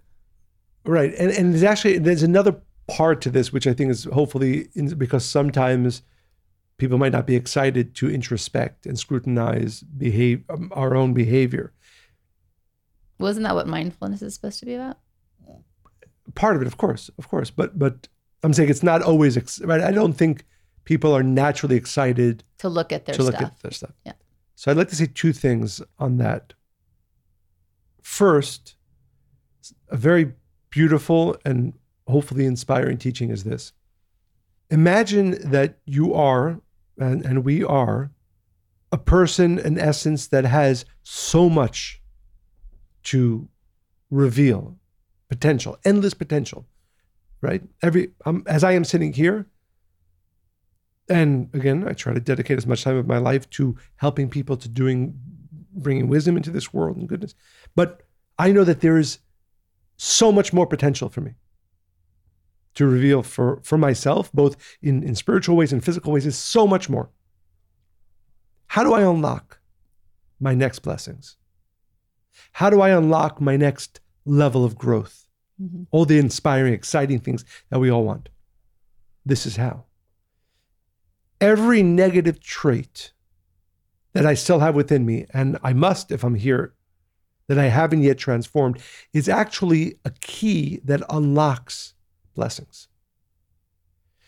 Right. 0.87 1.13
And 1.19 1.31
and 1.31 1.53
there's 1.53 1.63
actually 1.63 1.97
there's 1.99 2.23
another 2.23 2.55
part 2.87 3.21
to 3.21 3.29
this 3.29 3.51
which 3.51 3.67
I 3.67 3.73
think 3.73 3.91
is 3.91 4.05
hopefully 4.05 4.69
in, 4.73 4.87
because 4.97 5.25
sometimes 5.25 6.01
people 6.77 6.97
might 6.97 7.11
not 7.11 7.27
be 7.27 7.35
excited 7.35 7.93
to 7.95 8.09
introspect 8.09 8.85
and 8.85 8.97
scrutinize 8.97 9.81
behave 9.81 10.43
um, 10.49 10.71
our 10.73 10.95
own 10.95 11.13
behavior. 11.13 11.73
wasn't 13.19 13.43
that 13.43 13.55
what 13.55 13.67
mindfulness 13.67 14.21
is 14.21 14.33
supposed 14.33 14.59
to 14.59 14.65
be 14.65 14.75
about 14.75 14.97
Part 16.35 16.55
of 16.55 16.61
it, 16.61 16.67
of 16.67 16.77
course, 16.77 17.09
of 17.17 17.29
course, 17.29 17.49
but 17.49 17.77
but 17.79 18.07
I'm 18.43 18.53
saying 18.53 18.69
it's 18.69 18.83
not 18.83 19.01
always 19.01 19.37
ex- 19.37 19.61
right. 19.61 19.81
I 19.81 19.91
don't 19.91 20.13
think 20.13 20.45
people 20.83 21.13
are 21.13 21.23
naturally 21.23 21.75
excited 21.75 22.43
to 22.59 22.69
look 22.69 22.91
at 22.91 23.05
their 23.05 23.15
to 23.15 23.23
look 23.23 23.35
stuff 23.35 23.51
at 23.51 23.59
their 23.59 23.71
stuff. 23.71 23.93
Yeah. 24.05 24.13
So 24.55 24.71
I'd 24.71 24.77
like 24.77 24.89
to 24.89 24.95
say 24.95 25.07
two 25.13 25.33
things 25.33 25.81
on 25.99 26.17
that. 26.17 26.53
First, 28.01 28.75
a 29.89 29.97
very 29.97 30.33
beautiful 30.69 31.37
and 31.45 31.73
hopefully 32.07 32.45
inspiring 32.45 32.97
teaching 32.97 33.29
is 33.29 33.43
this. 33.43 33.73
Imagine 34.69 35.49
that 35.51 35.79
you 35.85 36.13
are, 36.13 36.59
and, 36.97 37.25
and 37.25 37.45
we 37.45 37.63
are, 37.63 38.11
a 38.91 38.97
person, 38.97 39.59
an 39.59 39.77
essence 39.77 40.27
that 40.27 40.45
has 40.45 40.85
so 41.03 41.49
much 41.49 42.01
to 43.03 43.47
reveal 44.09 44.77
potential, 45.29 45.77
endless 45.83 46.13
potential, 46.13 46.65
right? 47.41 47.61
Every 47.81 48.11
um, 48.25 48.43
as 48.47 48.63
I 48.63 48.71
am 48.73 48.83
sitting 48.83 49.13
here, 49.13 49.47
and 51.09 51.49
again, 51.53 51.87
I 51.87 51.93
try 51.93 52.13
to 52.13 52.19
dedicate 52.19 52.57
as 52.57 52.67
much 52.67 52.83
time 52.83 52.97
of 52.97 53.07
my 53.07 53.17
life 53.17 53.49
to 53.51 53.77
helping 53.97 54.29
people 54.29 54.57
to 54.57 54.67
doing, 54.67 55.17
bringing 55.73 56.07
wisdom 56.07 56.35
into 56.37 56.51
this 56.51 56.73
world 56.73 56.97
and 56.97 57.07
goodness. 57.07 57.35
But 57.75 58.03
I 58.37 58.51
know 58.51 58.63
that 58.63 58.81
there 58.81 58.97
is 58.97 59.19
so 59.97 60.31
much 60.31 60.53
more 60.53 60.67
potential 60.67 61.09
for 61.09 61.21
me 61.21 61.33
to 62.75 62.85
reveal 62.85 63.23
for 63.23 63.59
for 63.63 63.77
myself, 63.77 64.31
both 64.31 64.55
in 64.81 65.03
in 65.03 65.15
spiritual 65.15 65.55
ways 65.55 65.73
and 65.73 65.83
physical 65.83 66.13
ways. 66.13 66.25
Is 66.25 66.37
so 66.37 66.67
much 66.67 66.89
more. 66.89 67.09
How 68.67 68.83
do 68.83 68.93
I 68.93 69.01
unlock 69.01 69.59
my 70.39 70.53
next 70.53 70.79
blessings? 70.79 71.37
How 72.53 72.69
do 72.69 72.81
I 72.81 72.89
unlock 72.89 73.41
my 73.41 73.57
next 73.57 73.99
level 74.25 74.63
of 74.63 74.77
growth? 74.77 75.27
Mhm. 75.59 75.87
All 75.89 76.05
the 76.05 76.19
inspiring, 76.19 76.73
exciting 76.73 77.19
things 77.19 77.43
that 77.69 77.79
we 77.79 77.89
all 77.89 78.03
want. 78.03 78.29
This 79.25 79.45
is 79.45 79.55
how. 79.55 79.85
Every 81.41 81.81
negative 81.81 82.39
trait 82.39 83.13
that 84.13 84.25
I 84.25 84.35
still 84.35 84.59
have 84.59 84.75
within 84.75 85.05
me, 85.05 85.25
and 85.33 85.57
I 85.63 85.73
must 85.73 86.11
if 86.11 86.23
I'm 86.23 86.35
here, 86.35 86.73
that 87.47 87.57
I 87.57 87.65
haven't 87.65 88.03
yet 88.03 88.17
transformed, 88.17 88.79
is 89.13 89.29
actually 89.29 89.99
a 90.05 90.11
key 90.11 90.79
that 90.83 91.01
unlocks 91.09 91.93
blessings. 92.35 92.87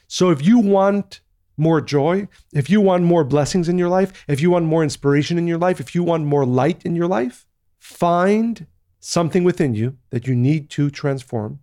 So 0.08 0.30
if 0.32 0.46
you 0.46 0.60
want 0.60 1.22
more 1.58 1.82
joy, 1.82 2.28
if 2.54 2.70
you 2.70 2.82
want 2.82 3.04
more 3.04 3.24
blessings 3.24 3.68
in 3.70 3.78
your 3.78 3.90
life, 3.90 4.26
if 4.28 4.42
you 4.42 4.50
want 4.50 4.66
more 4.66 4.82
inspiration 4.82 5.38
in 5.38 5.48
your 5.48 5.58
life, 5.58 5.80
if 5.80 5.94
you 5.94 6.04
want 6.04 6.26
more 6.26 6.46
light 6.46 6.86
in 6.86 6.96
your 6.96 7.08
life, 7.08 7.46
find 7.78 8.66
something 9.00 9.44
within 9.44 9.76
you 9.76 9.98
that 10.10 10.26
you 10.26 10.36
need 10.36 10.70
to 10.70 10.90
transform 10.90 11.60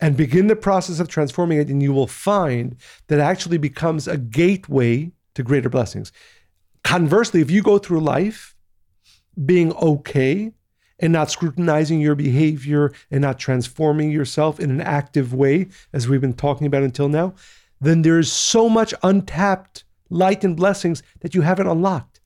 and 0.00 0.16
begin 0.16 0.46
the 0.46 0.56
process 0.56 1.00
of 1.00 1.08
transforming 1.08 1.58
it, 1.58 1.68
and 1.68 1.82
you 1.82 1.92
will 1.92 2.06
find 2.06 2.76
that 3.06 3.18
actually 3.18 3.56
becomes 3.56 4.06
a 4.06 4.18
gateway 4.18 5.10
to 5.34 5.42
greater 5.42 5.70
blessings. 5.70 6.12
Conversely, 6.84 7.40
if 7.40 7.50
you 7.50 7.62
go 7.62 7.78
through 7.78 8.00
life 8.00 8.54
being 9.44 9.72
okay 9.74 10.52
and 10.98 11.12
not 11.12 11.30
scrutinizing 11.30 12.00
your 12.00 12.14
behavior 12.14 12.92
and 13.10 13.20
not 13.20 13.38
transforming 13.38 14.10
yourself 14.10 14.58
in 14.58 14.70
an 14.70 14.80
active 14.80 15.34
way, 15.34 15.68
as 15.92 16.08
we've 16.08 16.20
been 16.20 16.32
talking 16.32 16.66
about 16.66 16.82
until 16.82 17.08
now, 17.08 17.34
then 17.80 18.02
there's 18.02 18.32
so 18.32 18.68
much 18.68 18.94
untapped 19.02 19.84
light 20.08 20.44
and 20.44 20.56
blessings 20.56 21.02
that 21.20 21.34
you 21.34 21.42
haven't 21.42 21.66
unlocked. 21.66 22.20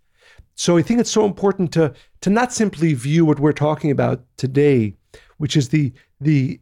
So 0.54 0.76
I 0.76 0.82
think 0.82 1.00
it's 1.00 1.10
so 1.10 1.24
important 1.24 1.72
to 1.72 1.94
to 2.20 2.30
not 2.30 2.52
simply 2.52 2.92
view 2.92 3.24
what 3.24 3.40
we're 3.40 3.52
talking 3.52 3.90
about 3.90 4.24
today, 4.36 4.94
which 5.38 5.56
is 5.56 5.70
the 5.70 5.92
the 6.20 6.60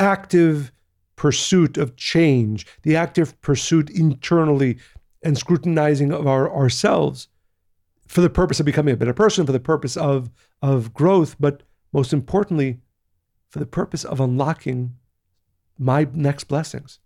active 0.00 0.72
pursuit 1.14 1.76
of 1.76 1.96
change, 1.96 2.66
the 2.82 2.96
active 2.96 3.38
pursuit 3.42 3.90
internally 3.90 4.78
and 5.22 5.36
scrutinizing 5.36 6.12
of 6.12 6.26
our 6.26 6.50
ourselves 6.50 7.28
for 8.08 8.20
the 8.22 8.30
purpose 8.30 8.58
of 8.58 8.66
becoming 8.66 8.94
a 8.94 8.96
better 8.96 9.14
person, 9.14 9.46
for 9.46 9.52
the 9.52 9.60
purpose 9.60 9.96
of 9.96 10.30
of 10.60 10.92
growth, 10.92 11.36
but 11.38 11.62
most 11.92 12.12
importantly, 12.12 12.80
for 13.50 13.58
the 13.60 13.66
purpose 13.66 14.04
of 14.04 14.20
unlocking 14.20 14.94
my 15.78 16.08
next 16.12 16.44
blessings. 16.44 16.98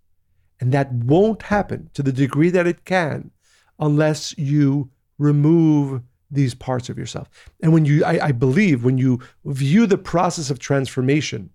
And 0.61 0.73
that 0.73 0.93
won't 0.93 1.43
happen 1.43 1.91
to 1.95 2.03
the 2.03 2.13
degree 2.13 2.51
that 2.51 2.67
it 2.67 2.85
can 2.85 3.33
unless 3.79 4.37
you 4.39 4.91
remove 5.19 6.03
these 6.31 6.55
parts 6.55 6.89
of 6.89 6.97
yourself. 6.97 7.29
And 7.61 7.73
when 7.73 7.85
you, 7.85 8.05
I, 8.05 8.27
I 8.27 8.33
believe, 8.33 8.85
when 8.85 8.97
you 8.97 9.21
view 9.45 9.87
the 9.87 9.99
process 9.99 10.51
of 10.51 10.59
transformation 10.59 11.51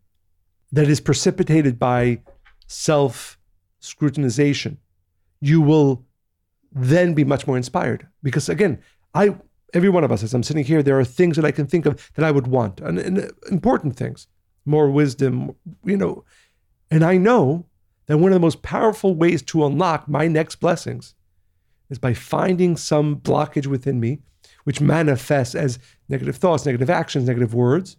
that 0.71 0.87
is 0.87 0.99
precipitated 0.99 1.79
by 1.79 2.19
self 2.67 3.39
scrutinization, 3.81 4.77
you 5.39 5.61
will 5.61 6.05
then 6.71 7.13
be 7.13 7.23
much 7.23 7.47
more 7.47 7.57
inspired. 7.57 8.07
Because 8.21 8.49
again, 8.49 8.79
I, 9.13 9.35
every 9.73 9.89
one 9.89 10.03
of 10.03 10.11
us, 10.11 10.23
as 10.23 10.33
I'm 10.33 10.43
sitting 10.43 10.65
here, 10.65 10.83
there 10.83 10.99
are 10.99 11.05
things 11.05 11.35
that 11.35 11.45
I 11.45 11.51
can 11.51 11.67
think 11.67 11.85
of 11.85 12.11
that 12.15 12.25
I 12.25 12.31
would 12.31 12.47
want, 12.47 12.79
and, 12.79 12.99
and 12.99 13.31
important 13.49 13.95
things, 13.95 14.27
more 14.65 14.89
wisdom, 14.89 15.55
you 15.83 15.97
know. 15.97 16.23
And 16.89 17.03
I 17.03 17.17
know 17.17 17.65
that 18.07 18.17
one 18.17 18.31
of 18.31 18.35
the 18.35 18.39
most 18.39 18.61
powerful 18.61 19.15
ways 19.15 19.41
to 19.43 19.65
unlock 19.65 20.07
my 20.07 20.27
next 20.27 20.57
blessings 20.57 21.15
is 21.89 21.99
by 21.99 22.13
finding 22.13 22.77
some 22.77 23.17
blockage 23.17 23.67
within 23.67 23.99
me 23.99 24.19
which 24.67 24.81
manifests 24.81 25.55
as 25.55 25.79
negative 26.09 26.35
thoughts, 26.35 26.65
negative 26.65 26.89
actions, 26.89 27.25
negative 27.25 27.53
words, 27.53 27.95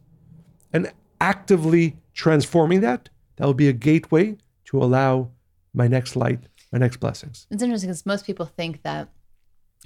and 0.70 0.92
actively 1.18 1.96
transforming 2.12 2.82
that, 2.82 3.08
that 3.36 3.46
will 3.46 3.54
be 3.54 3.68
a 3.68 3.72
gateway 3.72 4.36
to 4.66 4.76
allow 4.82 5.30
my 5.72 5.88
next 5.88 6.14
light, 6.14 6.40
my 6.70 6.78
next 6.78 6.98
blessings. 6.98 7.46
It's 7.50 7.62
interesting 7.62 7.88
because 7.88 8.04
most 8.04 8.26
people 8.26 8.44
think 8.44 8.82
that 8.82 9.08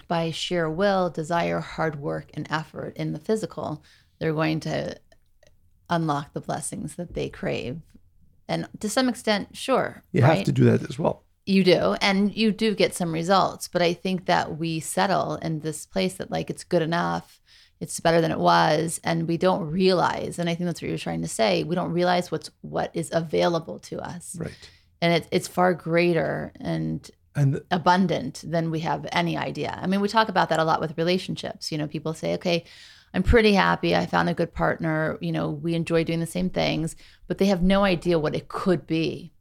by 0.09 0.31
sheer 0.31 0.68
will, 0.70 1.11
desire, 1.11 1.61
hard 1.61 2.00
work, 2.00 2.31
and 2.35 2.46
effort 2.50 2.96
in 2.96 3.12
the 3.12 3.18
physical, 3.18 3.83
they're 4.18 4.35
going 4.35 4.61
to 4.61 4.96
unlock 5.90 6.33
the 6.33 6.40
blessings 6.40 6.94
that 6.96 7.14
they 7.14 7.28
crave. 7.28 7.81
And 8.48 8.68
to 8.81 8.88
some 8.88 9.09
extent, 9.09 9.57
sure. 9.57 10.02
You 10.12 10.22
right? 10.22 10.37
have 10.38 10.44
to 10.46 10.52
do 10.52 10.64
that 10.64 10.88
as 10.88 10.98
well. 10.98 11.24
You 11.44 11.64
do, 11.64 11.96
and 12.00 12.35
you 12.37 12.52
do 12.52 12.74
get 12.74 12.94
some 12.94 13.12
results. 13.12 13.66
But 13.68 13.83
I 13.83 13.94
think 13.94 14.26
that 14.26 14.59
we 14.59 14.78
settle 14.81 15.37
in 15.37 15.61
this 15.61 15.87
place 15.87 16.14
that, 16.14 16.31
like, 16.31 16.50
it's 16.50 16.64
good 16.64 16.83
enough, 16.83 17.40
it's 17.81 17.98
better 17.98 18.20
than 18.20 18.31
it 18.31 18.38
was, 18.38 19.00
and 19.02 19.26
we 19.26 19.37
don't 19.37 19.68
realize. 19.70 20.38
And 20.38 20.48
I 20.48 20.55
think 20.55 20.66
that's 20.66 20.81
what 20.81 20.88
you're 20.88 20.98
trying 20.98 21.22
to 21.22 21.28
say. 21.28 21.64
We 21.64 21.74
don't 21.74 21.92
realize 21.92 22.31
what's 22.31 22.50
what 22.61 22.90
is 22.94 23.11
available 23.12 23.81
to 23.81 23.98
us, 23.98 24.37
Right. 24.38 24.57
and 25.00 25.14
it, 25.14 25.26
it's 25.33 25.48
far 25.48 25.74
greater 25.74 26.52
and 26.61 27.11
And 27.34 27.62
abundant 27.70 28.44
than 28.46 28.70
we 28.70 28.80
have 28.80 29.06
any 29.10 29.36
idea. 29.38 29.78
I 29.80 29.86
mean, 29.86 30.00
we 30.00 30.08
talk 30.08 30.28
about 30.28 30.50
that 30.50 30.60
a 30.60 30.64
lot 30.64 30.80
with 30.80 30.98
relationships. 30.98 31.72
You 31.72 31.78
know, 31.78 31.86
people 31.86 32.12
say, 32.12 32.34
okay, 32.34 32.64
I'm 33.14 33.22
pretty 33.22 33.54
happy. 33.54 33.96
I 33.96 34.06
found 34.06 34.28
a 34.28 34.34
good 34.34 34.52
partner. 34.52 35.18
You 35.20 35.32
know, 35.32 35.48
we 35.50 35.74
enjoy 35.74 36.04
doing 36.04 36.20
the 36.20 36.26
same 36.26 36.50
things, 36.50 36.94
but 37.28 37.38
they 37.38 37.46
have 37.46 37.62
no 37.62 37.84
idea 37.84 38.18
what 38.18 38.34
it 38.34 38.48
could 38.48 38.86
be. 38.86 39.32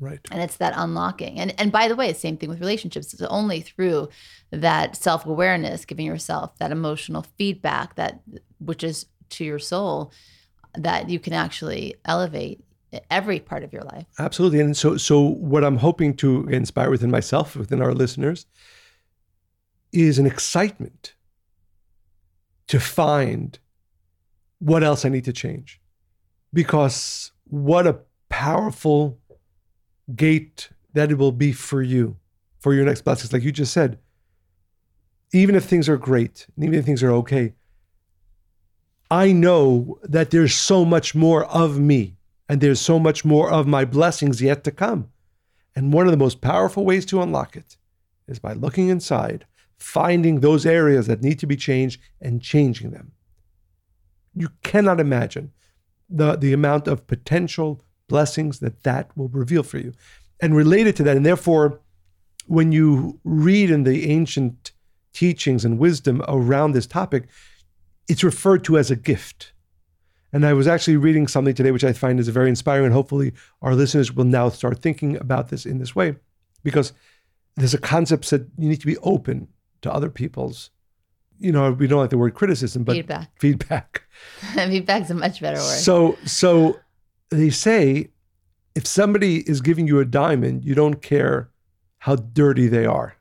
right. 0.00 0.20
And 0.30 0.42
it's 0.42 0.56
that 0.56 0.74
unlocking. 0.76 1.38
And 1.38 1.54
and 1.60 1.72
by 1.72 1.88
the 1.88 1.96
way, 1.96 2.12
same 2.12 2.36
thing 2.36 2.48
with 2.48 2.60
relationships. 2.60 3.12
It's 3.12 3.22
only 3.22 3.60
through 3.60 4.08
that 4.50 4.96
self-awareness, 4.96 5.84
giving 5.84 6.06
yourself 6.06 6.56
that 6.58 6.70
emotional 6.72 7.26
feedback 7.36 7.96
that 7.96 8.20
which 8.58 8.84
is 8.84 9.06
to 9.30 9.44
your 9.44 9.58
soul 9.58 10.12
that 10.74 11.08
you 11.08 11.18
can 11.18 11.32
actually 11.32 11.96
elevate 12.04 12.62
every 13.10 13.40
part 13.40 13.62
of 13.62 13.72
your 13.72 13.82
life. 13.82 14.06
Absolutely. 14.18 14.60
And 14.60 14.76
so 14.76 14.96
so 14.96 15.20
what 15.20 15.64
I'm 15.64 15.76
hoping 15.76 16.14
to 16.16 16.48
inspire 16.48 16.90
within 16.90 17.10
myself, 17.10 17.56
within 17.56 17.82
our 17.82 17.94
listeners, 17.94 18.46
is 19.92 20.18
an 20.18 20.26
excitement 20.26 21.14
to 22.68 22.78
find 22.78 23.58
what 24.58 24.82
else 24.82 25.04
I 25.04 25.08
need 25.08 25.24
to 25.24 25.32
change. 25.32 25.80
Because 26.52 27.32
what 27.44 27.86
a 27.86 28.00
powerful 28.28 29.18
gate 30.14 30.70
that 30.94 31.10
it 31.10 31.18
will 31.18 31.32
be 31.32 31.52
for 31.52 31.82
you, 31.82 32.16
for 32.60 32.74
your 32.74 32.84
next 32.84 33.02
blessings. 33.02 33.32
Like 33.32 33.42
you 33.42 33.52
just 33.52 33.72
said, 33.72 33.98
even 35.32 35.54
if 35.54 35.64
things 35.64 35.88
are 35.88 35.98
great, 35.98 36.46
even 36.58 36.74
if 36.74 36.84
things 36.84 37.02
are 37.02 37.10
okay, 37.12 37.54
I 39.10 39.32
know 39.32 39.98
that 40.02 40.30
there's 40.30 40.54
so 40.54 40.84
much 40.84 41.14
more 41.14 41.44
of 41.46 41.78
me 41.78 42.17
and 42.48 42.60
there's 42.60 42.80
so 42.80 42.98
much 42.98 43.24
more 43.24 43.50
of 43.50 43.66
my 43.66 43.84
blessings 43.84 44.40
yet 44.40 44.64
to 44.64 44.70
come. 44.70 45.10
And 45.76 45.92
one 45.92 46.06
of 46.06 46.12
the 46.12 46.16
most 46.16 46.40
powerful 46.40 46.84
ways 46.84 47.04
to 47.06 47.22
unlock 47.22 47.56
it 47.56 47.76
is 48.26 48.38
by 48.38 48.52
looking 48.54 48.88
inside, 48.88 49.46
finding 49.76 50.40
those 50.40 50.66
areas 50.66 51.06
that 51.06 51.22
need 51.22 51.38
to 51.40 51.46
be 51.46 51.56
changed 51.56 52.00
and 52.20 52.42
changing 52.42 52.90
them. 52.90 53.12
You 54.34 54.48
cannot 54.62 55.00
imagine 55.00 55.52
the, 56.08 56.36
the 56.36 56.52
amount 56.52 56.88
of 56.88 57.06
potential 57.06 57.82
blessings 58.08 58.60
that 58.60 58.82
that 58.82 59.16
will 59.16 59.28
reveal 59.28 59.62
for 59.62 59.78
you. 59.78 59.92
And 60.40 60.56
related 60.56 60.96
to 60.96 61.02
that, 61.04 61.16
and 61.16 61.26
therefore, 61.26 61.80
when 62.46 62.72
you 62.72 63.20
read 63.24 63.70
in 63.70 63.84
the 63.84 64.10
ancient 64.10 64.72
teachings 65.12 65.64
and 65.64 65.78
wisdom 65.78 66.22
around 66.26 66.72
this 66.72 66.86
topic, 66.86 67.28
it's 68.08 68.24
referred 68.24 68.64
to 68.64 68.78
as 68.78 68.90
a 68.90 68.96
gift. 68.96 69.52
And 70.32 70.44
I 70.44 70.52
was 70.52 70.66
actually 70.66 70.96
reading 70.96 71.26
something 71.26 71.54
today, 71.54 71.70
which 71.70 71.84
I 71.84 71.92
find 71.92 72.20
is 72.20 72.28
very 72.28 72.48
inspiring. 72.48 72.84
And 72.84 72.94
hopefully, 72.94 73.32
our 73.62 73.74
listeners 73.74 74.12
will 74.12 74.24
now 74.24 74.48
start 74.50 74.80
thinking 74.80 75.16
about 75.16 75.48
this 75.48 75.64
in 75.64 75.78
this 75.78 75.96
way, 75.96 76.16
because 76.62 76.92
there's 77.56 77.74
a 77.74 77.78
concept 77.78 78.30
that 78.30 78.42
you 78.58 78.68
need 78.68 78.80
to 78.80 78.86
be 78.86 78.98
open 78.98 79.48
to 79.82 79.92
other 79.92 80.10
people's, 80.10 80.70
you 81.38 81.52
know, 81.52 81.72
we 81.72 81.86
don't 81.86 82.00
like 82.00 82.10
the 82.10 82.18
word 82.18 82.34
criticism, 82.34 82.84
but 82.84 82.94
Feedback. 82.94 83.30
feedback. 83.40 84.02
Feedback's 84.54 85.10
a 85.10 85.14
much 85.14 85.40
better 85.40 85.58
word. 85.58 85.78
So, 85.78 86.16
so 86.24 86.78
they 87.30 87.50
say 87.50 88.08
if 88.74 88.86
somebody 88.86 89.48
is 89.48 89.60
giving 89.60 89.86
you 89.88 89.98
a 89.98 90.04
diamond, 90.04 90.64
you 90.64 90.74
don't 90.74 91.02
care 91.02 91.50
how 91.98 92.14
dirty 92.16 92.68
they 92.68 92.86
are, 92.86 93.16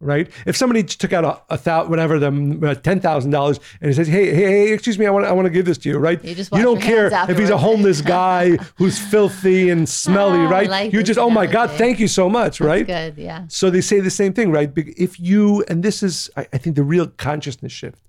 right? 0.00 0.28
If 0.46 0.56
somebody 0.56 0.82
took 0.82 1.12
out 1.12 1.24
a, 1.24 1.54
a 1.54 1.56
thousand, 1.58 1.90
whatever, 1.90 2.18
them 2.18 2.62
uh, 2.62 2.74
ten 2.74 3.00
thousand 3.00 3.30
dollars, 3.30 3.58
and 3.80 3.88
he 3.88 3.94
says, 3.94 4.08
"Hey, 4.08 4.34
hey, 4.34 4.42
hey, 4.66 4.72
excuse 4.72 4.98
me, 4.98 5.06
I 5.06 5.10
want, 5.10 5.26
I 5.26 5.32
want 5.32 5.46
to 5.46 5.50
give 5.50 5.64
this 5.64 5.78
to 5.78 5.88
you," 5.88 5.98
right? 5.98 6.22
You 6.24 6.34
just 6.34 6.52
you 6.52 6.62
don't 6.62 6.80
care 6.80 7.06
if 7.28 7.38
he's 7.38 7.50
a 7.50 7.58
homeless 7.58 8.00
guy 8.00 8.56
who's 8.76 8.98
filthy 8.98 9.70
and 9.70 9.88
smelly, 9.88 10.40
Ah, 10.40 10.48
right? 10.50 10.68
like 10.68 10.92
you 10.92 11.02
just, 11.02 11.18
oh 11.18 11.30
my 11.30 11.46
God, 11.46 11.70
thank 11.70 11.98
you 11.98 12.08
so 12.08 12.28
much, 12.28 12.60
right? 12.60 12.86
Good, 12.86 13.16
yeah. 13.16 13.44
So 13.48 13.70
they 13.70 13.80
say 13.80 14.00
the 14.00 14.10
same 14.10 14.32
thing, 14.32 14.50
right? 14.50 14.70
If 14.76 15.18
you, 15.18 15.64
and 15.68 15.82
this 15.82 16.02
is, 16.02 16.30
I, 16.36 16.46
I 16.52 16.58
think, 16.58 16.76
the 16.76 16.82
real 16.84 17.06
consciousness 17.06 17.72
shift, 17.72 18.02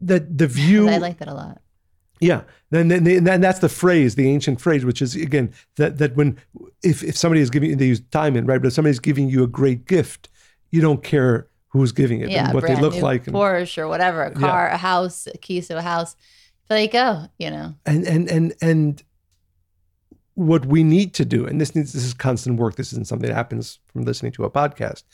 that 0.00 0.38
the 0.38 0.46
view. 0.60 0.88
I 0.88 0.98
like 0.98 1.18
that 1.18 1.28
a 1.28 1.34
lot. 1.34 1.60
Yeah, 2.20 2.42
then, 2.70 2.88
then, 2.88 3.04
then 3.22 3.40
that's 3.40 3.60
the 3.60 3.68
phrase, 3.68 4.16
the 4.16 4.28
ancient 4.28 4.60
phrase, 4.60 4.84
which 4.84 5.00
is 5.00 5.14
again 5.14 5.52
that 5.76 5.98
that 5.98 6.16
when 6.16 6.36
if 6.82 7.04
if 7.04 7.16
somebody 7.16 7.40
is 7.40 7.48
giving 7.48 7.70
you 7.70 7.76
they 7.76 7.86
use 7.86 8.00
diamond, 8.00 8.48
right? 8.48 8.60
But 8.60 8.68
if 8.68 8.72
somebody's 8.72 8.98
giving 8.98 9.28
you 9.28 9.44
a 9.44 9.46
great 9.46 9.86
gift, 9.86 10.28
you 10.70 10.80
don't 10.80 11.02
care 11.02 11.48
who's 11.68 11.92
giving 11.92 12.20
it 12.20 12.30
Yeah, 12.30 12.46
and 12.46 12.54
what 12.54 12.66
they 12.66 12.76
look 12.76 12.94
new 12.94 13.00
like, 13.00 13.26
and, 13.26 13.36
Porsche 13.36 13.78
or 13.78 13.88
whatever, 13.88 14.22
a 14.22 14.30
car, 14.32 14.68
a 14.68 14.76
house, 14.76 15.28
keys 15.40 15.68
to 15.68 15.78
a 15.78 15.82
house. 15.82 16.16
There 16.68 16.80
you 16.80 16.88
go. 16.88 17.26
You 17.38 17.50
know, 17.50 17.74
and 17.86 18.06
and 18.06 18.28
and 18.30 18.54
and 18.60 19.02
what 20.34 20.66
we 20.66 20.82
need 20.82 21.14
to 21.14 21.24
do, 21.24 21.46
and 21.46 21.60
this 21.60 21.74
needs 21.74 21.92
this 21.92 22.04
is 22.04 22.14
constant 22.14 22.58
work. 22.58 22.76
This 22.76 22.92
isn't 22.92 23.06
something 23.06 23.28
that 23.28 23.34
happens 23.34 23.78
from 23.92 24.02
listening 24.02 24.32
to 24.32 24.44
a 24.44 24.50
podcast. 24.50 25.04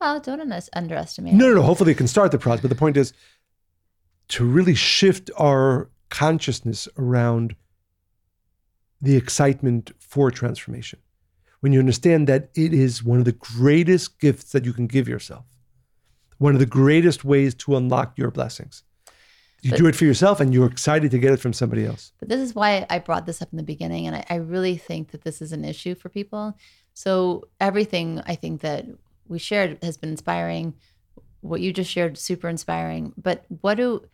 well, 0.00 0.20
don't 0.20 0.40
un- 0.40 0.62
underestimate. 0.74 1.34
No, 1.34 1.48
no, 1.48 1.54
no. 1.54 1.62
Hopefully, 1.62 1.92
it 1.92 1.98
can 1.98 2.08
start 2.08 2.30
the 2.30 2.38
process. 2.38 2.62
But 2.62 2.68
the 2.68 2.76
point 2.76 2.96
is 2.96 3.12
to 4.28 4.44
really 4.44 4.74
shift 4.74 5.30
our 5.36 5.90
consciousness 6.10 6.88
around 6.96 7.56
the 9.00 9.16
excitement 9.16 9.92
for 9.98 10.30
transformation. 10.30 10.98
When 11.64 11.72
you 11.72 11.78
understand 11.78 12.26
that 12.26 12.50
it 12.54 12.74
is 12.74 13.02
one 13.02 13.18
of 13.20 13.24
the 13.24 13.32
greatest 13.32 14.20
gifts 14.20 14.52
that 14.52 14.66
you 14.66 14.74
can 14.74 14.86
give 14.86 15.08
yourself, 15.08 15.46
one 16.36 16.52
of 16.52 16.58
the 16.58 16.66
greatest 16.66 17.24
ways 17.24 17.54
to 17.54 17.74
unlock 17.78 18.18
your 18.18 18.30
blessings. 18.30 18.82
You 19.62 19.70
But- 19.70 19.78
do 19.78 19.86
it 19.86 19.96
for 19.96 20.04
yourself 20.04 20.40
and 20.40 20.52
you're 20.52 20.66
excited 20.66 21.10
to 21.12 21.18
get 21.18 21.32
it 21.32 21.38
from 21.38 21.54
somebody 21.54 21.86
else. 21.86 22.12
But 22.20 22.28
this 22.28 22.40
is 22.40 22.54
why 22.54 22.84
I 22.90 22.98
brought 22.98 23.24
this 23.24 23.40
up 23.40 23.48
in 23.50 23.56
the 23.56 23.62
beginning. 23.62 24.06
And 24.06 24.14
I, 24.14 24.26
I 24.28 24.34
really 24.34 24.76
think 24.76 25.12
that 25.12 25.22
this 25.22 25.40
is 25.40 25.52
an 25.52 25.64
issue 25.64 25.94
for 25.94 26.10
people. 26.10 26.54
So 26.92 27.48
everything 27.58 28.20
I 28.26 28.34
think 28.34 28.60
that 28.60 28.84
we 29.26 29.38
shared 29.38 29.78
has 29.82 29.96
been 29.96 30.10
inspiring. 30.10 30.74
What 31.40 31.62
you 31.62 31.72
just 31.72 31.90
shared, 31.90 32.18
super 32.18 32.50
inspiring. 32.50 33.14
But 33.16 33.46
what 33.62 33.76
do, 33.76 34.04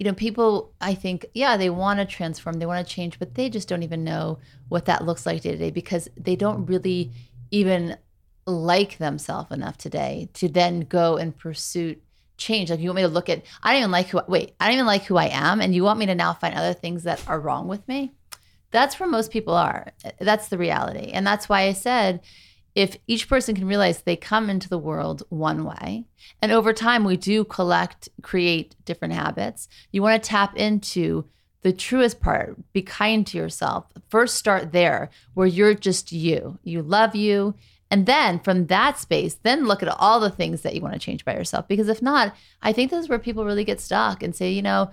you 0.00 0.06
know, 0.06 0.14
people, 0.14 0.72
I 0.80 0.94
think, 0.94 1.26
yeah, 1.34 1.58
they 1.58 1.68
want 1.68 2.00
to 2.00 2.06
transform, 2.06 2.58
they 2.58 2.64
want 2.64 2.84
to 2.84 2.90
change, 2.92 3.18
but 3.18 3.34
they 3.34 3.50
just 3.50 3.68
don't 3.68 3.82
even 3.82 4.02
know 4.02 4.38
what 4.70 4.86
that 4.86 5.04
looks 5.04 5.26
like 5.26 5.42
day 5.42 5.50
to 5.52 5.58
day 5.58 5.70
because 5.70 6.08
they 6.16 6.36
don't 6.36 6.64
really 6.64 7.12
even 7.50 7.98
like 8.46 8.96
themselves 8.96 9.52
enough 9.52 9.76
today 9.76 10.30
to 10.32 10.48
then 10.48 10.80
go 10.80 11.18
and 11.18 11.36
pursue 11.36 11.96
change. 12.38 12.70
Like 12.70 12.80
you 12.80 12.88
want 12.88 12.96
me 12.96 13.02
to 13.02 13.08
look 13.08 13.28
at, 13.28 13.42
I 13.62 13.72
don't 13.72 13.80
even 13.80 13.90
like 13.90 14.08
who, 14.08 14.22
wait, 14.26 14.54
I 14.58 14.68
don't 14.68 14.76
even 14.76 14.86
like 14.86 15.04
who 15.04 15.18
I 15.18 15.26
am. 15.26 15.60
And 15.60 15.74
you 15.74 15.84
want 15.84 15.98
me 15.98 16.06
to 16.06 16.14
now 16.14 16.32
find 16.32 16.54
other 16.54 16.72
things 16.72 17.02
that 17.02 17.22
are 17.28 17.38
wrong 17.38 17.68
with 17.68 17.86
me? 17.86 18.14
That's 18.70 18.98
where 18.98 19.08
most 19.08 19.30
people 19.30 19.52
are. 19.52 19.88
That's 20.18 20.48
the 20.48 20.56
reality. 20.56 21.10
And 21.12 21.26
that's 21.26 21.46
why 21.46 21.64
I 21.64 21.74
said 21.74 22.22
if 22.74 22.96
each 23.06 23.28
person 23.28 23.54
can 23.54 23.66
realize 23.66 24.02
they 24.02 24.16
come 24.16 24.48
into 24.48 24.68
the 24.68 24.78
world 24.78 25.22
one 25.28 25.64
way, 25.64 26.04
and 26.40 26.52
over 26.52 26.72
time 26.72 27.04
we 27.04 27.16
do 27.16 27.44
collect, 27.44 28.08
create 28.22 28.76
different 28.84 29.14
habits, 29.14 29.68
you 29.90 30.02
want 30.02 30.22
to 30.22 30.28
tap 30.28 30.56
into 30.56 31.24
the 31.62 31.72
truest 31.72 32.20
part 32.20 32.56
be 32.72 32.82
kind 32.82 33.26
to 33.26 33.36
yourself. 33.36 33.86
First, 34.08 34.36
start 34.36 34.72
there 34.72 35.10
where 35.34 35.46
you're 35.46 35.74
just 35.74 36.12
you. 36.12 36.58
You 36.62 36.82
love 36.82 37.14
you. 37.14 37.54
And 37.90 38.06
then 38.06 38.38
from 38.38 38.68
that 38.68 38.98
space, 38.98 39.34
then 39.34 39.66
look 39.66 39.82
at 39.82 39.88
all 39.88 40.20
the 40.20 40.30
things 40.30 40.62
that 40.62 40.74
you 40.74 40.80
want 40.80 40.94
to 40.94 41.00
change 41.00 41.24
by 41.24 41.34
yourself. 41.34 41.66
Because 41.66 41.88
if 41.88 42.00
not, 42.00 42.34
I 42.62 42.72
think 42.72 42.90
this 42.90 43.02
is 43.02 43.08
where 43.08 43.18
people 43.18 43.44
really 43.44 43.64
get 43.64 43.80
stuck 43.80 44.22
and 44.22 44.34
say, 44.34 44.52
you 44.52 44.62
know, 44.62 44.90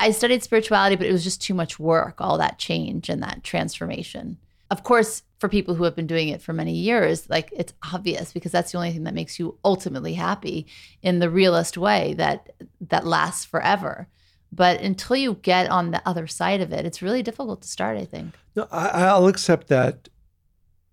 I 0.00 0.10
studied 0.10 0.42
spirituality, 0.42 0.96
but 0.96 1.06
it 1.06 1.12
was 1.12 1.22
just 1.24 1.42
too 1.42 1.52
much 1.52 1.78
work, 1.78 2.20
all 2.20 2.38
that 2.38 2.58
change 2.58 3.10
and 3.10 3.22
that 3.22 3.44
transformation. 3.44 4.38
Of 4.70 4.82
course, 4.82 5.22
for 5.44 5.48
people 5.50 5.74
who 5.74 5.84
have 5.84 5.94
been 5.94 6.06
doing 6.06 6.28
it 6.28 6.40
for 6.40 6.54
many 6.54 6.72
years, 6.72 7.28
like 7.28 7.52
it's 7.54 7.74
obvious 7.92 8.32
because 8.32 8.50
that's 8.50 8.72
the 8.72 8.78
only 8.78 8.90
thing 8.92 9.04
that 9.04 9.12
makes 9.12 9.38
you 9.38 9.58
ultimately 9.62 10.14
happy 10.14 10.66
in 11.02 11.18
the 11.18 11.28
realest 11.28 11.76
way 11.76 12.14
that 12.14 12.48
that 12.80 13.06
lasts 13.06 13.44
forever. 13.44 14.08
But 14.50 14.80
until 14.80 15.16
you 15.16 15.34
get 15.34 15.68
on 15.68 15.90
the 15.90 16.00
other 16.08 16.26
side 16.26 16.62
of 16.62 16.72
it, 16.72 16.86
it's 16.86 17.02
really 17.02 17.22
difficult 17.22 17.60
to 17.60 17.68
start, 17.68 17.98
I 17.98 18.06
think. 18.06 18.32
No, 18.56 18.66
I, 18.72 18.88
I'll 19.02 19.28
accept 19.28 19.68
that. 19.68 20.08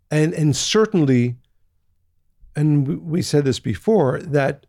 And 0.09 0.33
and 0.33 0.53
certainly, 0.53 1.37
and 2.53 3.09
we 3.09 3.21
said 3.21 3.45
this 3.45 3.61
before, 3.61 4.19
that 4.19 4.65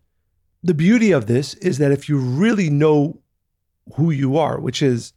the 0.63 0.75
beauty 0.75 1.11
of 1.11 1.27
this 1.27 1.55
is 1.55 1.79
that 1.79 1.91
if 1.91 2.09
you 2.09 2.19
really 2.19 2.71
know 2.71 3.21
who 3.97 4.13
you 4.13 4.39
are, 4.39 4.61
which 4.61 4.81
is, 4.81 5.13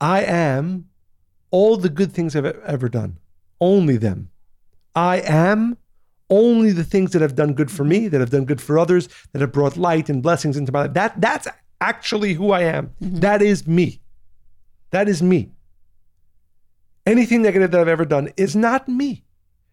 I 0.00 0.22
am 0.22 0.88
all 1.50 1.76
the 1.76 1.90
good 1.90 2.12
things 2.12 2.34
I've 2.34 2.46
ever 2.46 2.88
done, 2.88 3.18
only 3.60 3.96
them. 3.96 4.30
I 4.94 5.18
am 5.20 5.76
only 6.30 6.72
the 6.72 6.84
things 6.84 7.12
that 7.12 7.22
have 7.22 7.34
done 7.34 7.52
good 7.54 7.70
for 7.70 7.84
me, 7.84 8.08
that 8.08 8.20
have 8.20 8.30
done 8.30 8.44
good 8.44 8.60
for 8.60 8.78
others, 8.78 9.08
that 9.32 9.40
have 9.40 9.52
brought 9.52 9.76
light 9.76 10.08
and 10.08 10.22
blessings 10.22 10.56
into 10.56 10.72
my 10.72 10.82
life. 10.82 10.94
That 10.94 11.20
that's 11.20 11.48
actually 11.80 12.34
who 12.34 12.50
I 12.50 12.62
am. 12.62 12.92
Mm-hmm. 13.02 13.20
That 13.20 13.42
is 13.42 13.66
me. 13.66 14.00
That 14.90 15.08
is 15.08 15.22
me. 15.22 15.50
Anything 17.06 17.42
negative 17.42 17.70
that 17.70 17.80
I've 17.80 17.88
ever 17.88 18.04
done 18.04 18.30
is 18.36 18.56
not 18.56 18.88
me. 18.88 19.24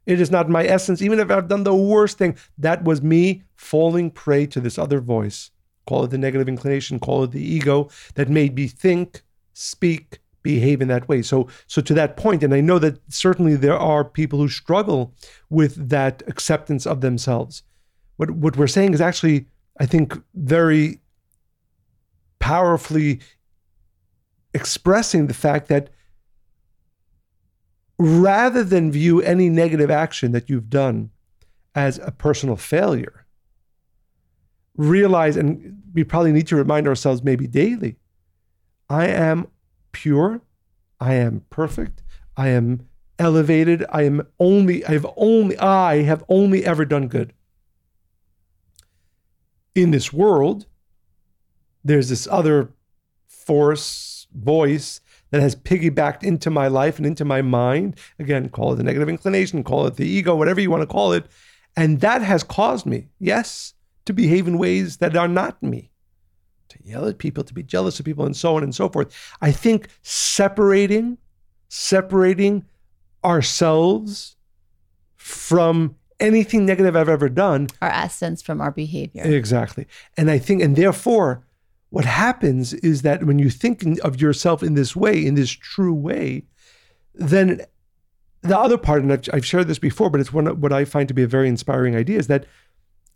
It 0.06 0.20
is 0.20 0.32
not 0.32 0.50
my 0.50 0.66
essence. 0.66 1.02
Even 1.02 1.20
if 1.20 1.30
I've 1.30 1.48
done 1.48 1.64
the 1.64 1.76
worst 1.76 2.18
thing, 2.18 2.36
that 2.58 2.84
was 2.84 3.02
me 3.02 3.44
falling 3.56 4.10
prey 4.10 4.46
to 4.48 4.60
this 4.60 4.78
other 4.78 5.00
voice. 5.00 5.52
Call 5.86 6.04
it 6.04 6.10
the 6.10 6.18
negative 6.18 6.50
inclination, 6.50 7.00
call 7.00 7.24
it 7.24 7.32
the 7.32 7.44
ego 7.44 7.90
that 8.16 8.30
made 8.30 8.56
me 8.56 8.68
think, 8.68 9.24
speak, 9.54 10.21
behave 10.44 10.82
in 10.82 10.88
that 10.88 11.08
way. 11.08 11.22
So, 11.22 11.48
so 11.68 11.82
to 11.82 11.94
that 11.94 12.18
point, 12.18 12.44
and 12.44 12.54
I 12.54 12.62
know 12.62 12.80
that 12.80 13.00
certainly 13.10 13.56
there 13.56 13.78
are 13.78 14.04
people 14.04 14.40
who 14.40 14.50
struggle 14.50 15.14
with 15.50 15.90
that 15.90 16.24
acceptance 16.28 16.86
of 16.86 17.02
themselves. 17.02 17.64
What 18.18 18.32
what 18.32 18.58
we're 18.58 18.68
saying 18.68 18.94
is 18.94 19.02
actually, 19.02 19.48
I 19.80 19.86
think, 19.86 20.22
very 20.36 21.02
powerfully 22.40 23.20
expressing 24.54 25.28
the 25.28 25.34
fact 25.34 25.68
that 25.70 25.90
rather 27.98 28.64
than 28.64 28.92
view 28.92 29.22
any 29.22 29.48
negative 29.50 29.92
action 29.92 30.32
that 30.32 30.50
you've 30.50 30.70
done 30.70 31.12
as 31.76 32.00
a 32.00 32.12
personal 32.12 32.56
failure, 32.56 33.26
realize, 34.76 35.38
and 35.38 35.82
we 35.94 36.04
probably 36.04 36.32
need 36.32 36.48
to 36.48 36.56
remind 36.56 36.88
ourselves 36.88 37.24
maybe 37.24 37.48
daily, 37.48 37.98
I 38.90 39.08
am 39.08 39.48
pure, 39.92 40.42
I 41.00 41.16
am 41.16 41.46
perfect, 41.50 42.04
I 42.38 42.50
am 42.50 42.88
elevated, 43.20 43.86
I 43.90 44.04
am 44.04 44.28
only, 44.40 44.86
I've 44.86 45.06
only, 45.16 45.58
I 45.58 46.04
have 46.04 46.24
only 46.30 46.66
ever 46.66 46.86
done 46.86 47.08
good. 47.08 47.34
In 49.76 49.92
this 49.92 50.12
world, 50.12 50.66
there's 51.84 52.10
this 52.10 52.28
other 52.30 52.72
force, 53.28 54.28
voice 54.34 55.02
that 55.32 55.42
has 55.42 55.56
piggybacked 55.56 56.24
into 56.24 56.50
my 56.50 56.68
life 56.68 56.98
and 56.98 57.06
into 57.06 57.26
my 57.26 57.42
mind. 57.42 57.98
Again, 58.20 58.50
call 58.50 58.74
it 58.74 58.76
the 58.78 58.84
negative 58.84 59.10
inclination, 59.10 59.64
call 59.64 59.88
it 59.88 59.96
the 59.96 60.08
ego, 60.08 60.36
whatever 60.36 60.62
you 60.62 60.70
want 60.70 60.82
to 60.82 60.88
call 60.88 61.14
it. 61.14 61.26
And 61.76 62.02
that 62.02 62.22
has 62.22 62.44
caused 62.44 62.86
me, 62.86 63.08
yes, 63.20 63.74
to 64.06 64.14
behave 64.14 64.48
in 64.48 64.58
ways 64.58 64.98
that 64.98 65.16
are 65.16 65.28
not 65.28 65.62
me, 65.64 65.91
to 66.72 66.80
yell 66.84 67.08
at 67.08 67.18
people, 67.18 67.44
to 67.44 67.54
be 67.54 67.64
jealous 67.64 68.00
of 68.00 68.06
people, 68.06 68.26
and 68.26 68.36
so 68.36 68.56
on 68.56 68.64
and 68.64 68.74
so 68.74 68.90
forth. 68.90 69.16
I 69.42 69.52
think 69.52 69.88
separating, 70.02 71.18
separating 71.70 72.66
ourselves 73.24 74.36
from 75.16 75.96
anything 76.20 76.66
negative 76.66 76.96
I've 76.96 77.10
ever 77.10 77.30
done, 77.30 77.68
our 77.82 77.90
essence 77.90 78.42
from 78.42 78.62
our 78.62 78.72
behavior. 78.72 79.24
Exactly. 79.24 79.88
And 80.18 80.30
I 80.32 80.38
think, 80.38 80.62
and 80.62 80.76
therefore, 80.76 81.46
what 81.90 82.06
happens 82.06 82.74
is 82.76 83.02
that 83.02 83.26
when 83.26 83.40
you 83.40 83.50
think 83.50 83.84
of 84.04 84.22
yourself 84.22 84.64
in 84.64 84.76
this 84.76 84.96
way, 84.96 85.26
in 85.26 85.36
this 85.36 85.52
true 85.52 85.94
way, 85.94 86.44
then 87.14 87.62
the 88.42 88.58
other 88.58 88.78
part, 88.78 89.02
and 89.02 89.12
I've, 89.12 89.28
I've 89.34 89.46
shared 89.46 89.68
this 89.68 89.80
before, 89.80 90.10
but 90.10 90.20
it's 90.20 90.34
one 90.34 90.48
of 90.48 90.60
what 90.60 90.74
I 90.74 90.86
find 90.86 91.08
to 91.08 91.14
be 91.14 91.24
a 91.24 91.28
very 91.28 91.50
inspiring 91.50 91.96
idea 91.96 92.18
is 92.18 92.28
that 92.28 92.46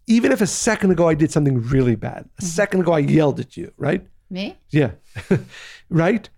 even 0.07 0.31
if 0.31 0.41
a 0.41 0.47
second 0.47 0.91
ago 0.91 1.07
I 1.07 1.13
did 1.13 1.31
something 1.31 1.61
really 1.61 1.95
bad, 1.95 2.21
a 2.21 2.41
mm-hmm. 2.41 2.45
second 2.45 2.81
ago 2.81 2.93
I 2.93 2.99
yelled 2.99 3.39
at 3.39 3.57
you, 3.57 3.71
right? 3.77 4.05
Me? 4.29 4.57
Yeah. 4.69 4.91
right? 5.89 6.29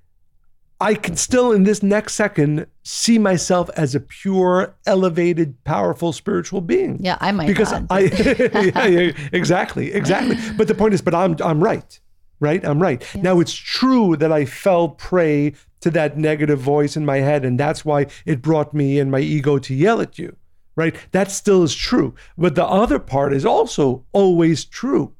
I 0.80 0.94
can 0.94 1.16
still, 1.16 1.54
in 1.54 1.64
this 1.64 1.82
next 1.82 2.14
second, 2.14 2.68
see 2.84 3.18
myself 3.18 3.70
as 3.76 3.96
a 3.96 4.00
pure, 4.00 4.76
elevated, 4.86 5.64
powerful 5.64 6.14
spiritual 6.14 6.62
being. 6.62 6.98
Yeah, 7.00 7.18
I 7.20 7.32
might 7.32 7.48
because 7.48 7.74
I, 7.74 8.00
yeah, 8.00 8.86
yeah, 8.86 9.12
exactly, 9.32 9.92
exactly. 9.92 10.38
But 10.58 10.68
the 10.68 10.76
point 10.76 10.94
is, 10.94 11.02
but 11.02 11.16
I'm 11.16 11.36
I'm 11.44 11.64
right 11.64 12.00
right? 12.40 12.64
I'm 12.64 12.82
right. 12.82 13.04
Now, 13.16 13.40
it's 13.40 13.54
true 13.54 14.16
that 14.18 14.32
I 14.32 14.46
fell 14.46 14.90
prey 14.90 15.54
to 15.82 15.90
that 15.92 16.18
negative 16.18 16.60
voice 16.60 16.96
in 16.96 17.06
my 17.06 17.18
head, 17.18 17.46
and 17.46 17.60
that's 17.60 17.86
why 17.86 18.08
it 18.26 18.42
brought 18.42 18.74
me 18.74 19.00
and 19.00 19.12
my 19.12 19.20
ego 19.20 19.58
to 19.60 19.74
yell 19.74 20.02
at 20.02 20.20
you, 20.20 20.36
right? 20.78 20.96
That 21.12 21.30
still 21.30 21.64
is 21.64 21.76
true. 21.76 22.16
But 22.38 22.56
the 22.56 22.66
other 22.66 23.00
part 23.00 23.34
is 23.34 23.46
also 23.46 24.06
always 24.14 24.64
true 24.64 25.14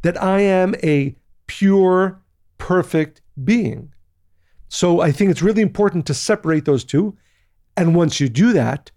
that 0.00 0.20
I 0.22 0.40
am 0.40 0.74
a 0.82 1.14
pure, 1.46 2.22
perfect 2.56 3.20
being. 3.44 3.92
So 4.68 5.00
I 5.00 5.12
think 5.12 5.30
it's 5.30 5.42
really 5.42 5.60
important 5.60 6.06
to 6.06 6.14
separate 6.14 6.64
those 6.64 6.84
two. 6.84 7.18
And 7.76 7.94
once 7.94 8.20
you 8.20 8.30
do 8.30 8.54
that, 8.54 8.90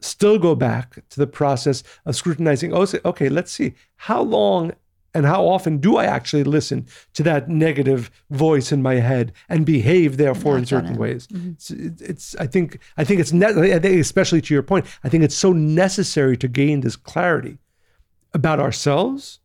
still 0.00 0.38
go 0.38 0.54
back 0.54 1.02
to 1.08 1.18
the 1.18 1.26
process 1.26 1.82
of 2.04 2.16
scrutinizing. 2.16 2.74
Oh, 2.74 2.86
okay, 3.06 3.30
let's 3.30 3.52
see. 3.52 3.74
How 3.96 4.20
long 4.20 4.72
and 5.14 5.24
how 5.24 5.46
often 5.46 5.78
do 5.78 5.96
I 5.96 6.04
actually 6.06 6.42
listen 6.42 6.86
to 7.14 7.22
that 7.22 7.48
negative 7.48 8.10
voice 8.30 8.72
in 8.72 8.82
my 8.82 8.96
head 8.96 9.32
and 9.48 9.64
behave 9.64 10.16
therefore 10.16 10.58
in 10.58 10.66
certain 10.66 10.96
ways? 10.96 11.28
Mm-hmm. 11.28 11.52
It's, 11.52 11.70
it's, 11.70 12.36
I 12.36 12.46
think 12.48 12.80
I 12.96 13.04
think 13.04 13.20
it's 13.20 13.32
ne- 13.32 13.74
I 13.74 13.78
think 13.78 14.00
especially 14.00 14.40
to 14.42 14.54
your 14.54 14.64
point, 14.64 14.86
I 15.04 15.08
think 15.08 15.22
it's 15.22 15.36
so 15.36 15.52
necessary 15.52 16.36
to 16.38 16.48
gain 16.48 16.80
this 16.80 16.96
clarity 16.96 17.58
about 18.32 18.58
ourselves, 18.58 19.38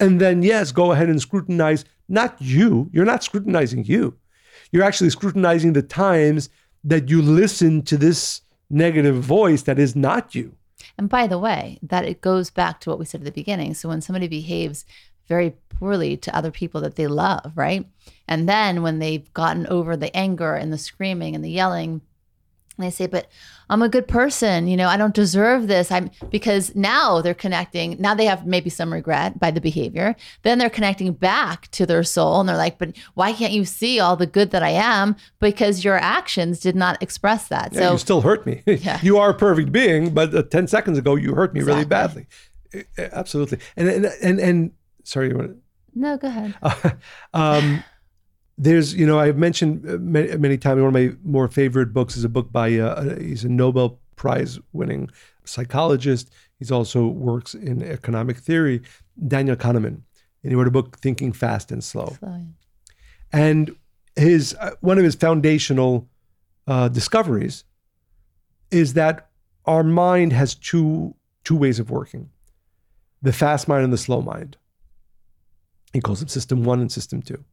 and 0.00 0.20
then 0.20 0.42
yes, 0.42 0.72
go 0.72 0.92
ahead 0.92 1.10
and 1.10 1.20
scrutinize 1.20 1.84
not 2.08 2.36
you. 2.40 2.88
You're 2.92 3.04
not 3.04 3.22
scrutinizing 3.22 3.84
you. 3.84 4.16
You're 4.72 4.84
actually 4.84 5.10
scrutinizing 5.10 5.74
the 5.74 5.82
times 5.82 6.48
that 6.84 7.10
you 7.10 7.20
listen 7.20 7.82
to 7.82 7.96
this 7.96 8.40
negative 8.70 9.16
voice 9.16 9.62
that 9.62 9.78
is 9.78 9.94
not 9.94 10.34
you. 10.34 10.56
And 10.98 11.08
by 11.08 11.26
the 11.26 11.38
way, 11.38 11.78
that 11.82 12.04
it 12.04 12.20
goes 12.20 12.50
back 12.50 12.80
to 12.80 12.90
what 12.90 12.98
we 12.98 13.04
said 13.04 13.20
at 13.20 13.24
the 13.24 13.30
beginning. 13.30 13.74
So 13.74 13.88
when 13.88 14.00
somebody 14.00 14.28
behaves 14.28 14.84
very 15.28 15.56
poorly 15.68 16.16
to 16.16 16.36
other 16.36 16.50
people 16.50 16.80
that 16.82 16.96
they 16.96 17.06
love, 17.06 17.52
right? 17.54 17.86
And 18.28 18.48
then 18.48 18.82
when 18.82 18.98
they've 18.98 19.32
gotten 19.34 19.66
over 19.66 19.96
the 19.96 20.14
anger 20.16 20.54
and 20.54 20.72
the 20.72 20.78
screaming 20.78 21.34
and 21.34 21.44
the 21.44 21.50
yelling, 21.50 22.00
they 22.84 22.90
say, 22.90 23.06
but 23.06 23.28
I'm 23.70 23.82
a 23.82 23.88
good 23.88 24.06
person. 24.06 24.68
You 24.68 24.76
know, 24.76 24.88
I 24.88 24.96
don't 24.96 25.14
deserve 25.14 25.66
this. 25.66 25.90
I'm 25.90 26.10
because 26.30 26.74
now 26.74 27.22
they're 27.22 27.34
connecting. 27.34 27.96
Now 27.98 28.14
they 28.14 28.26
have 28.26 28.46
maybe 28.46 28.70
some 28.70 28.92
regret 28.92 29.38
by 29.38 29.50
the 29.50 29.60
behavior. 29.60 30.14
Then 30.42 30.58
they're 30.58 30.70
connecting 30.70 31.12
back 31.14 31.70
to 31.72 31.86
their 31.86 32.04
soul 32.04 32.40
and 32.40 32.48
they're 32.48 32.56
like, 32.56 32.78
but 32.78 32.96
why 33.14 33.32
can't 33.32 33.52
you 33.52 33.64
see 33.64 33.98
all 33.98 34.16
the 34.16 34.26
good 34.26 34.50
that 34.50 34.62
I 34.62 34.70
am? 34.70 35.16
Because 35.40 35.84
your 35.84 35.96
actions 35.96 36.60
did 36.60 36.76
not 36.76 37.02
express 37.02 37.48
that. 37.48 37.72
Yeah, 37.72 37.80
so 37.80 37.92
you 37.92 37.98
still 37.98 38.20
hurt 38.20 38.46
me. 38.46 38.62
Yeah. 38.86 39.00
you 39.02 39.16
are 39.16 39.30
a 39.30 39.34
perfect 39.34 39.72
being, 39.72 40.12
but 40.12 40.34
uh, 40.34 40.42
10 40.42 40.66
seconds 40.68 40.98
ago 40.98 41.16
you 41.16 41.34
hurt 41.34 41.54
me 41.54 41.60
exactly. 41.60 41.74
really 41.76 41.88
badly. 41.88 42.26
Absolutely. 42.98 43.58
And, 43.74 43.88
and, 43.88 44.04
and, 44.22 44.38
and 44.38 44.72
sorry, 45.02 45.30
you 45.30 45.36
want 45.36 45.48
to? 45.48 45.56
No, 45.94 46.16
go 46.18 46.28
ahead. 46.28 46.54
Uh, 46.62 46.90
um, 47.32 47.84
there's, 48.58 48.94
you 48.94 49.06
know, 49.06 49.18
I've 49.18 49.36
mentioned 49.36 49.84
many, 50.00 50.36
many, 50.36 50.56
times 50.56 50.80
one 50.80 50.88
of 50.88 50.94
my 50.94 51.14
more 51.24 51.48
favorite 51.48 51.92
books 51.92 52.16
is 52.16 52.24
a 52.24 52.28
book 52.28 52.50
by, 52.50 52.78
uh, 52.78 52.86
uh, 52.86 53.16
he's 53.16 53.44
a 53.44 53.48
Nobel 53.48 53.98
Prize 54.16 54.58
winning 54.72 55.10
psychologist. 55.44 56.30
He's 56.58 56.72
also 56.72 57.06
works 57.06 57.54
in 57.54 57.82
economic 57.82 58.38
theory, 58.38 58.80
Daniel 59.28 59.56
Kahneman. 59.56 60.00
And 60.42 60.52
he 60.52 60.54
wrote 60.54 60.68
a 60.68 60.70
book, 60.70 60.98
Thinking 60.98 61.32
Fast 61.32 61.70
and 61.70 61.84
Slow. 61.84 62.16
Slow. 62.18 62.46
And 63.32 63.76
his, 64.14 64.56
uh, 64.58 64.70
one 64.80 64.96
of 64.96 65.04
his 65.04 65.14
foundational 65.14 66.08
uh, 66.66 66.88
discoveries 66.88 67.64
is 68.70 68.94
that 68.94 69.28
our 69.66 69.82
mind 69.82 70.32
has 70.32 70.54
two 70.54 71.14
two 71.44 71.56
ways 71.56 71.78
of 71.78 71.90
working: 71.90 72.30
the 73.22 73.32
fast 73.32 73.68
mind 73.68 73.84
and 73.84 73.92
the 73.92 73.98
slow 73.98 74.20
mind. 74.20 74.56
He 75.92 76.00
calls 76.00 76.20
them 76.20 76.28
system 76.28 76.64
one 76.64 76.80
and 76.80 76.90
system 76.90 77.22
two. 77.22 77.44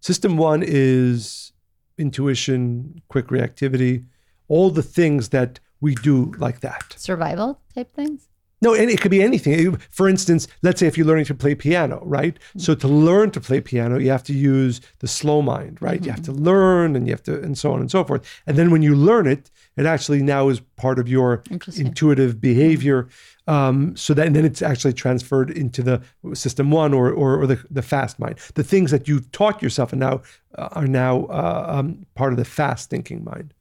System 0.00 0.36
one 0.36 0.62
is 0.64 1.52
intuition, 1.96 3.02
quick 3.08 3.28
reactivity, 3.28 4.04
all 4.48 4.70
the 4.70 4.82
things 4.82 5.30
that 5.30 5.60
we 5.80 5.94
do 5.96 6.32
like 6.38 6.60
that. 6.60 6.94
Survival 6.96 7.60
type 7.74 7.94
things? 7.94 8.28
No, 8.60 8.74
and 8.74 8.90
it 8.90 9.00
could 9.00 9.12
be 9.12 9.22
anything. 9.22 9.76
For 9.90 10.08
instance, 10.08 10.48
let's 10.62 10.80
say 10.80 10.88
if 10.88 10.98
you're 10.98 11.06
learning 11.06 11.26
to 11.26 11.34
play 11.34 11.54
piano, 11.54 12.00
right? 12.04 12.34
Mm-hmm. 12.34 12.58
So 12.58 12.74
to 12.74 12.88
learn 12.88 13.30
to 13.30 13.40
play 13.40 13.60
piano, 13.60 13.98
you 13.98 14.10
have 14.10 14.24
to 14.24 14.32
use 14.32 14.80
the 14.98 15.06
slow 15.06 15.42
mind, 15.42 15.78
right? 15.80 15.96
Mm-hmm. 15.96 16.04
You 16.06 16.10
have 16.10 16.22
to 16.22 16.32
learn 16.32 16.96
and 16.96 17.06
you 17.06 17.12
have 17.12 17.22
to, 17.24 17.40
and 17.40 17.56
so 17.56 17.72
on 17.72 17.80
and 17.80 17.90
so 17.90 18.02
forth. 18.02 18.26
And 18.46 18.56
then 18.58 18.70
when 18.70 18.82
you 18.82 18.96
learn 18.96 19.28
it, 19.28 19.50
it 19.76 19.86
actually 19.86 20.22
now 20.22 20.48
is 20.48 20.60
part 20.76 20.98
of 20.98 21.08
your 21.08 21.44
intuitive 21.76 22.40
behavior. 22.40 23.08
Um, 23.46 23.96
so 23.96 24.12
that, 24.14 24.26
and 24.26 24.34
then 24.34 24.44
it's 24.44 24.60
actually 24.60 24.92
transferred 24.92 25.50
into 25.50 25.82
the 25.82 26.02
system 26.34 26.72
one 26.72 26.92
or, 26.92 27.10
or, 27.10 27.40
or 27.40 27.46
the, 27.46 27.64
the 27.70 27.82
fast 27.82 28.18
mind. 28.18 28.38
The 28.54 28.64
things 28.64 28.90
that 28.90 29.06
you've 29.06 29.30
taught 29.30 29.62
yourself 29.62 29.92
and 29.92 30.00
now 30.00 30.22
uh, 30.56 30.68
are 30.72 30.86
now 30.88 31.26
uh, 31.26 31.66
um, 31.68 32.06
part 32.16 32.32
of 32.32 32.38
the 32.38 32.44
fast 32.44 32.90
thinking 32.90 33.22
mind. 33.22 33.54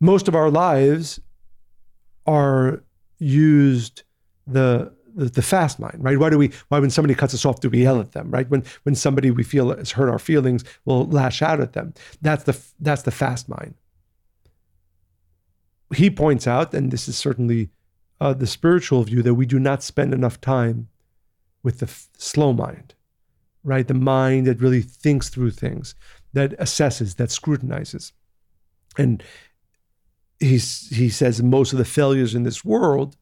Most 0.00 0.26
of 0.26 0.34
our 0.34 0.50
lives 0.50 1.20
are 2.26 2.82
used 3.18 4.02
the, 4.46 4.92
the 5.14 5.26
the, 5.26 5.42
fast 5.42 5.78
mind, 5.78 5.98
right? 5.98 6.18
Why 6.18 6.30
do 6.30 6.38
we? 6.38 6.52
Why 6.68 6.78
when 6.78 6.90
somebody 6.90 7.14
cuts 7.14 7.34
us 7.34 7.44
off, 7.44 7.60
do 7.60 7.68
we 7.68 7.82
yell 7.82 8.00
at 8.00 8.12
them, 8.12 8.30
right? 8.30 8.48
When 8.48 8.64
when 8.84 8.94
somebody 8.94 9.30
we 9.30 9.42
feel 9.42 9.76
has 9.76 9.92
hurt 9.92 10.08
our 10.08 10.18
feelings, 10.18 10.64
we'll 10.84 11.06
lash 11.06 11.42
out 11.42 11.60
at 11.60 11.72
them. 11.72 11.94
That's 12.22 12.44
the 12.44 12.58
that's 12.80 13.02
the 13.02 13.10
fast 13.10 13.48
mind. 13.48 13.74
He 15.94 16.10
points 16.10 16.46
out, 16.46 16.74
and 16.74 16.90
this 16.90 17.08
is 17.08 17.16
certainly 17.16 17.70
uh, 18.20 18.34
the 18.34 18.46
spiritual 18.46 19.04
view, 19.04 19.22
that 19.22 19.34
we 19.34 19.46
do 19.46 19.58
not 19.58 19.82
spend 19.82 20.12
enough 20.12 20.40
time 20.40 20.88
with 21.62 21.78
the 21.78 21.86
f- 21.86 22.08
slow 22.16 22.52
mind, 22.52 22.94
right? 23.64 23.86
The 23.86 23.94
mind 23.94 24.46
that 24.46 24.60
really 24.60 24.82
thinks 24.82 25.28
through 25.28 25.52
things, 25.52 25.94
that 26.32 26.58
assesses, 26.58 27.16
that 27.16 27.30
scrutinizes, 27.30 28.12
and 28.96 29.22
he's, 30.40 30.88
he 30.88 31.08
says 31.08 31.42
most 31.42 31.72
of 31.72 31.78
the 31.78 31.84
failures 31.84 32.34
in 32.34 32.42
this 32.42 32.64
world 32.64 33.16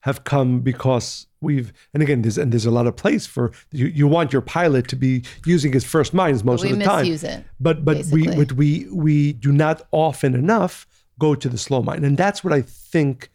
have 0.00 0.24
come 0.24 0.60
because 0.60 1.26
we've 1.40 1.72
and 1.92 2.02
again 2.02 2.22
there's 2.22 2.38
and 2.38 2.52
there's 2.52 2.66
a 2.66 2.70
lot 2.70 2.86
of 2.86 2.96
place 2.96 3.26
for 3.26 3.52
you 3.72 3.86
you 3.86 4.06
want 4.06 4.32
your 4.32 4.42
pilot 4.42 4.88
to 4.88 4.96
be 4.96 5.22
using 5.44 5.72
his 5.72 5.84
first 5.84 6.14
minds 6.14 6.44
most 6.44 6.64
of 6.64 6.76
the 6.76 6.84
time. 6.84 7.04
it, 7.06 7.44
but 7.60 7.84
but 7.84 7.98
basically. 7.98 8.28
we 8.28 8.36
but 8.36 8.52
we 8.52 8.86
we 8.90 9.32
do 9.34 9.52
not 9.52 9.82
often 9.90 10.34
enough 10.34 10.86
go 11.18 11.34
to 11.34 11.48
the 11.48 11.58
slow 11.58 11.82
mind. 11.82 12.04
And 12.04 12.16
that's 12.16 12.44
what 12.44 12.52
i 12.52 12.62
think 12.62 13.30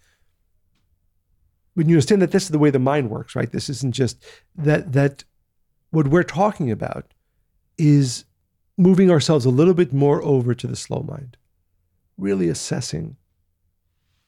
when 1.74 1.90
you 1.90 1.96
understand 1.96 2.22
that 2.22 2.32
this 2.32 2.44
is 2.44 2.50
the 2.50 2.60
way 2.60 2.70
the 2.70 2.80
mind 2.80 3.10
works 3.10 3.36
right? 3.36 3.52
This 3.52 3.70
isn't 3.70 3.94
just 3.94 4.24
that 4.56 4.94
that 4.94 5.24
what 5.92 6.08
we're 6.08 6.24
talking 6.24 6.72
about 6.72 7.14
is 7.78 8.26
moving 8.78 9.12
ourselves 9.12 9.46
a 9.46 9.50
little 9.50 9.74
bit 9.74 9.94
more 9.94 10.24
over 10.24 10.54
to 10.56 10.68
the 10.68 10.76
slow 10.76 11.04
mind 11.04 11.38
really 12.18 12.50
assessing 12.50 13.18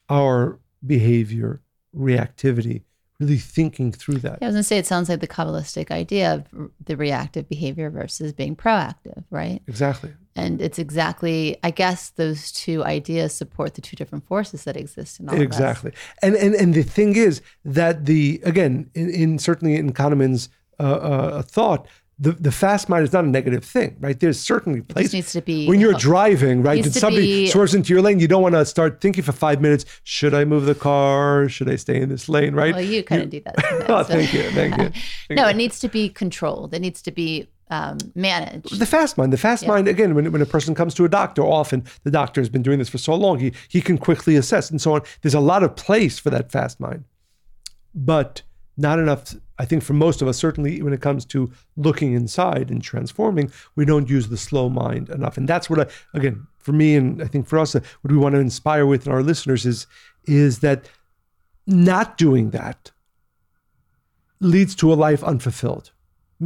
our 0.08 0.58
behavior, 0.84 1.62
reactivity, 1.94 2.82
really 3.18 3.38
thinking 3.38 3.92
through 3.92 4.18
that. 4.18 4.38
Yeah, 4.40 4.46
I 4.46 4.48
was 4.48 4.54
going 4.54 4.60
to 4.60 4.62
say, 4.62 4.78
it 4.78 4.86
sounds 4.86 5.08
like 5.08 5.20
the 5.20 5.26
Kabbalistic 5.26 5.90
idea 5.90 6.34
of 6.34 6.70
the 6.84 6.96
reactive 6.96 7.48
behavior 7.48 7.88
versus 7.90 8.32
being 8.32 8.54
proactive, 8.54 9.24
right? 9.30 9.62
Exactly. 9.66 10.12
And 10.34 10.60
it's 10.60 10.78
exactly, 10.78 11.56
I 11.62 11.70
guess, 11.70 12.10
those 12.10 12.52
two 12.52 12.84
ideas 12.84 13.32
support 13.32 13.74
the 13.74 13.80
two 13.80 13.96
different 13.96 14.26
forces 14.26 14.64
that 14.64 14.76
exist 14.76 15.18
in 15.18 15.30
all 15.30 15.40
exactly. 15.40 15.92
And, 16.20 16.36
and 16.36 16.54
and 16.54 16.74
the 16.74 16.82
thing 16.82 17.16
is 17.16 17.40
that 17.64 18.04
the 18.04 18.42
again, 18.44 18.90
in, 18.94 19.08
in 19.08 19.38
certainly 19.38 19.76
in 19.76 19.94
Kahneman's 19.94 20.50
uh, 20.78 20.82
uh, 20.82 21.42
thought, 21.42 21.88
the, 22.18 22.32
the 22.32 22.52
fast 22.52 22.88
mind 22.88 23.04
is 23.04 23.12
not 23.12 23.24
a 23.24 23.28
negative 23.28 23.62
thing, 23.62 23.96
right? 24.00 24.18
There's 24.18 24.40
certainly 24.40 24.80
places 24.80 25.12
needs 25.12 25.32
to 25.32 25.42
be 25.42 25.66
when 25.68 25.80
you're 25.80 25.92
driving, 25.92 26.62
right? 26.62 26.82
And 26.82 26.94
somebody 26.94 27.26
be, 27.26 27.46
swerves 27.48 27.74
into 27.74 27.92
your 27.92 28.00
lane, 28.00 28.20
you 28.20 28.28
don't 28.28 28.42
want 28.42 28.54
to 28.54 28.64
start 28.64 29.02
thinking 29.02 29.22
for 29.22 29.32
five 29.32 29.60
minutes. 29.60 29.84
Should 30.02 30.32
I 30.32 30.46
move 30.46 30.64
the 30.64 30.74
car? 30.74 31.46
Should 31.48 31.68
I 31.68 31.76
stay 31.76 32.00
in 32.00 32.08
this 32.08 32.26
lane? 32.28 32.54
Right? 32.54 32.74
Well, 32.74 32.82
you 32.82 33.02
kind 33.02 33.22
of 33.22 33.28
do 33.28 33.42
that. 33.42 33.54
oh, 33.90 34.02
thank 34.02 34.32
you, 34.32 34.50
thank 34.52 34.78
you. 34.78 34.86
Thank 35.28 35.38
no, 35.38 35.44
you. 35.44 35.50
it 35.50 35.56
needs 35.56 35.78
to 35.80 35.88
be 35.88 36.08
controlled. 36.08 36.72
It 36.72 36.80
needs 36.80 37.02
to 37.02 37.10
be 37.10 37.48
um, 37.70 37.98
managed. 38.14 38.78
The 38.78 38.86
fast 38.86 39.18
mind, 39.18 39.32
the 39.32 39.38
fast 39.38 39.64
yeah. 39.64 39.70
mind. 39.70 39.88
Again, 39.88 40.14
when, 40.14 40.30
when 40.32 40.40
a 40.40 40.46
person 40.46 40.74
comes 40.74 40.94
to 40.94 41.04
a 41.04 41.08
doctor, 41.08 41.42
often 41.42 41.84
the 42.04 42.10
doctor 42.10 42.40
has 42.40 42.48
been 42.48 42.62
doing 42.62 42.78
this 42.78 42.88
for 42.88 42.98
so 42.98 43.14
long, 43.14 43.40
he 43.40 43.52
he 43.68 43.82
can 43.82 43.98
quickly 43.98 44.36
assess 44.36 44.70
and 44.70 44.80
so 44.80 44.94
on. 44.94 45.02
There's 45.22 45.34
a 45.34 45.40
lot 45.40 45.62
of 45.62 45.76
place 45.76 46.18
for 46.18 46.30
that 46.30 46.50
fast 46.50 46.80
mind, 46.80 47.04
but 47.94 48.42
not 48.76 48.98
enough 48.98 49.34
i 49.58 49.64
think 49.64 49.82
for 49.82 49.94
most 49.94 50.22
of 50.22 50.28
us 50.28 50.36
certainly 50.36 50.82
when 50.82 50.92
it 50.92 51.00
comes 51.00 51.24
to 51.24 51.50
looking 51.76 52.12
inside 52.12 52.70
and 52.70 52.82
transforming 52.82 53.50
we 53.74 53.84
don't 53.84 54.08
use 54.08 54.28
the 54.28 54.36
slow 54.36 54.68
mind 54.68 55.08
enough. 55.10 55.36
And 55.36 55.48
that's 55.48 55.68
what 55.70 55.80
i 55.80 55.86
again 56.16 56.46
for 56.58 56.72
me 56.72 56.96
and 56.96 57.22
i 57.22 57.26
think 57.26 57.46
for 57.46 57.58
us 57.58 57.74
uh, 57.74 57.80
what 58.02 58.12
we 58.12 58.18
want 58.18 58.34
to 58.34 58.40
inspire 58.40 58.86
with 58.86 59.06
in 59.06 59.12
our 59.12 59.22
listeners 59.22 59.66
is 59.66 59.86
is 60.24 60.60
that 60.60 60.88
not 61.66 62.16
doing 62.16 62.50
that 62.50 62.92
leads 64.40 64.74
to 64.76 64.92
a 64.92 64.94
life 64.94 65.24
unfulfilled. 65.24 65.92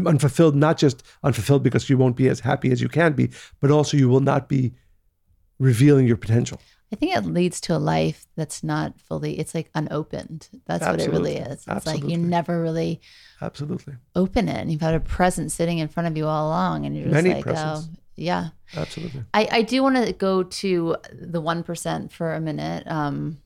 Unfulfilled 0.07 0.55
not 0.55 0.79
just 0.79 1.03
unfulfilled 1.25 1.63
because 1.63 1.91
you 1.91 1.99
won't 1.99 2.17
be 2.17 2.29
as 2.29 2.41
happy 2.41 2.71
as 2.71 2.81
you 2.81 2.89
can 2.89 3.13
be 3.13 3.31
but 3.61 3.71
also 3.71 3.97
you 3.97 4.09
will 4.09 4.21
not 4.21 4.49
be 4.49 4.73
revealing 5.59 6.07
your 6.07 6.17
potential 6.17 6.61
I 6.93 6.97
think 6.97 7.15
it 7.17 7.25
leads 7.25 7.61
to 7.63 7.77
a 7.77 7.79
life 7.79 8.27
that's 8.37 8.65
not 8.65 8.99
fully, 8.99 9.39
it's 9.39 9.55
like 9.55 9.71
unopened. 9.75 10.49
That's 10.67 10.83
Absolutely. 10.83 11.07
what 11.07 11.15
it 11.15 11.19
really 11.19 11.37
is. 11.37 11.53
It's 11.59 11.69
Absolutely. 11.69 12.03
like 12.03 12.11
you 12.11 12.19
never 12.19 12.61
really 12.61 13.01
Absolutely 13.41 13.95
open 14.17 14.49
it. 14.49 14.57
And 14.57 14.73
you've 14.73 14.81
had 14.81 14.95
a 14.95 15.01
present 15.01 15.53
sitting 15.53 15.79
in 15.79 15.87
front 15.89 16.09
of 16.09 16.17
you 16.17 16.27
all 16.27 16.49
along 16.49 16.87
and 16.87 16.97
you're 16.97 17.05
just 17.05 17.15
Many 17.15 17.35
like, 17.35 17.47
oh, 17.47 17.51
presents. 17.53 17.89
oh, 17.93 17.99
yeah. 18.17 18.49
Absolutely. 18.77 19.23
I, 19.33 19.49
I 19.51 19.63
do 19.63 19.83
want 19.83 20.05
to 20.05 20.13
go 20.13 20.43
to 20.43 20.97
the 21.13 21.41
1% 21.41 22.11
for 22.13 22.35
a 22.35 22.41
minute. 22.41 22.87
Um, 22.89 23.39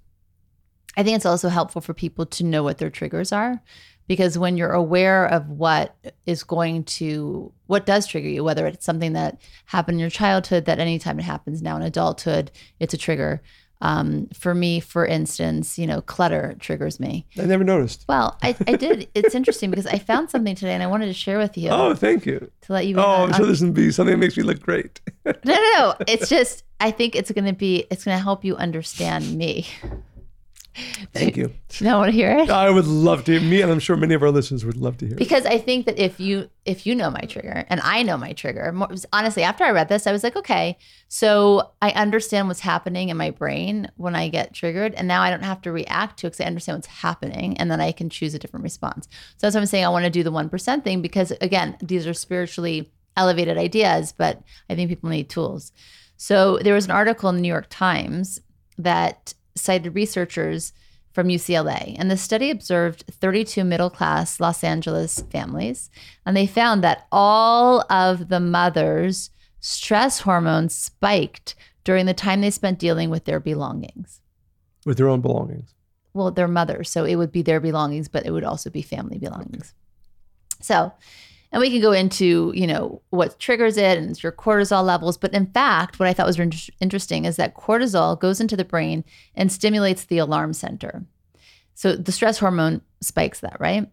I 0.96 1.02
think 1.02 1.16
it's 1.16 1.26
also 1.26 1.48
helpful 1.48 1.80
for 1.80 1.94
people 1.94 2.26
to 2.26 2.44
know 2.44 2.62
what 2.62 2.78
their 2.78 2.90
triggers 2.90 3.32
are 3.32 3.60
because 4.06 4.38
when 4.38 4.56
you're 4.56 4.72
aware 4.72 5.26
of 5.26 5.48
what 5.48 5.94
is 6.26 6.42
going 6.42 6.84
to 6.84 7.52
what 7.66 7.86
does 7.86 8.06
trigger 8.06 8.28
you 8.28 8.44
whether 8.44 8.66
it's 8.66 8.84
something 8.84 9.14
that 9.14 9.40
happened 9.66 9.96
in 9.96 10.00
your 10.00 10.10
childhood 10.10 10.66
that 10.66 10.78
anytime 10.78 11.18
it 11.18 11.22
happens 11.24 11.62
now 11.62 11.76
in 11.76 11.82
adulthood 11.82 12.50
it's 12.80 12.94
a 12.94 12.98
trigger. 12.98 13.42
Um, 13.80 14.28
for 14.28 14.54
me 14.54 14.80
for 14.80 15.04
instance 15.04 15.78
you 15.78 15.86
know 15.86 16.00
clutter 16.00 16.54
triggers 16.58 16.98
me. 16.98 17.26
I 17.38 17.42
never 17.44 17.64
noticed. 17.64 18.04
Well 18.08 18.38
i, 18.42 18.56
I 18.66 18.76
did. 18.76 19.08
It's 19.14 19.34
interesting 19.34 19.68
because 19.70 19.86
i 19.86 19.98
found 19.98 20.30
something 20.30 20.54
today 20.54 20.72
and 20.72 20.82
i 20.82 20.86
wanted 20.86 21.06
to 21.06 21.12
share 21.12 21.38
with 21.38 21.58
you 21.58 21.70
oh 21.70 21.94
thank 21.94 22.24
you. 22.24 22.50
to 22.62 22.72
let 22.72 22.86
you 22.86 22.94
know, 22.94 23.04
oh 23.04 23.24
i'm 23.24 23.32
sure 23.34 23.46
this 23.46 23.60
would 23.60 23.74
be 23.74 23.90
something 23.90 24.12
that 24.12 24.18
makes 24.18 24.36
me 24.36 24.42
look 24.42 24.60
great. 24.60 25.00
No 25.26 25.34
no 25.44 25.54
no. 25.54 25.94
It's 26.08 26.28
just 26.28 26.64
i 26.80 26.90
think 26.90 27.14
it's 27.14 27.30
going 27.32 27.44
to 27.46 27.52
be 27.52 27.84
it's 27.90 28.04
going 28.04 28.16
to 28.16 28.22
help 28.22 28.44
you 28.44 28.56
understand 28.56 29.36
me 29.36 29.66
Thank 31.12 31.36
you. 31.36 31.52
Do 31.68 31.84
you 31.84 31.90
not 31.90 31.98
want 31.98 32.10
to 32.10 32.16
hear 32.16 32.36
it? 32.36 32.50
I 32.50 32.68
would 32.68 32.86
love 32.86 33.24
to. 33.24 33.40
Me 33.40 33.62
and 33.62 33.70
I'm 33.70 33.78
sure 33.78 33.96
many 33.96 34.14
of 34.14 34.22
our 34.22 34.30
listeners 34.30 34.64
would 34.64 34.76
love 34.76 34.96
to 34.98 35.06
hear. 35.06 35.16
Because 35.16 35.44
it. 35.44 35.48
Because 35.48 35.60
I 35.60 35.64
think 35.64 35.86
that 35.86 35.98
if 35.98 36.18
you 36.18 36.50
if 36.64 36.86
you 36.86 36.94
know 36.94 37.10
my 37.10 37.20
trigger 37.20 37.64
and 37.68 37.80
I 37.82 38.02
know 38.02 38.16
my 38.16 38.32
trigger, 38.32 38.72
more, 38.72 38.88
honestly, 39.12 39.44
after 39.44 39.62
I 39.64 39.70
read 39.70 39.88
this, 39.88 40.06
I 40.06 40.12
was 40.12 40.24
like, 40.24 40.34
okay, 40.36 40.76
so 41.08 41.70
I 41.80 41.90
understand 41.90 42.48
what's 42.48 42.60
happening 42.60 43.10
in 43.10 43.16
my 43.16 43.30
brain 43.30 43.90
when 43.96 44.16
I 44.16 44.28
get 44.28 44.54
triggered, 44.54 44.94
and 44.94 45.06
now 45.06 45.22
I 45.22 45.30
don't 45.30 45.44
have 45.44 45.62
to 45.62 45.72
react 45.72 46.18
to 46.20 46.26
it 46.26 46.30
because 46.30 46.40
I 46.40 46.48
understand 46.48 46.78
what's 46.78 46.88
happening, 46.88 47.56
and 47.58 47.70
then 47.70 47.80
I 47.80 47.92
can 47.92 48.10
choose 48.10 48.34
a 48.34 48.38
different 48.38 48.64
response. 48.64 49.08
So 49.36 49.46
that's 49.46 49.54
why 49.54 49.60
I'm 49.60 49.66
saying 49.66 49.84
I 49.84 49.90
want 49.90 50.04
to 50.04 50.10
do 50.10 50.24
the 50.24 50.32
one 50.32 50.48
percent 50.48 50.82
thing 50.82 51.02
because 51.02 51.30
again, 51.40 51.76
these 51.80 52.06
are 52.06 52.14
spiritually 52.14 52.90
elevated 53.16 53.58
ideas, 53.58 54.12
but 54.12 54.42
I 54.68 54.74
think 54.74 54.88
people 54.88 55.10
need 55.10 55.28
tools. 55.28 55.70
So 56.16 56.58
there 56.58 56.74
was 56.74 56.86
an 56.86 56.90
article 56.90 57.28
in 57.28 57.36
the 57.36 57.42
New 57.42 57.48
York 57.48 57.66
Times 57.70 58.40
that 58.78 59.34
cited 59.56 59.94
researchers 59.94 60.72
from 61.12 61.28
UCLA. 61.28 61.94
And 61.98 62.10
the 62.10 62.16
study 62.16 62.50
observed 62.50 63.04
32 63.10 63.64
middle 63.64 63.90
class 63.90 64.40
Los 64.40 64.64
Angeles 64.64 65.20
families. 65.30 65.90
And 66.26 66.36
they 66.36 66.46
found 66.46 66.82
that 66.82 67.06
all 67.12 67.84
of 67.90 68.28
the 68.28 68.40
mothers' 68.40 69.30
stress 69.60 70.20
hormones 70.20 70.74
spiked 70.74 71.54
during 71.84 72.06
the 72.06 72.14
time 72.14 72.40
they 72.40 72.50
spent 72.50 72.78
dealing 72.78 73.10
with 73.10 73.24
their 73.26 73.40
belongings. 73.40 74.20
With 74.84 74.98
their 74.98 75.08
own 75.08 75.20
belongings? 75.20 75.72
Well, 76.14 76.30
their 76.30 76.48
mothers. 76.48 76.90
So 76.90 77.04
it 77.04 77.16
would 77.16 77.32
be 77.32 77.42
their 77.42 77.60
belongings, 77.60 78.08
but 78.08 78.26
it 78.26 78.30
would 78.32 78.44
also 78.44 78.70
be 78.70 78.82
family 78.82 79.18
belongings. 79.18 79.72
So 80.60 80.92
and 81.54 81.60
we 81.60 81.70
can 81.70 81.80
go 81.80 81.92
into, 81.92 82.50
you 82.52 82.66
know, 82.66 83.00
what 83.10 83.38
triggers 83.38 83.76
it 83.76 83.96
and 83.96 84.20
your 84.20 84.32
cortisol 84.32 84.84
levels. 84.84 85.16
But 85.16 85.32
in 85.32 85.46
fact, 85.46 86.00
what 86.00 86.08
I 86.08 86.12
thought 86.12 86.26
was 86.26 86.68
interesting 86.80 87.26
is 87.26 87.36
that 87.36 87.54
cortisol 87.54 88.18
goes 88.18 88.40
into 88.40 88.56
the 88.56 88.64
brain 88.64 89.04
and 89.36 89.52
stimulates 89.52 90.06
the 90.06 90.18
alarm 90.18 90.52
center. 90.52 91.04
So 91.74 91.94
the 91.94 92.10
stress 92.10 92.40
hormone 92.40 92.82
spikes 93.00 93.38
that, 93.38 93.60
right? 93.60 93.88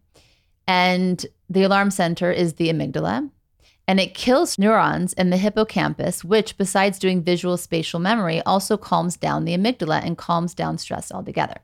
And 0.65 1.23
the 1.51 1.61
alarm 1.61 1.91
center 1.91 2.31
is 2.31 2.53
the 2.53 2.69
amygdala. 2.69 3.29
and 3.87 3.99
it 3.99 4.13
kills 4.13 4.57
neurons 4.57 5.11
in 5.13 5.31
the 5.31 5.37
hippocampus, 5.37 6.23
which, 6.23 6.57
besides 6.57 6.97
doing 6.97 7.21
visual 7.21 7.57
spatial 7.57 7.99
memory, 7.99 8.41
also 8.43 8.77
calms 8.77 9.17
down 9.17 9.43
the 9.43 9.57
amygdala 9.57 10.01
and 10.01 10.17
calms 10.17 10.53
down 10.53 10.77
stress 10.77 11.11
altogether. 11.11 11.57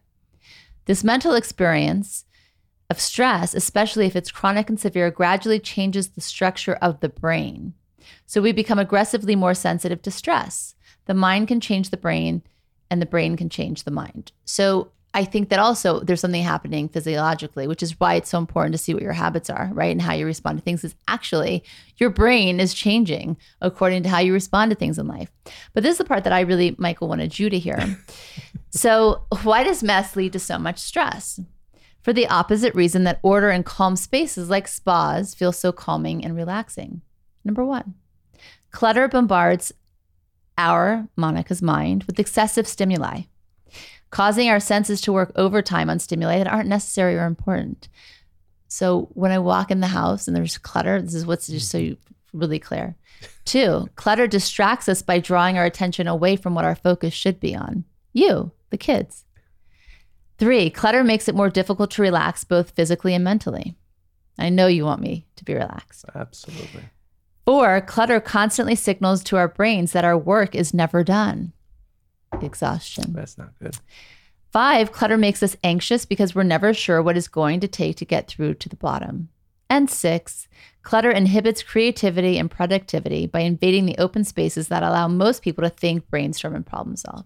This 0.85 1.05
mental 1.05 1.35
experience 1.35 2.25
of 2.89 2.99
stress, 2.99 3.53
especially 3.53 4.05
if 4.05 4.15
it's 4.15 4.31
chronic 4.31 4.69
and 4.69 4.79
severe, 4.79 5.11
gradually 5.11 5.59
changes 5.59 6.09
the 6.09 6.21
structure 6.21 6.75
of 6.75 6.99
the 6.99 7.09
brain. 7.09 7.73
So 8.25 8.41
we 8.41 8.51
become 8.51 8.79
aggressively 8.79 9.35
more 9.35 9.53
sensitive 9.53 10.01
to 10.03 10.11
stress. 10.11 10.75
The 11.05 11.13
mind 11.13 11.49
can 11.49 11.59
change 11.59 11.89
the 11.89 11.97
brain, 11.97 12.43
and 12.89 13.01
the 13.01 13.05
brain 13.05 13.35
can 13.35 13.49
change 13.49 13.83
the 13.83 13.91
mind. 13.91 14.31
So 14.45 14.91
I 15.13 15.25
think 15.25 15.49
that 15.49 15.59
also 15.59 16.01
there's 16.01 16.21
something 16.21 16.43
happening 16.43 16.89
physiologically, 16.89 17.67
which 17.67 17.81
is 17.81 17.99
why 17.99 18.15
it's 18.15 18.29
so 18.29 18.37
important 18.37 18.73
to 18.73 18.77
see 18.77 18.93
what 18.93 19.03
your 19.03 19.13
habits 19.13 19.49
are, 19.49 19.69
right? 19.73 19.91
And 19.91 20.01
how 20.01 20.13
you 20.13 20.25
respond 20.25 20.59
to 20.59 20.63
things 20.63 20.83
is 20.83 20.95
actually 21.07 21.63
your 21.97 22.09
brain 22.09 22.59
is 22.59 22.73
changing 22.73 23.37
according 23.61 24.03
to 24.03 24.09
how 24.09 24.19
you 24.19 24.31
respond 24.31 24.71
to 24.71 24.75
things 24.75 24.99
in 24.99 25.07
life. 25.07 25.31
But 25.73 25.83
this 25.83 25.93
is 25.93 25.97
the 25.97 26.05
part 26.05 26.23
that 26.23 26.33
I 26.33 26.41
really, 26.41 26.75
Michael, 26.77 27.07
wanted 27.07 27.39
you 27.39 27.49
to 27.49 27.57
hear. 27.57 27.97
so, 28.69 29.23
why 29.43 29.63
does 29.63 29.81
mess 29.81 30.15
lead 30.15 30.33
to 30.33 30.39
so 30.39 30.59
much 30.59 30.77
stress? 30.77 31.39
For 32.07 32.13
the 32.13 32.29
opposite 32.29 32.73
reason 32.73 33.03
that 33.03 33.19
order 33.21 33.49
and 33.49 33.65
calm 33.65 33.97
spaces 33.97 34.49
like 34.49 34.69
spas 34.69 35.35
feel 35.35 35.51
so 35.51 35.73
calming 35.73 36.23
and 36.23 36.37
relaxing. 36.37 37.01
Number 37.43 37.65
one, 37.65 37.95
clutter 38.71 39.09
bombards 39.09 39.73
our, 40.57 41.09
Monica's 41.17 41.61
mind, 41.61 42.05
with 42.05 42.17
excessive 42.17 42.65
stimuli 42.65 43.23
causing 44.09 44.47
our 44.47 44.61
senses 44.61 45.01
to 45.01 45.11
work 45.11 45.33
overtime 45.35 45.89
on 45.89 45.99
stimuli 45.99 46.37
that 46.37 46.47
aren't 46.47 46.69
necessary 46.69 47.17
or 47.17 47.25
important. 47.25 47.89
So 48.69 49.09
when 49.11 49.33
I 49.33 49.39
walk 49.39 49.69
in 49.69 49.81
the 49.81 49.87
house 49.87 50.29
and 50.29 50.37
there's 50.37 50.57
clutter, 50.57 51.01
this 51.01 51.13
is 51.13 51.25
what's 51.25 51.47
just 51.47 51.69
so 51.69 51.97
really 52.31 52.57
clear. 52.57 52.95
Two, 53.43 53.89
clutter 53.97 54.27
distracts 54.27 54.87
us 54.87 55.01
by 55.01 55.19
drawing 55.19 55.57
our 55.57 55.65
attention 55.65 56.07
away 56.07 56.37
from 56.37 56.55
what 56.55 56.63
our 56.63 56.73
focus 56.73 57.13
should 57.13 57.41
be 57.41 57.53
on 57.53 57.83
you, 58.13 58.53
the 58.69 58.77
kids. 58.77 59.25
Three, 60.37 60.69
clutter 60.69 61.03
makes 61.03 61.27
it 61.27 61.35
more 61.35 61.49
difficult 61.49 61.91
to 61.91 62.01
relax 62.01 62.43
both 62.43 62.71
physically 62.71 63.13
and 63.13 63.23
mentally. 63.23 63.75
I 64.37 64.49
know 64.49 64.67
you 64.67 64.85
want 64.85 65.01
me 65.01 65.25
to 65.35 65.43
be 65.43 65.53
relaxed. 65.53 66.05
Absolutely. 66.13 66.83
Four, 67.45 67.81
clutter 67.81 68.19
constantly 68.19 68.75
signals 68.75 69.23
to 69.25 69.37
our 69.37 69.47
brains 69.47 69.93
that 69.93 70.05
our 70.05 70.17
work 70.17 70.53
is 70.53 70.73
never 70.73 71.03
done 71.03 71.53
exhaustion. 72.41 73.13
That's 73.13 73.37
not 73.37 73.57
good. 73.59 73.77
Five, 74.51 74.91
clutter 74.91 75.17
makes 75.17 75.41
us 75.41 75.55
anxious 75.63 76.05
because 76.05 76.35
we're 76.35 76.43
never 76.43 76.73
sure 76.73 77.01
what 77.01 77.17
is 77.17 77.27
going 77.27 77.59
to 77.61 77.67
take 77.67 77.97
to 77.97 78.05
get 78.05 78.27
through 78.27 78.55
to 78.55 78.69
the 78.69 78.75
bottom. 78.75 79.29
And 79.69 79.89
six, 79.89 80.47
clutter 80.81 81.11
inhibits 81.11 81.63
creativity 81.63 82.37
and 82.37 82.49
productivity 82.49 83.27
by 83.27 83.41
invading 83.41 83.85
the 83.85 83.97
open 83.97 84.23
spaces 84.23 84.69
that 84.69 84.83
allow 84.83 85.07
most 85.07 85.41
people 85.41 85.63
to 85.63 85.69
think, 85.69 86.09
brainstorm, 86.09 86.55
and 86.55 86.65
problem 86.65 86.95
solve. 86.95 87.25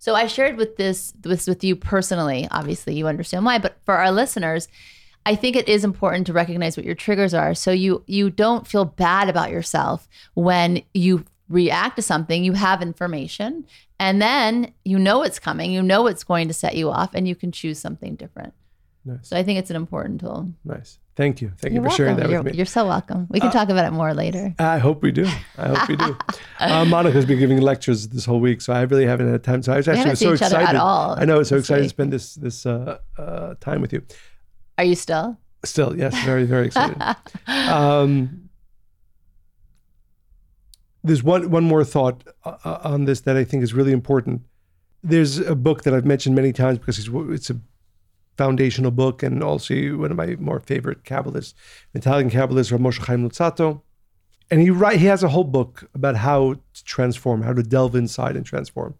So 0.00 0.14
I 0.14 0.26
shared 0.26 0.56
with 0.56 0.76
this 0.76 1.12
this 1.20 1.46
with 1.46 1.62
you 1.62 1.76
personally. 1.76 2.48
Obviously, 2.50 2.94
you 2.94 3.06
understand 3.06 3.44
why, 3.44 3.58
but 3.58 3.76
for 3.84 3.94
our 3.96 4.10
listeners, 4.10 4.66
I 5.26 5.34
think 5.34 5.56
it 5.56 5.68
is 5.68 5.84
important 5.84 6.26
to 6.26 6.32
recognize 6.32 6.74
what 6.74 6.86
your 6.86 6.94
triggers 6.94 7.34
are 7.34 7.54
so 7.54 7.70
you 7.70 8.02
you 8.06 8.30
don't 8.30 8.66
feel 8.66 8.86
bad 8.86 9.28
about 9.28 9.50
yourself 9.50 10.08
when 10.32 10.82
you 10.94 11.26
react 11.50 11.96
to 11.96 12.02
something, 12.02 12.44
you 12.44 12.54
have 12.54 12.80
information, 12.80 13.66
and 13.98 14.22
then 14.22 14.72
you 14.86 14.98
know 14.98 15.22
it's 15.22 15.38
coming, 15.38 15.70
you 15.70 15.82
know 15.82 16.06
it's 16.06 16.24
going 16.24 16.48
to 16.48 16.54
set 16.54 16.76
you 16.76 16.90
off, 16.90 17.14
and 17.14 17.28
you 17.28 17.34
can 17.34 17.52
choose 17.52 17.78
something 17.78 18.14
different. 18.14 18.54
Nice. 19.04 19.28
So 19.28 19.36
I 19.36 19.42
think 19.42 19.58
it's 19.58 19.70
an 19.70 19.76
important 19.76 20.20
tool. 20.20 20.52
Nice. 20.64 20.98
Thank 21.16 21.40
you. 21.40 21.52
Thank 21.58 21.74
you're 21.74 21.82
you 21.82 21.88
for 21.88 21.88
welcome. 21.88 21.96
sharing 21.96 22.16
that 22.16 22.30
you're, 22.30 22.42
with 22.42 22.52
me. 22.52 22.56
You're 22.56 22.66
so 22.66 22.86
welcome. 22.86 23.26
We 23.30 23.40
can 23.40 23.48
uh, 23.48 23.52
talk 23.52 23.68
about 23.68 23.86
it 23.86 23.90
more 23.92 24.14
later. 24.14 24.54
I 24.58 24.78
hope 24.78 25.02
we 25.02 25.10
do. 25.10 25.26
I 25.58 25.68
hope 25.68 25.88
we 25.88 25.96
do. 25.96 26.16
uh, 26.60 26.84
Monica's 26.84 27.26
been 27.26 27.38
giving 27.38 27.60
lectures 27.60 28.08
this 28.08 28.24
whole 28.24 28.40
week, 28.40 28.60
so 28.60 28.72
I 28.72 28.82
really 28.82 29.06
haven't 29.06 29.30
had 29.30 29.42
time. 29.42 29.62
So 29.62 29.72
I 29.72 29.76
was 29.78 29.88
actually 29.88 30.16
so 30.16 30.32
excited. 30.32 30.76
I 30.76 31.24
know, 31.24 31.42
so 31.42 31.56
excited 31.56 31.82
week. 31.82 31.86
to 31.86 31.88
spend 31.90 32.12
this 32.12 32.34
this 32.34 32.66
uh, 32.66 32.98
uh, 33.18 33.54
time 33.60 33.80
with 33.80 33.92
you. 33.92 34.02
Are 34.78 34.84
you 34.84 34.94
still? 34.94 35.38
Still, 35.64 35.96
yes, 35.96 36.18
very 36.24 36.44
very 36.44 36.66
excited. 36.66 36.96
um, 37.46 38.48
there's 41.02 41.22
one 41.22 41.50
one 41.50 41.64
more 41.64 41.84
thought 41.84 42.24
uh, 42.44 42.56
uh, 42.64 42.80
on 42.84 43.04
this 43.04 43.20
that 43.22 43.36
I 43.36 43.44
think 43.44 43.62
is 43.62 43.74
really 43.74 43.92
important. 43.92 44.42
There's 45.02 45.38
a 45.38 45.54
book 45.54 45.82
that 45.84 45.94
I've 45.94 46.04
mentioned 46.04 46.34
many 46.34 46.52
times 46.52 46.78
because 46.78 46.98
it's, 46.98 47.08
it's 47.08 47.50
a 47.50 47.60
foundational 48.36 48.90
book 48.90 49.22
and 49.22 49.42
also 49.42 49.74
one 49.96 50.10
of 50.10 50.16
my 50.16 50.36
more 50.38 50.60
favorite 50.60 51.04
Kabbalists, 51.04 51.54
Italian 51.94 52.30
Kabbalist 52.30 52.72
Rav 52.72 52.80
Moshe 52.80 52.98
Chaim 52.98 53.28
Luzzatto. 53.28 53.82
And 54.50 54.60
he 54.60 54.70
write, 54.70 54.98
he 54.98 55.06
has 55.06 55.22
a 55.22 55.28
whole 55.28 55.44
book 55.44 55.88
about 55.94 56.16
how 56.16 56.54
to 56.54 56.84
transform, 56.84 57.42
how 57.42 57.52
to 57.52 57.62
delve 57.62 57.94
inside 57.94 58.36
and 58.36 58.44
transform. 58.44 58.94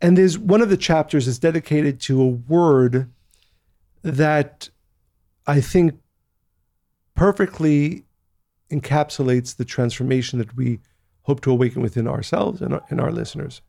And 0.00 0.16
there's 0.16 0.38
one 0.38 0.62
of 0.62 0.68
the 0.68 0.76
chapters 0.76 1.28
is 1.28 1.38
dedicated 1.38 2.00
to 2.02 2.20
a 2.22 2.26
word 2.26 3.10
that 4.02 4.68
I 5.46 5.60
think 5.60 5.94
perfectly 7.14 8.04
encapsulates 8.70 9.56
the 9.56 9.64
transformation 9.64 10.38
that 10.38 10.56
we 10.56 10.80
hope 11.22 11.40
to 11.42 11.50
awaken 11.50 11.82
within 11.82 12.08
ourselves 12.08 12.60
and 12.60 12.74
our, 12.74 12.82
and 12.88 13.00
our 13.00 13.12
listeners. 13.12 13.60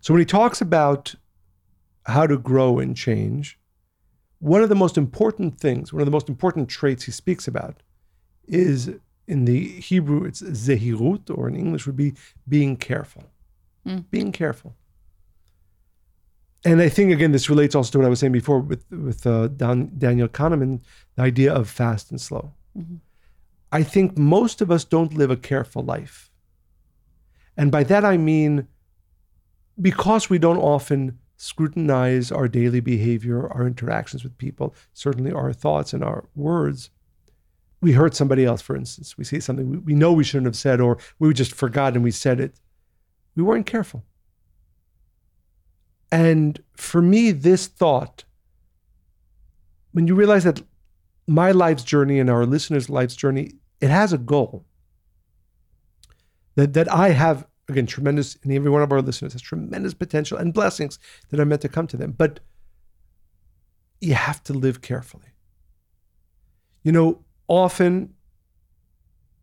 So 0.00 0.14
when 0.14 0.20
he 0.20 0.26
talks 0.26 0.60
about 0.60 1.14
how 2.06 2.26
to 2.26 2.38
grow 2.38 2.78
and 2.78 2.96
change, 2.96 3.58
one 4.38 4.62
of 4.62 4.68
the 4.68 4.74
most 4.74 4.96
important 4.96 5.58
things, 5.58 5.92
one 5.92 6.00
of 6.00 6.06
the 6.06 6.12
most 6.12 6.28
important 6.28 6.68
traits 6.68 7.04
he 7.04 7.12
speaks 7.12 7.48
about 7.48 7.82
is 8.46 8.90
in 9.26 9.44
the 9.44 9.80
Hebrew, 9.80 10.24
it's 10.24 10.40
zehirut, 10.40 11.36
or 11.36 11.48
in 11.48 11.56
English 11.56 11.86
would 11.86 11.96
be 11.96 12.14
being 12.48 12.76
careful. 12.76 13.24
Mm. 13.84 14.04
Being 14.10 14.32
careful. 14.32 14.74
And 16.64 16.80
I 16.80 16.88
think, 16.88 17.12
again, 17.12 17.32
this 17.32 17.50
relates 17.50 17.74
also 17.74 17.92
to 17.92 17.98
what 17.98 18.06
I 18.06 18.10
was 18.10 18.20
saying 18.20 18.32
before 18.32 18.60
with, 18.60 18.84
with 18.90 19.26
uh, 19.26 19.48
Dan, 19.48 19.92
Daniel 19.98 20.28
Kahneman, 20.28 20.80
the 21.16 21.22
idea 21.22 21.52
of 21.52 21.68
fast 21.68 22.10
and 22.10 22.20
slow. 22.20 22.52
Mm-hmm. 22.76 22.96
I 23.72 23.82
think 23.82 24.16
most 24.16 24.60
of 24.60 24.70
us 24.70 24.84
don't 24.84 25.14
live 25.14 25.30
a 25.30 25.36
careful 25.36 25.82
life. 25.82 26.30
And 27.56 27.72
by 27.72 27.82
that 27.84 28.04
I 28.04 28.16
mean 28.16 28.68
because 29.80 30.30
we 30.30 30.38
don't 30.38 30.58
often 30.58 31.18
scrutinize 31.36 32.32
our 32.32 32.48
daily 32.48 32.80
behavior, 32.80 33.48
our 33.52 33.66
interactions 33.66 34.24
with 34.24 34.36
people, 34.38 34.74
certainly 34.92 35.32
our 35.32 35.52
thoughts 35.52 35.92
and 35.92 36.02
our 36.02 36.28
words. 36.34 36.90
We 37.80 37.92
hurt 37.92 38.14
somebody 38.14 38.44
else, 38.44 38.62
for 38.62 38.74
instance. 38.74 39.18
We 39.18 39.24
say 39.24 39.38
something 39.40 39.84
we, 39.84 39.94
know 39.94 40.12
we 40.12 40.24
shouldn't 40.24 40.46
have 40.46 40.56
said, 40.56 40.80
or 40.80 40.98
we 41.18 41.32
just 41.34 41.54
forgot 41.54 41.94
and 41.94 42.02
we 42.02 42.10
said 42.10 42.40
it. 42.40 42.58
We 43.34 43.42
weren't 43.42 43.66
careful. 43.66 44.04
And 46.10 46.62
for 46.74 47.02
me, 47.02 47.32
this 47.32 47.66
thought, 47.66 48.24
when 49.92 50.06
you 50.06 50.14
realize 50.14 50.44
that 50.44 50.62
my 51.26 51.50
life's 51.50 51.84
journey 51.84 52.18
and 52.18 52.30
our 52.30 52.46
listeners' 52.46 52.88
life's 52.88 53.16
journey, 53.16 53.52
it 53.80 53.90
has 53.90 54.12
a 54.12 54.18
goal. 54.18 54.64
That 56.54 56.72
that 56.72 56.90
I 56.90 57.10
have 57.10 57.46
again 57.68 57.86
tremendous, 57.86 58.36
and 58.42 58.52
every 58.52 58.70
one 58.70 58.82
of 58.82 58.92
our 58.92 59.02
listeners 59.02 59.32
has 59.32 59.42
tremendous 59.42 59.94
potential 59.94 60.38
and 60.38 60.54
blessings 60.54 60.98
that 61.30 61.40
are 61.40 61.44
meant 61.44 61.62
to 61.62 61.68
come 61.68 61.86
to 61.88 61.96
them. 61.96 62.12
But 62.12 62.40
you 64.00 64.14
have 64.14 64.42
to 64.44 64.52
live 64.52 64.82
carefully. 64.82 65.32
You 66.82 66.92
know, 66.92 67.24
often 67.48 68.14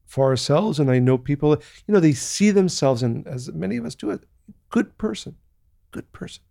for 0.05 0.27
ourselves, 0.27 0.79
and 0.79 0.89
I 0.91 0.99
know 0.99 1.17
people, 1.17 1.51
you 1.51 1.93
know, 1.93 1.99
they 1.99 2.13
see 2.13 2.51
themselves, 2.51 3.03
and 3.03 3.27
as 3.27 3.51
many 3.51 3.77
of 3.77 3.85
us 3.85 3.95
do, 3.95 4.11
a 4.11 4.19
good 4.69 4.97
person, 4.97 5.35
good 5.91 6.11
person. 6.11 6.43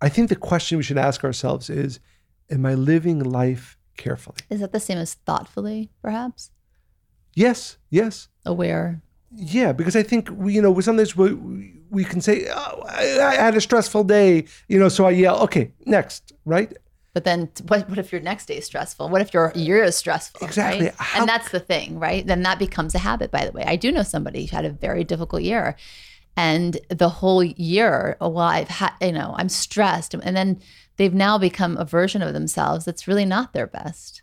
I 0.00 0.08
think 0.08 0.28
the 0.28 0.36
question 0.36 0.78
we 0.78 0.84
should 0.84 0.98
ask 0.98 1.24
ourselves 1.24 1.68
is, 1.68 2.00
am 2.50 2.64
I 2.64 2.74
living 2.74 3.18
life 3.18 3.76
carefully. 3.96 4.36
Is 4.50 4.60
that 4.60 4.72
the 4.72 4.80
same 4.80 4.98
as 4.98 5.14
thoughtfully, 5.14 5.90
perhaps? 6.02 6.50
Yes, 7.34 7.78
yes. 7.90 8.28
Aware. 8.44 9.02
Yeah, 9.32 9.72
because 9.72 9.96
I 9.96 10.02
think 10.02 10.28
we, 10.32 10.54
you 10.54 10.62
know, 10.62 10.78
sometimes 10.80 11.16
we 11.16 11.72
we 11.90 12.04
can 12.04 12.20
say, 12.20 12.46
oh, 12.52 12.82
I, 12.88 13.20
I 13.20 13.34
had 13.34 13.56
a 13.56 13.60
stressful 13.60 14.04
day, 14.04 14.46
you 14.68 14.78
know, 14.78 14.88
so 14.88 15.06
I 15.06 15.10
yell, 15.10 15.40
okay, 15.42 15.72
next, 15.84 16.32
right? 16.44 16.76
But 17.14 17.24
then, 17.24 17.50
what, 17.68 17.88
what 17.88 17.98
if 17.98 18.12
your 18.12 18.20
next 18.20 18.46
day 18.46 18.58
is 18.58 18.66
stressful? 18.66 19.08
What 19.08 19.22
if 19.22 19.32
your 19.32 19.50
year 19.54 19.82
is 19.82 19.96
stressful? 19.96 20.46
Exactly. 20.46 20.86
Right? 20.86 20.94
How, 20.98 21.20
and 21.20 21.28
that's 21.28 21.50
the 21.50 21.60
thing, 21.60 21.98
right? 21.98 22.26
Then 22.26 22.42
that 22.42 22.58
becomes 22.58 22.94
a 22.94 22.98
habit, 22.98 23.30
by 23.30 23.46
the 23.46 23.52
way. 23.52 23.64
I 23.66 23.76
do 23.76 23.90
know 23.90 24.02
somebody 24.02 24.44
who 24.44 24.54
had 24.54 24.66
a 24.66 24.70
very 24.70 25.02
difficult 25.02 25.42
year. 25.42 25.76
And 26.36 26.78
the 26.90 27.08
whole 27.08 27.42
year, 27.42 28.18
well, 28.20 28.38
I've 28.38 28.68
had, 28.68 28.92
you 29.00 29.12
know, 29.12 29.34
I'm 29.38 29.48
stressed. 29.48 30.12
And 30.12 30.36
then 30.36 30.60
they've 30.98 31.14
now 31.14 31.38
become 31.38 31.78
a 31.78 31.86
version 31.86 32.20
of 32.20 32.34
themselves 32.34 32.84
that's 32.84 33.08
really 33.08 33.24
not 33.24 33.54
their 33.54 33.66
best. 33.66 34.20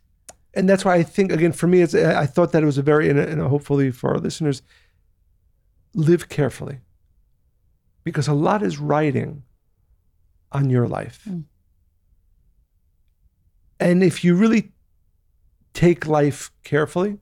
And 0.53 0.69
that's 0.69 0.85
why 0.85 0.93
I 0.93 1.01
think, 1.01 1.31
again, 1.31 1.51
for 1.51 1.65
me, 1.65 1.81
it's, 1.81 1.95
I 1.95 2.27
thought 2.27 2.51
that 2.51 2.61
it 2.61 2.67
was 2.67 2.77
a 2.77 2.83
very, 2.83 3.09
and 3.09 3.41
hopefully 3.41 3.89
for 3.89 4.11
our 4.11 4.19
listeners, 4.19 4.61
live 5.93 6.29
carefully. 6.29 6.79
Because 8.03 8.27
a 8.27 8.33
lot 8.33 8.63
is 8.63 8.79
riding 8.79 9.43
on 10.51 10.69
your 10.69 10.87
life. 10.87 11.23
Mm. 11.27 11.45
And 13.79 14.03
if 14.03 14.23
you 14.23 14.35
really 14.35 14.71
take 15.73 16.05
life 16.05 16.51
carefully, 16.63 17.17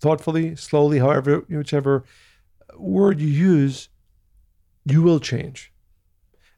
thoughtfully, 0.00 0.54
slowly, 0.56 0.98
however, 0.98 1.44
whichever 1.48 2.04
word 2.76 3.20
you 3.20 3.28
use, 3.28 3.88
you 4.84 5.02
will 5.02 5.20
change. 5.20 5.72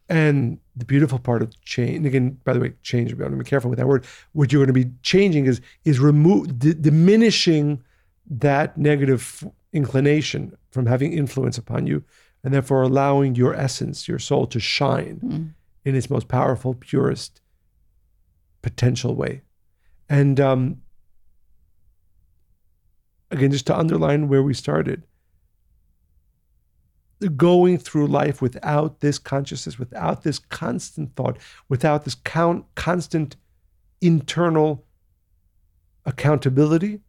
And 0.08 0.58
the 0.74 0.84
beautiful 0.84 1.18
part 1.18 1.40
of 1.40 1.58
change, 1.62 2.04
again, 2.04 2.38
by 2.44 2.52
the 2.52 2.61
way, 2.61 2.72
change, 2.82 3.12
I'm 3.12 3.18
going 3.18 3.30
to 3.30 3.36
be 3.36 3.44
careful 3.44 3.70
with 3.70 3.78
that 3.78 3.86
word. 3.86 4.04
What 4.32 4.52
you're 4.52 4.64
going 4.64 4.74
to 4.74 4.84
be 4.84 4.90
changing 5.02 5.46
is 5.46 5.61
is 5.84 6.00
remove 6.00 6.58
d- 6.58 6.74
diminishing 6.74 7.82
that 8.28 8.76
negative 8.76 9.44
inclination 9.72 10.56
from 10.70 10.86
having 10.86 11.12
influence 11.12 11.58
upon 11.58 11.86
you, 11.86 12.02
and 12.42 12.52
therefore 12.54 12.82
allowing 12.82 13.34
your 13.34 13.54
essence, 13.54 14.08
your 14.08 14.18
soul, 14.18 14.46
to 14.46 14.60
shine 14.60 15.20
Mm. 15.22 15.54
in 15.84 15.94
its 15.94 16.10
most 16.10 16.28
powerful, 16.28 16.74
purest 16.74 17.40
potential 18.62 19.14
way. 19.14 19.42
And 20.08 20.40
um, 20.40 20.82
again, 23.30 23.50
just 23.52 23.66
to 23.66 23.78
underline 23.78 24.28
where 24.28 24.42
we 24.42 24.54
started, 24.54 25.04
going 27.36 27.76
through 27.78 28.06
life 28.06 28.40
without 28.40 29.00
this 29.00 29.18
consciousness, 29.18 29.78
without 29.78 30.22
this 30.22 30.38
constant 30.38 31.14
thought, 31.16 31.38
without 31.68 32.04
this 32.04 32.14
count, 32.14 32.64
constant 32.74 33.36
internal 34.00 34.86
accountability, 36.06 37.00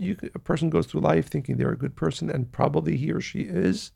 you, 0.00 0.16
a 0.34 0.38
person 0.38 0.70
goes 0.70 0.86
through 0.86 1.02
life 1.02 1.28
thinking 1.28 1.56
they're 1.56 1.72
a 1.72 1.78
good 1.78 1.94
person, 1.94 2.30
and 2.30 2.50
probably 2.50 2.96
he 2.96 3.12
or 3.12 3.20
she 3.20 3.40
is, 3.40 3.92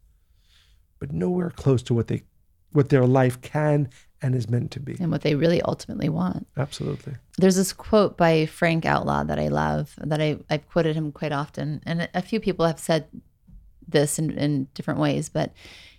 but 0.99 1.13
nowhere 1.13 1.51
close 1.51 1.83
to 1.85 1.95
what 1.95 2.09
they, 2.09 2.23
what 2.73 2.91
their 2.91 3.07
life 3.07 3.41
can 3.41 3.89
and 4.21 4.35
is 4.35 4.49
meant 4.49 4.71
to 4.73 4.81
be. 4.81 4.97
And 5.01 5.11
what 5.11 5.23
they 5.23 5.35
really 5.35 5.63
ultimately 5.63 6.09
want. 6.09 6.47
Absolutely. 6.57 7.15
There's 7.39 7.57
this 7.57 7.73
quote 7.73 8.17
by 8.17 8.47
Frank 8.47 8.87
Outlaw 8.87 9.25
that 9.25 9.39
I 9.39 9.49
love 9.49 9.95
that 9.99 10.21
I, 10.21 10.39
I've 10.49 10.69
quoted 10.69 10.97
him 10.97 11.13
quite 11.13 11.33
often. 11.33 11.83
And 11.85 12.09
a 12.15 12.23
few 12.23 12.41
people 12.41 12.67
have 12.67 12.79
said 12.79 13.07
this 13.87 14.19
in, 14.19 14.31
in 14.31 14.69
different 14.75 15.01
ways, 15.01 15.29
but 15.29 15.53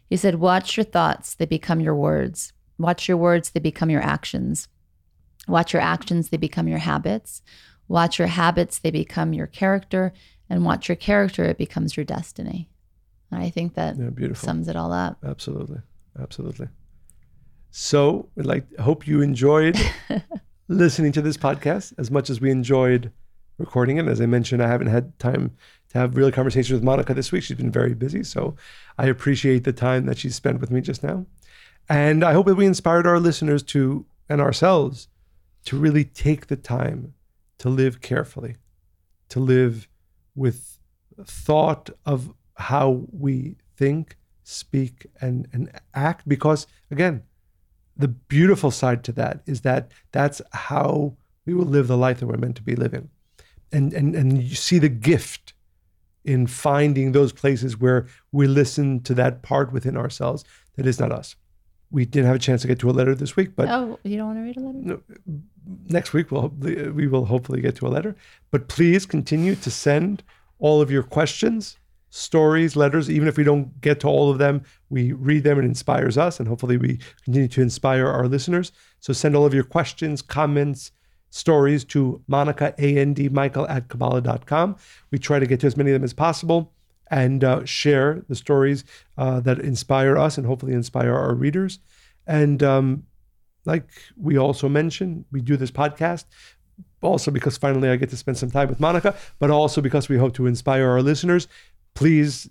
he 0.10 0.18
said, 0.18 0.36
Watch 0.36 0.78
your 0.78 0.86
thoughts, 0.86 1.36
they 1.36 1.46
become 1.46 1.80
your 1.80 1.96
words. 1.96 2.54
Watch 2.78 3.08
your 3.08 3.18
words, 3.18 3.52
they 3.52 3.60
become 3.60 3.90
your 3.90 4.02
actions. 4.02 4.68
Watch 5.48 5.74
your 5.74 5.82
actions, 5.82 6.30
they 6.30 6.38
become 6.38 6.68
your 6.68 6.80
habits. 6.80 7.42
Watch 7.88 8.18
your 8.20 8.28
habits, 8.30 8.80
they 8.80 8.92
become 8.92 9.34
your 9.34 9.48
character. 9.48 10.14
And 10.50 10.64
watch 10.64 10.88
your 10.90 10.96
character, 10.96 11.44
it 11.46 11.58
becomes 11.58 11.98
your 11.98 12.04
destiny. 12.04 12.70
And 13.32 13.42
I 13.42 13.50
think 13.50 13.74
that 13.74 13.98
Yeah, 13.98 14.10
beautiful. 14.12 14.46
sums 14.46 14.68
it 14.68 14.76
all 14.76 14.94
up. 14.94 15.18
Absolutely. 15.24 15.80
Absolutely. 16.20 16.68
So, 17.72 18.30
we'd 18.36 18.46
like 18.46 18.74
hope 18.78 19.06
you 19.08 19.22
enjoyed 19.22 19.78
listening 20.68 21.12
to 21.14 21.22
this 21.22 21.36
podcast 21.36 21.94
as 21.98 22.10
much 22.12 22.30
as 22.30 22.40
we 22.40 22.52
enjoyed 22.52 23.12
recording 23.58 23.98
it. 23.98 24.08
As 24.08 24.22
I 24.22 24.28
mentioned, 24.28 24.62
I 24.64 24.68
haven't 24.68 24.88
had 24.88 25.18
time 25.20 25.52
to 25.90 25.98
have 25.98 26.16
real 26.16 26.32
conversations 26.32 26.72
with 26.74 26.84
Monica 26.84 27.14
this 27.14 27.32
week. 27.32 27.44
She's 27.44 27.58
been 27.58 27.72
very 27.72 27.94
busy, 27.94 28.24
so 28.24 28.56
I 28.98 29.08
appreciate 29.08 29.64
the 29.64 29.74
time 29.74 30.06
that 30.06 30.18
she 30.20 30.30
spent 30.30 30.62
with 30.62 30.72
me 30.72 30.80
just 30.82 31.04
now. 31.04 31.26
And 31.90 32.24
I 32.24 32.34
hope 32.34 32.46
that 32.46 32.56
we 32.56 32.66
inspired 32.66 33.06
our 33.08 33.20
listeners 33.20 33.62
to 33.64 34.06
and 34.30 34.40
ourselves 34.42 35.08
to 35.66 35.78
really 35.78 36.06
take 36.06 36.48
the 36.48 36.56
time 36.56 37.14
to 37.60 37.70
live 37.70 38.02
carefully, 38.02 38.56
to 39.30 39.40
live 39.40 39.88
with 40.36 40.80
thought 41.24 41.90
of 42.06 42.34
how 42.56 43.06
we 43.12 43.56
think, 43.78 44.18
speak, 44.44 45.08
and, 45.22 45.48
and 45.54 45.72
act. 45.94 46.28
Because 46.28 46.68
again, 46.92 47.24
the 47.98 48.08
beautiful 48.08 48.72
side 48.72 49.04
to 49.06 49.12
that 49.14 49.42
is 49.46 49.62
that 49.62 49.92
that's 50.12 50.42
how 50.52 51.16
we 51.46 51.54
will 51.54 51.66
live 51.66 51.88
the 51.88 51.98
life 51.98 52.20
that 52.20 52.28
we're 52.28 52.38
meant 52.38 52.56
to 52.58 52.64
be 52.64 52.76
living. 52.76 53.10
And, 53.72 53.94
and, 53.94 54.16
and 54.16 54.42
you 54.42 54.56
see 54.56 54.80
the 54.80 54.90
gift 54.90 55.54
in 56.24 56.48
finding 56.48 57.12
those 57.12 57.32
places 57.32 57.80
where 57.80 58.08
we 58.32 58.48
listen 58.48 59.00
to 59.02 59.14
that 59.14 59.44
part 59.44 59.72
within 59.72 59.96
ourselves 59.96 60.44
that 60.76 60.88
is 60.88 61.00
not 61.00 61.12
us. 61.12 61.36
We 61.92 62.06
didn't 62.06 62.26
have 62.28 62.36
a 62.36 62.40
chance 62.40 62.62
to 62.64 62.68
get 62.68 62.80
to 62.80 62.90
a 62.90 62.92
letter 62.92 63.14
this 63.14 63.36
week, 63.36 63.56
but 63.56 63.70
oh, 63.70 64.00
you 64.04 64.18
don't 64.18 64.28
want 64.28 64.40
to 64.40 64.44
read 64.44 64.58
a 64.58 64.60
letter? 64.60 64.80
no, 64.82 65.02
next 65.88 66.14
week 66.14 66.32
we'll 66.32 66.50
we 66.50 67.08
will 67.08 67.26
hopefully 67.26 67.62
get 67.62 67.76
to 67.78 67.88
a 67.88 67.90
letter. 67.90 68.16
But 68.52 68.68
please 68.68 69.06
continue 69.06 69.56
to 69.56 69.72
send 69.72 70.24
all 70.60 70.82
of 70.82 70.90
your 70.90 71.04
questions, 71.04 71.78
stories, 72.10 72.76
letters. 72.76 73.10
Even 73.10 73.28
if 73.28 73.38
we 73.38 73.44
don't 73.44 73.82
get 73.82 74.00
to 74.02 74.08
all 74.08 74.32
of 74.32 74.38
them, 74.38 74.64
we 74.90 75.12
read 75.12 75.44
them 75.44 75.58
and 75.60 75.68
inspires 75.68 76.18
us, 76.18 76.40
and 76.40 76.48
hopefully 76.48 76.78
we 76.78 77.00
continue 77.24 77.48
to 77.50 77.62
inspire 77.62 78.08
our 78.08 78.28
listeners. 78.28 78.72
So 79.00 79.14
send 79.14 79.36
all 79.36 79.46
of 79.46 79.54
your 79.54 79.64
questions, 79.64 80.22
comments, 80.22 80.92
stories 81.30 81.84
to 81.84 82.22
Monica 82.28 82.74
A 82.78 82.98
N 82.98 83.14
D 83.14 83.30
Michael 83.30 83.68
at 83.68 83.90
Kabbalah.com. 83.90 84.78
We 85.12 85.20
try 85.20 85.40
to 85.40 85.46
get 85.46 85.60
to 85.62 85.68
as 85.68 85.78
many 85.78 85.92
of 85.92 85.96
them 85.96 86.04
as 86.04 86.14
possible 86.14 86.72
and 87.12 87.44
uh, 87.44 87.66
share 87.66 88.24
the 88.30 88.36
stories 88.36 88.84
uh, 89.18 89.40
that 89.42 89.60
inspire 89.60 90.18
us 90.18 90.38
and 90.38 90.48
hopefully 90.48 90.74
inspire 90.74 91.14
our 91.14 91.36
readers. 91.36 91.80
And 92.26 92.64
um, 92.64 93.04
like 93.66 93.84
we 94.18 94.38
also 94.38 94.70
mentioned, 94.70 95.26
we 95.32 95.42
do 95.42 95.58
this 95.58 95.72
podcast 95.72 96.26
also 97.02 97.32
because 97.32 97.58
finally 97.58 97.90
I 97.90 97.96
get 97.96 98.10
to 98.10 98.18
spend 98.18 98.38
some 98.38 98.52
time 98.52 98.68
with 98.68 98.80
Monica, 98.80 99.16
but 99.40 99.52
also 99.52 99.82
because 99.82 100.10
we 100.10 100.18
hope 100.18 100.34
to 100.36 100.48
inspire 100.48 100.90
our 100.90 101.02
listeners. 101.02 101.48
Please 101.94 102.50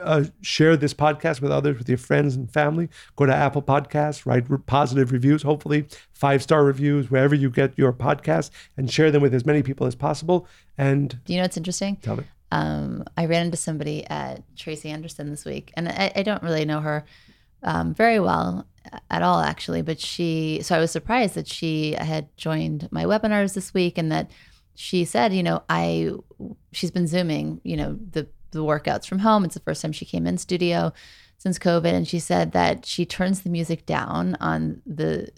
uh, 0.00 0.24
share 0.40 0.76
this 0.76 0.92
podcast 0.92 1.40
with 1.40 1.52
others, 1.52 1.78
with 1.78 1.88
your 1.88 1.98
friends 1.98 2.34
and 2.34 2.50
family. 2.50 2.88
Go 3.14 3.24
to 3.26 3.34
Apple 3.34 3.62
Podcasts, 3.62 4.26
write 4.26 4.50
re- 4.50 4.58
positive 4.66 5.12
reviews, 5.12 5.42
hopefully 5.42 5.86
five 6.12 6.42
star 6.42 6.64
reviews, 6.64 7.08
wherever 7.10 7.34
you 7.34 7.50
get 7.50 7.78
your 7.78 7.92
podcast, 7.92 8.50
and 8.76 8.90
share 8.90 9.12
them 9.12 9.22
with 9.22 9.32
as 9.32 9.46
many 9.46 9.62
people 9.62 9.86
as 9.86 9.94
possible. 9.94 10.48
And 10.76 11.10
Do 11.24 11.32
you 11.32 11.38
know 11.38 11.44
what's 11.44 11.56
interesting? 11.56 11.96
tell 11.96 12.16
me, 12.16 12.24
um, 12.50 13.04
I 13.16 13.26
ran 13.26 13.46
into 13.46 13.56
somebody 13.56 14.04
at 14.08 14.42
Tracy 14.56 14.88
Anderson 14.88 15.30
this 15.30 15.44
week, 15.44 15.72
and 15.76 15.88
I, 15.88 16.10
I 16.16 16.22
don't 16.24 16.42
really 16.42 16.64
know 16.64 16.80
her 16.80 17.04
um, 17.62 17.94
very 17.94 18.18
well 18.18 18.66
at 19.10 19.22
all, 19.22 19.40
actually. 19.40 19.82
But 19.82 20.00
she, 20.00 20.60
so 20.62 20.76
I 20.76 20.78
was 20.78 20.90
surprised 20.90 21.34
that 21.34 21.48
she 21.48 21.92
had 21.92 22.34
joined 22.36 22.88
my 22.90 23.04
webinars 23.04 23.54
this 23.54 23.74
week, 23.74 23.98
and 23.98 24.10
that 24.12 24.30
she 24.74 25.04
said, 25.04 25.32
you 25.32 25.42
know, 25.42 25.62
I, 25.68 26.12
she's 26.72 26.90
been 26.90 27.06
zooming, 27.06 27.60
you 27.64 27.76
know, 27.76 27.98
the 28.10 28.28
the 28.52 28.60
workouts 28.64 29.06
from 29.06 29.20
home. 29.20 29.44
It's 29.44 29.54
the 29.54 29.60
first 29.60 29.82
time 29.82 29.92
she 29.92 30.04
came 30.04 30.26
in 30.26 30.38
studio 30.38 30.92
since 31.38 31.58
COVID, 31.58 31.92
and 31.92 32.06
she 32.06 32.18
said 32.18 32.52
that 32.52 32.84
she 32.84 33.06
turns 33.06 33.42
the 33.42 33.50
music 33.50 33.86
down 33.86 34.36
on 34.40 34.82
the 34.86 35.30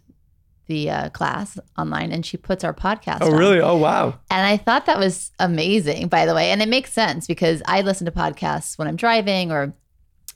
the 0.67 0.89
uh, 0.89 1.09
class 1.11 1.59
online, 1.77 2.13
and 2.13 2.25
she 2.25 2.37
puts 2.37 2.65
our 2.65 2.73
podcast. 2.73 3.19
oh 3.21 3.33
on. 3.33 3.39
really? 3.39 3.61
Oh 3.61 3.77
wow! 3.77 4.19
And 4.31 4.47
I 4.47 4.57
thought 4.57 4.87
that 4.87 4.99
was 4.99 5.33
amazing, 5.39 6.09
by 6.09 6.27
the 6.27 6.35
way. 6.35 6.51
And 6.51 6.63
it 6.63 6.69
makes 6.69 6.93
sense 6.93 7.27
because 7.27 7.63
I 7.67 7.83
listen 7.83 8.05
to 8.07 8.13
podcasts 8.13 8.79
when 8.79 8.89
I'm 8.89 8.97
driving 8.97 9.53
or 9.53 9.75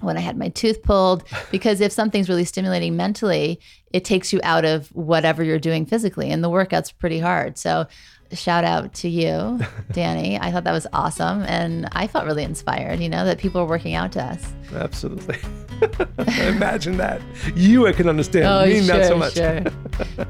when 0.01 0.17
I 0.17 0.21
had 0.21 0.37
my 0.37 0.49
tooth 0.51 0.83
pulled, 0.83 1.25
because 1.51 1.81
if 1.81 1.93
something's 1.93 2.29
really 2.29 2.45
stimulating 2.45 2.97
mentally, 2.97 3.61
it 3.93 4.05
takes 4.05 4.33
you 4.33 4.41
out 4.43 4.65
of 4.65 4.89
whatever 4.89 5.43
you're 5.43 5.59
doing 5.59 5.87
physically. 5.87 6.31
And 6.31 6.43
the 6.43 6.51
workout's 6.51 6.93
pretty 6.93 7.19
hard. 7.19 7.57
So 7.59 7.87
shout 8.33 8.65
out 8.65 8.93
to 8.95 9.09
you, 9.09 9.61
Danny. 9.93 10.39
I 10.39 10.51
thought 10.51 10.65
that 10.65 10.73
was 10.73 10.87
awesome. 10.93 11.43
And 11.43 11.89
I 11.93 12.07
felt 12.07 12.27
really 12.27 12.45
inspired, 12.45 13.01
you 13.01 13.09
know, 13.09 13.25
that 13.25 13.39
people 13.39 13.61
are 13.61 13.67
working 13.67 13.95
out 13.95 14.13
to 14.13 14.23
us. 14.23 14.53
Absolutely. 14.75 15.39
Imagine 16.47 16.97
that. 16.97 17.21
You, 17.55 17.87
I 17.87 17.93
can 17.93 18.09
understand. 18.09 18.47
Oh, 18.47 18.67
Me, 18.67 18.87
not 18.87 19.05
so 19.05 19.17
much. 19.17 19.35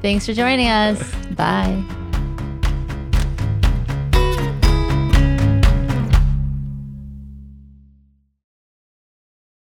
Thanks 0.02 0.26
for 0.26 0.32
joining 0.32 0.68
us. 0.68 1.14
Bye. 1.36 1.84